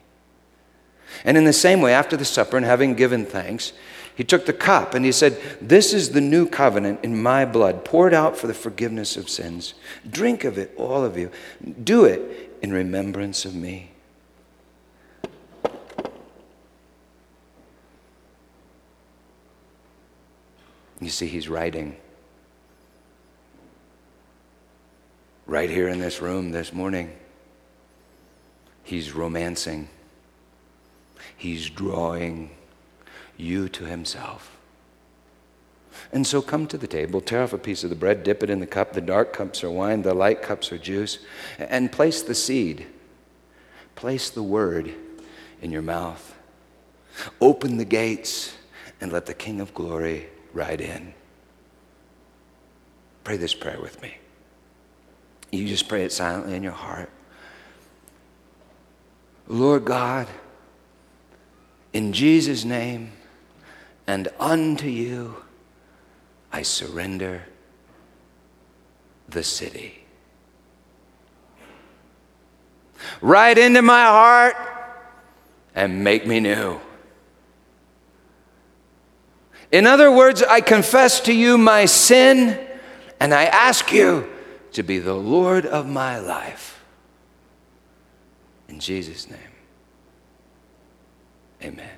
And 1.24 1.38
in 1.38 1.44
the 1.44 1.54
same 1.54 1.82
way, 1.82 1.94
after 1.94 2.16
the 2.16 2.26
supper 2.26 2.58
and 2.58 2.66
having 2.66 2.94
given 2.94 3.26
thanks, 3.26 3.74
he 4.16 4.24
took 4.24 4.46
the 4.46 4.54
cup 4.54 4.94
and 4.94 5.06
he 5.06 5.12
said, 5.12 5.40
This 5.62 5.94
is 5.94 6.12
the 6.12 6.22
new 6.22 6.48
covenant 6.48 7.00
in 7.04 7.22
my 7.22 7.46
blood, 7.46 7.86
poured 7.86 8.14
out 8.14 8.38
for 8.38 8.48
the 8.48 8.54
forgiveness 8.54 9.18
of 9.18 9.30
sins. 9.30 9.74
Drink 10.10 10.44
of 10.44 10.58
it, 10.58 10.74
all 10.78 11.04
of 11.04 11.18
you. 11.18 11.32
Do 11.84 12.06
it 12.06 12.58
in 12.62 12.74
remembrance 12.74 13.46
of 13.46 13.56
me. 13.56 13.92
You 21.00 21.10
see, 21.10 21.28
he's 21.28 21.48
riding. 21.48 21.96
Right 25.48 25.70
here 25.70 25.88
in 25.88 26.00
this 26.00 26.22
room 26.22 26.52
this 26.52 26.74
morning. 26.74 27.16
He's 28.90 29.14
romancing, 29.14 29.88
He's 31.38 31.70
drawing 31.70 32.50
you 33.38 33.70
to 33.70 33.86
Himself. 33.86 34.58
And 36.12 36.26
so 36.26 36.42
come 36.42 36.66
to 36.66 36.78
the 36.78 36.88
table, 36.88 37.22
tear 37.22 37.44
off 37.44 37.54
a 37.54 37.60
piece 37.60 37.84
of 37.84 37.92
the 37.92 37.96
bread, 37.96 38.24
dip 38.24 38.42
it 38.42 38.50
in 38.50 38.60
the 38.60 38.66
cup. 38.66 38.94
The 38.94 39.02
dark 39.02 39.32
cups 39.32 39.64
are 39.64 39.70
wine, 39.70 40.02
the 40.02 40.16
light 40.16 40.42
cups 40.42 40.72
are 40.72 40.80
juice, 40.80 41.20
and 41.60 41.92
place 41.92 42.24
the 42.24 42.34
seed. 42.34 42.88
Place 43.94 44.32
the 44.32 44.42
word 44.42 44.92
in 45.62 45.72
your 45.72 45.84
mouth. 45.84 46.36
Open 47.40 47.78
the 47.78 47.86
gates 47.86 48.58
and 49.00 49.12
let 49.12 49.28
the 49.28 49.36
King 49.36 49.62
of 49.62 49.72
glory 49.76 50.30
ride 50.52 50.82
in. 50.82 51.14
Pray 53.24 53.38
this 53.38 53.54
prayer 53.54 53.80
with 53.80 54.02
me. 54.02 54.18
You 55.52 55.68
just 55.68 55.88
pray 55.88 56.06
it 56.06 56.12
silently 56.12 56.56
in 56.56 56.64
your 56.64 56.72
heart. 56.72 57.12
Lord 59.50 59.84
God, 59.84 60.28
in 61.92 62.14
Jesus' 62.14 62.64
name 62.64 63.12
and 64.06 64.28
unto 64.40 64.88
you, 64.88 65.44
I 66.54 66.62
surrender 66.62 67.46
the 69.28 69.44
city. 69.44 70.06
Right 73.22 73.58
into 73.58 73.82
my 73.82 74.04
heart 74.04 74.56
and 75.74 76.04
make 76.04 76.28
me 76.28 76.40
new. 76.40 76.80
In 79.72 79.88
other 79.88 80.12
words, 80.12 80.44
I 80.44 80.62
confess 80.62 81.22
to 81.22 81.34
you 81.34 81.58
my 81.58 81.86
sin 81.86 82.60
and 83.20 83.34
I 83.34 83.46
ask 83.46 83.92
you 83.92 84.28
to 84.74 84.84
be 84.84 85.00
the 85.00 85.14
Lord 85.14 85.66
of 85.66 85.88
my 85.88 86.20
life. 86.20 86.79
In 88.70 88.80
Jesus' 88.80 89.28
name, 89.30 89.40
amen. 91.64 91.90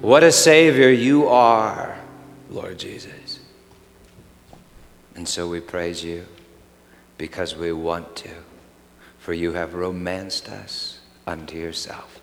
What 0.00 0.24
a 0.24 0.32
Savior 0.32 0.88
you 0.88 1.28
are, 1.28 1.98
Lord 2.48 2.78
Jesus. 2.78 3.40
And 5.14 5.28
so 5.28 5.46
we 5.46 5.60
praise 5.60 6.02
you 6.02 6.24
because 7.18 7.54
we 7.54 7.72
want 7.72 8.16
to, 8.16 8.30
for 9.18 9.34
you 9.34 9.52
have 9.52 9.74
romanced 9.74 10.48
us 10.48 10.99
unto 11.30 11.56
yourself. 11.56 12.20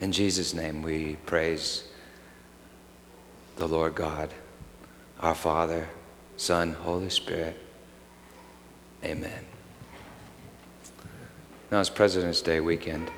In 0.00 0.12
Jesus' 0.12 0.52
name 0.52 0.82
we 0.82 1.16
praise 1.24 1.84
the 3.56 3.66
Lord 3.66 3.94
God, 3.94 4.32
our 5.20 5.34
Father, 5.34 5.88
Son, 6.36 6.74
Holy 6.74 7.10
Spirit. 7.10 7.58
Amen. 9.02 9.44
Now 11.70 11.80
it's 11.80 11.90
President's 11.90 12.42
Day 12.42 12.60
weekend 12.60 13.10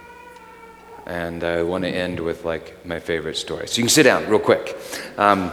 and 1.06 1.42
I 1.42 1.62
want 1.64 1.82
to 1.82 1.90
end 1.90 2.20
with 2.20 2.44
like 2.44 2.86
my 2.86 3.00
favorite 3.00 3.36
story. 3.36 3.66
So 3.66 3.78
you 3.78 3.82
can 3.82 3.88
sit 3.88 4.04
down 4.04 4.28
real 4.28 4.38
quick. 4.38 4.76
Um, 5.18 5.52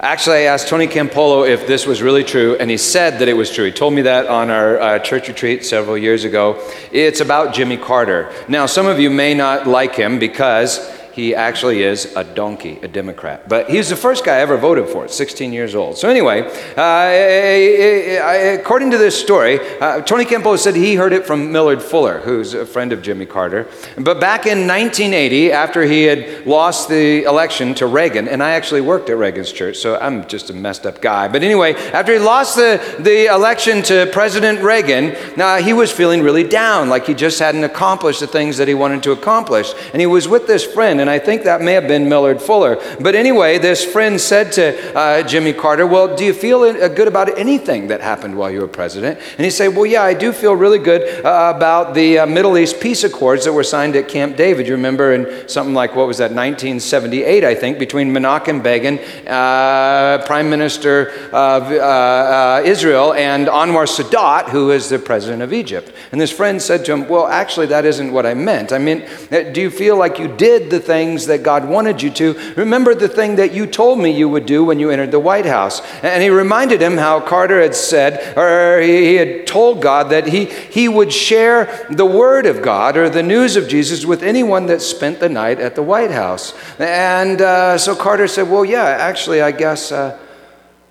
actually, 0.00 0.38
I 0.38 0.42
asked 0.42 0.68
Tony 0.68 0.86
Campolo 0.86 1.48
if 1.48 1.66
this 1.66 1.86
was 1.86 2.02
really 2.02 2.24
true, 2.24 2.56
and 2.58 2.70
he 2.70 2.76
said 2.76 3.18
that 3.20 3.28
it 3.28 3.34
was 3.34 3.50
true. 3.50 3.66
He 3.66 3.72
told 3.72 3.94
me 3.94 4.02
that 4.02 4.26
on 4.26 4.50
our 4.50 4.80
uh, 4.80 4.98
church 4.98 5.28
retreat 5.28 5.64
several 5.64 5.96
years 5.96 6.24
ago. 6.24 6.62
It's 6.90 7.20
about 7.20 7.54
Jimmy 7.54 7.76
Carter. 7.76 8.32
Now, 8.48 8.66
some 8.66 8.86
of 8.86 8.98
you 8.98 9.10
may 9.10 9.34
not 9.34 9.66
like 9.66 9.94
him 9.94 10.18
because 10.18 10.78
he 11.20 11.34
actually 11.34 11.82
is 11.82 12.16
a 12.16 12.24
donkey, 12.24 12.78
a 12.82 12.88
Democrat. 12.88 13.46
But 13.46 13.68
he's 13.68 13.90
the 13.90 13.96
first 13.96 14.24
guy 14.24 14.36
I 14.36 14.40
ever 14.40 14.56
voted 14.56 14.88
for, 14.88 15.06
16 15.06 15.52
years 15.52 15.74
old. 15.74 15.98
So, 15.98 16.08
anyway, 16.08 16.40
uh, 16.78 18.58
according 18.58 18.90
to 18.92 18.98
this 18.98 19.20
story, 19.20 19.60
uh, 19.80 20.00
Tony 20.00 20.24
Campolo 20.24 20.58
said 20.58 20.74
he 20.74 20.94
heard 20.94 21.12
it 21.12 21.26
from 21.26 21.52
Millard 21.52 21.82
Fuller, 21.82 22.20
who's 22.20 22.54
a 22.54 22.64
friend 22.64 22.90
of 22.92 23.02
Jimmy 23.02 23.26
Carter. 23.26 23.68
But 23.98 24.18
back 24.18 24.46
in 24.46 24.66
1980, 24.66 25.52
after 25.52 25.82
he 25.82 26.04
had 26.04 26.46
lost 26.46 26.88
the 26.88 27.24
election 27.24 27.74
to 27.74 27.86
Reagan, 27.86 28.26
and 28.26 28.42
I 28.42 28.52
actually 28.52 28.80
worked 28.80 29.10
at 29.10 29.18
Reagan's 29.18 29.52
church, 29.52 29.76
so 29.76 29.98
I'm 29.98 30.26
just 30.26 30.48
a 30.48 30.54
messed 30.54 30.86
up 30.86 31.02
guy. 31.02 31.28
But 31.28 31.42
anyway, 31.42 31.74
after 31.92 32.14
he 32.14 32.18
lost 32.18 32.56
the, 32.56 32.80
the 32.98 33.26
election 33.26 33.82
to 33.82 34.08
President 34.10 34.62
Reagan, 34.62 35.14
uh, 35.38 35.58
he 35.58 35.74
was 35.74 35.92
feeling 35.92 36.22
really 36.22 36.44
down, 36.44 36.88
like 36.88 37.06
he 37.06 37.12
just 37.12 37.38
hadn't 37.38 37.64
accomplished 37.64 38.20
the 38.20 38.26
things 38.26 38.56
that 38.56 38.68
he 38.68 38.74
wanted 38.74 39.02
to 39.02 39.12
accomplish. 39.12 39.74
And 39.92 40.00
he 40.00 40.06
was 40.06 40.26
with 40.26 40.46
this 40.46 40.64
friend 40.64 40.98
and 41.00 41.09
I 41.10 41.18
think 41.18 41.44
that 41.44 41.60
may 41.60 41.72
have 41.74 41.88
been 41.88 42.08
Millard 42.08 42.40
Fuller. 42.40 42.80
But 43.00 43.14
anyway, 43.14 43.58
this 43.58 43.84
friend 43.84 44.20
said 44.20 44.52
to 44.52 44.96
uh, 44.96 45.22
Jimmy 45.22 45.52
Carter, 45.52 45.86
Well, 45.86 46.16
do 46.16 46.24
you 46.24 46.32
feel 46.32 46.62
uh, 46.62 46.88
good 46.88 47.08
about 47.08 47.38
anything 47.38 47.88
that 47.88 48.00
happened 48.00 48.36
while 48.36 48.50
you 48.50 48.60
were 48.60 48.68
president? 48.68 49.18
And 49.36 49.44
he 49.44 49.50
said, 49.50 49.74
Well, 49.74 49.86
yeah, 49.86 50.02
I 50.02 50.14
do 50.14 50.32
feel 50.32 50.54
really 50.54 50.78
good 50.78 51.24
uh, 51.24 51.52
about 51.54 51.94
the 51.94 52.20
uh, 52.20 52.26
Middle 52.26 52.56
East 52.56 52.80
peace 52.80 53.04
accords 53.04 53.44
that 53.44 53.52
were 53.52 53.64
signed 53.64 53.96
at 53.96 54.08
Camp 54.08 54.36
David. 54.36 54.66
You 54.66 54.74
remember 54.74 55.12
in 55.12 55.48
something 55.48 55.74
like, 55.74 55.94
what 55.94 56.06
was 56.06 56.18
that, 56.18 56.32
1978, 56.32 57.44
I 57.44 57.54
think, 57.54 57.78
between 57.78 58.10
Menachem 58.12 58.62
Begin, 58.62 58.98
uh, 59.26 60.24
Prime 60.26 60.48
Minister 60.48 61.10
of 61.32 61.64
uh, 61.64 62.62
Israel, 62.64 63.14
and 63.14 63.48
Anwar 63.48 63.86
Sadat, 63.86 64.50
who 64.50 64.70
is 64.70 64.88
the 64.88 64.98
president 64.98 65.42
of 65.42 65.52
Egypt. 65.52 65.92
And 66.12 66.20
this 66.20 66.32
friend 66.32 66.60
said 66.60 66.84
to 66.84 66.92
him, 66.92 67.08
Well, 67.08 67.26
actually, 67.26 67.66
that 67.66 67.84
isn't 67.84 68.12
what 68.12 68.26
I 68.26 68.34
meant. 68.34 68.72
I 68.72 68.78
mean, 68.78 69.06
do 69.30 69.60
you 69.60 69.70
feel 69.70 69.96
like 69.96 70.18
you 70.18 70.28
did 70.28 70.70
the 70.70 70.80
things 70.90 71.26
that 71.26 71.44
God 71.44 71.68
wanted 71.68 72.02
you 72.02 72.10
to. 72.10 72.54
Remember 72.56 72.96
the 72.96 73.06
thing 73.06 73.36
that 73.36 73.54
you 73.54 73.64
told 73.64 74.00
me 74.00 74.10
you 74.10 74.28
would 74.28 74.44
do 74.44 74.64
when 74.64 74.80
you 74.80 74.90
entered 74.90 75.12
the 75.12 75.20
White 75.20 75.46
House. 75.46 75.80
And 76.02 76.20
he 76.20 76.30
reminded 76.30 76.82
him 76.82 76.96
how 76.96 77.20
Carter 77.20 77.62
had 77.62 77.76
said, 77.76 78.36
or 78.36 78.80
he 78.80 79.14
had 79.14 79.46
told 79.46 79.80
God 79.80 80.10
that 80.10 80.26
he, 80.26 80.46
he 80.46 80.88
would 80.88 81.12
share 81.12 81.86
the 81.90 82.04
word 82.04 82.44
of 82.44 82.60
God 82.60 82.96
or 82.96 83.08
the 83.08 83.22
news 83.22 83.54
of 83.54 83.68
Jesus 83.68 84.04
with 84.04 84.24
anyone 84.24 84.66
that 84.66 84.82
spent 84.82 85.20
the 85.20 85.28
night 85.28 85.60
at 85.60 85.76
the 85.76 85.82
White 85.82 86.10
House. 86.10 86.54
And 86.80 87.40
uh, 87.40 87.78
so 87.78 87.94
Carter 87.94 88.26
said, 88.26 88.50
Well, 88.50 88.64
yeah, 88.64 88.82
actually, 88.82 89.42
I 89.42 89.52
guess 89.52 89.92
uh, 89.92 90.18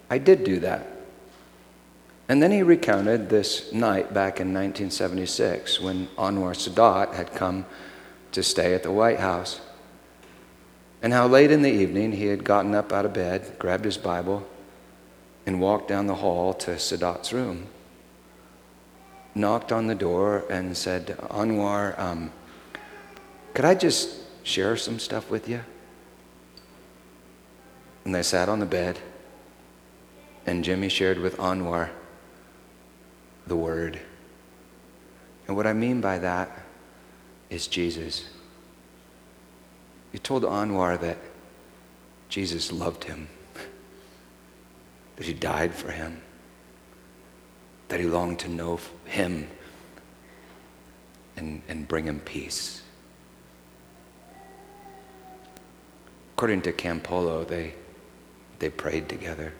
I 0.10 0.18
did 0.18 0.46
do 0.46 0.62
that. 0.62 0.88
And 2.30 2.42
then 2.42 2.52
he 2.52 2.64
recounted 2.64 3.28
this 3.28 3.74
night 3.74 4.14
back 4.14 4.40
in 4.40 4.54
1976 4.54 5.82
when 5.82 6.08
Anwar 6.18 6.56
Sadat 6.56 7.16
had 7.16 7.34
come 7.34 7.66
to 8.32 8.42
stay 8.42 8.74
at 8.74 8.84
the 8.84 8.94
White 8.94 9.20
House 9.20 9.60
and 11.02 11.14
how 11.14 11.28
late 11.28 11.52
in 11.52 11.62
the 11.62 11.72
evening 11.72 12.12
he 12.12 12.26
had 12.26 12.44
gotten 12.44 12.76
up 12.76 12.92
out 12.92 13.06
of 13.06 13.14
bed, 13.14 13.56
grabbed 13.58 13.86
his 13.86 13.98
Bible, 13.98 14.46
and 15.46 15.62
walked 15.62 15.88
down 15.88 16.08
the 16.08 16.16
hall 16.16 16.54
to 16.54 16.78
Sadat's 16.78 17.32
room, 17.32 17.68
knocked 19.34 19.72
on 19.72 19.88
the 19.88 19.96
door, 19.96 20.44
and 20.50 20.76
said, 20.76 21.18
Anwar, 21.30 21.98
um, 21.98 22.32
could 23.54 23.66
I 23.66 23.76
just 23.76 24.20
share 24.44 24.76
some 24.76 25.00
stuff 25.00 25.30
with 25.30 25.48
you? 25.48 25.62
And 28.04 28.14
they 28.14 28.24
sat 28.24 28.50
on 28.50 28.60
the 28.60 28.66
bed, 28.66 29.00
and 30.46 30.64
Jimmy 30.64 30.90
shared 30.90 31.20
with 31.20 31.38
Anwar 31.38 31.90
the 33.48 33.56
Word. 33.56 34.00
And 35.48 35.56
what 35.56 35.66
I 35.66 35.74
mean 35.74 36.02
by 36.02 36.20
that 36.20 36.52
is 37.50 37.68
Jesus. 37.68 38.30
He 40.12 40.18
told 40.18 40.44
Anwar 40.44 41.00
that 41.02 41.18
Jesus 42.30 42.72
loved 42.72 43.04
him, 43.04 43.28
that 45.16 45.26
he 45.26 45.34
died 45.34 45.74
for 45.74 45.92
him, 45.92 46.22
that 47.90 48.00
he 48.00 48.06
longed 48.06 48.40
to 48.40 48.50
know 48.50 48.80
him 49.06 49.48
and, 51.36 51.62
and 51.68 51.88
bring 51.88 52.06
him 52.06 52.20
peace. 52.20 52.82
According 56.36 56.62
to 56.64 56.72
Campolo, 56.72 57.48
they, 57.48 57.74
they 58.60 58.70
prayed 58.70 59.10
together. 59.10 59.54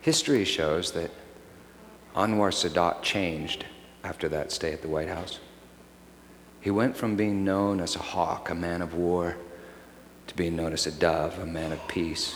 History 0.00 0.44
shows 0.44 0.92
that 0.92 1.10
Anwar 2.14 2.50
Sadat 2.50 3.02
changed 3.02 3.64
after 4.02 4.28
that 4.28 4.52
stay 4.52 4.72
at 4.72 4.82
the 4.82 4.88
White 4.88 5.08
House. 5.08 5.38
He 6.64 6.70
went 6.70 6.96
from 6.96 7.14
being 7.14 7.44
known 7.44 7.78
as 7.78 7.94
a 7.94 7.98
hawk, 7.98 8.48
a 8.48 8.54
man 8.54 8.80
of 8.80 8.94
war, 8.94 9.36
to 10.28 10.34
being 10.34 10.56
known 10.56 10.72
as 10.72 10.86
a 10.86 10.90
dove, 10.90 11.38
a 11.38 11.44
man 11.44 11.72
of 11.72 11.88
peace. 11.88 12.34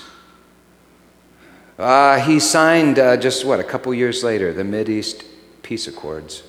Uh, 1.78 2.20
he 2.20 2.38
signed 2.38 2.98
uh, 2.98 3.16
just 3.16 3.46
what, 3.46 3.58
a 3.58 3.64
couple 3.64 3.94
years 3.94 4.22
later, 4.22 4.52
the 4.52 4.90
East 4.90 5.24
Peace 5.62 5.88
Accords 5.88 6.42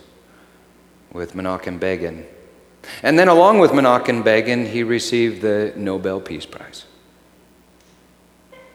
with 1.13 1.35
Menachem 1.35 1.79
Begin. 1.79 2.27
And 3.01 3.17
then, 3.17 3.29
along 3.29 3.59
with 3.59 3.71
Menachem 3.71 4.25
Begin, 4.25 4.65
he 4.65 4.83
received 4.83 5.41
the 5.41 5.71
Nobel 5.77 6.19
Peace 6.19 6.45
Prize. 6.45 6.83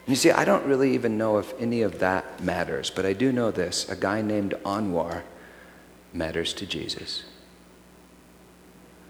You 0.06 0.16
see, 0.16 0.30
I 0.30 0.46
don't 0.46 0.64
really 0.64 0.94
even 0.94 1.18
know 1.18 1.36
if 1.36 1.52
any 1.60 1.82
of 1.82 1.98
that 1.98 2.42
matters, 2.42 2.88
but 2.88 3.04
I 3.04 3.12
do 3.12 3.32
know 3.32 3.50
this 3.50 3.86
a 3.86 3.96
guy 3.96 4.22
named 4.22 4.54
Anwar 4.64 5.24
matters 6.14 6.54
to 6.54 6.64
Jesus. 6.64 7.24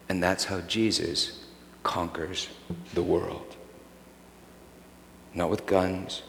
And 0.09 0.23
that's 0.23 0.45
how 0.45 0.61
Jesus 0.63 1.45
conquers 1.83 2.49
the 2.95 3.03
world. 3.03 3.57
Not 5.35 5.51
with 5.51 5.67
guns, 5.67 6.23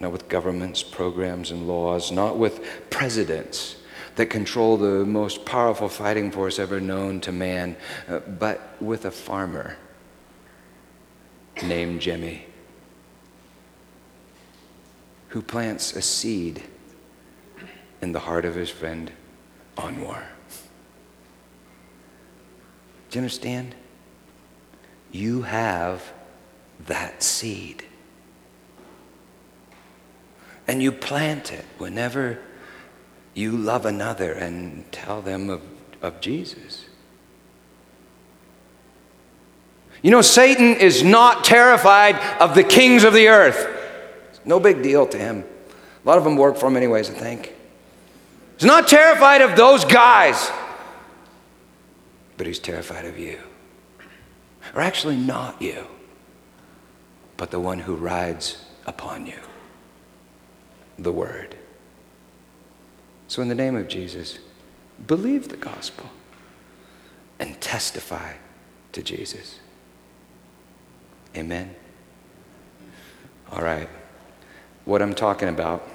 not 0.00 0.12
with 0.12 0.28
governments, 0.28 0.82
programs, 0.82 1.50
and 1.50 1.66
laws, 1.66 2.12
not 2.12 2.38
with 2.38 2.60
presidents 2.90 3.76
that 4.16 4.26
control 4.26 4.76
the 4.76 5.04
most 5.04 5.44
powerful 5.44 5.88
fighting 5.88 6.30
force 6.30 6.58
ever 6.58 6.80
known 6.80 7.20
to 7.20 7.32
man, 7.32 7.76
uh, 8.08 8.18
but 8.20 8.76
with 8.80 9.04
a 9.04 9.10
farmer 9.10 9.76
named 11.62 12.00
Jimmy 12.00 12.46
who 15.28 15.42
plants 15.42 15.94
a 15.94 16.02
seed 16.02 16.62
in 18.00 18.12
the 18.12 18.20
heart 18.20 18.44
of 18.44 18.54
his 18.54 18.70
friend 18.70 19.12
Anwar. 19.76 20.22
You 23.16 23.20
understand? 23.22 23.74
You 25.10 25.40
have 25.40 26.12
that 26.80 27.22
seed. 27.22 27.82
And 30.68 30.82
you 30.82 30.92
plant 30.92 31.50
it 31.50 31.64
whenever 31.78 32.38
you 33.32 33.52
love 33.52 33.86
another 33.86 34.34
and 34.34 34.92
tell 34.92 35.22
them 35.22 35.48
of, 35.48 35.62
of 36.02 36.20
Jesus. 36.20 36.84
You 40.02 40.10
know, 40.10 40.20
Satan 40.20 40.76
is 40.76 41.02
not 41.02 41.42
terrified 41.42 42.16
of 42.38 42.54
the 42.54 42.64
kings 42.64 43.02
of 43.02 43.14
the 43.14 43.28
earth. 43.28 43.66
It's 44.28 44.40
no 44.44 44.60
big 44.60 44.82
deal 44.82 45.06
to 45.06 45.16
him. 45.16 45.42
A 46.04 46.06
lot 46.06 46.18
of 46.18 46.24
them 46.24 46.36
work 46.36 46.58
for 46.58 46.66
him, 46.66 46.76
anyways, 46.76 47.08
I 47.08 47.14
think. 47.14 47.54
He's 48.58 48.66
not 48.66 48.88
terrified 48.88 49.40
of 49.40 49.56
those 49.56 49.86
guys, 49.86 50.52
but 52.36 52.46
he's 52.46 52.58
terrified 52.58 53.04
of 53.04 53.18
you. 53.18 53.38
Or 54.74 54.80
actually, 54.80 55.16
not 55.16 55.60
you, 55.62 55.86
but 57.36 57.50
the 57.50 57.60
one 57.60 57.80
who 57.80 57.94
rides 57.94 58.64
upon 58.86 59.26
you 59.26 59.38
the 60.98 61.12
Word. 61.12 61.56
So, 63.28 63.42
in 63.42 63.48
the 63.48 63.54
name 63.54 63.76
of 63.76 63.88
Jesus, 63.88 64.38
believe 65.06 65.48
the 65.48 65.56
gospel 65.56 66.10
and 67.38 67.60
testify 67.60 68.34
to 68.92 69.02
Jesus. 69.02 69.60
Amen. 71.36 71.74
All 73.52 73.62
right. 73.62 73.88
What 74.84 75.02
I'm 75.02 75.14
talking 75.14 75.48
about 75.48 75.86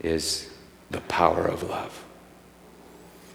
is 0.00 0.50
the 0.90 1.00
power 1.02 1.46
of 1.46 1.62
love. 1.62 2.04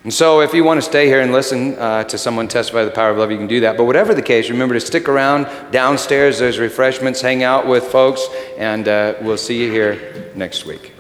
And 0.06 0.14
so, 0.14 0.42
if 0.42 0.54
you 0.54 0.64
want 0.64 0.78
to 0.78 0.84
stay 0.84 1.08
here 1.08 1.20
and 1.20 1.32
listen 1.32 1.74
uh, 1.80 2.04
to 2.04 2.18
someone 2.20 2.48
testify 2.48 2.86
the 2.86 2.92
power 2.92 3.10
of 3.10 3.18
love, 3.18 3.32
you 3.32 3.38
can 3.38 3.48
do 3.48 3.62
that. 3.62 3.76
But 3.76 3.86
whatever 3.86 4.14
the 4.14 4.22
case, 4.22 4.52
remember 4.52 4.76
to 4.76 4.80
stick 4.80 5.10
around 5.10 5.48
downstairs. 5.72 6.38
There's 6.38 6.60
refreshments, 6.60 7.22
hang 7.22 7.42
out 7.42 7.66
with 7.66 7.86
folks, 7.86 8.24
and 8.56 8.88
uh, 8.88 9.16
we'll 9.20 9.36
see 9.36 9.64
you 9.64 9.72
here 9.72 10.32
next 10.36 10.64
week. 10.64 10.95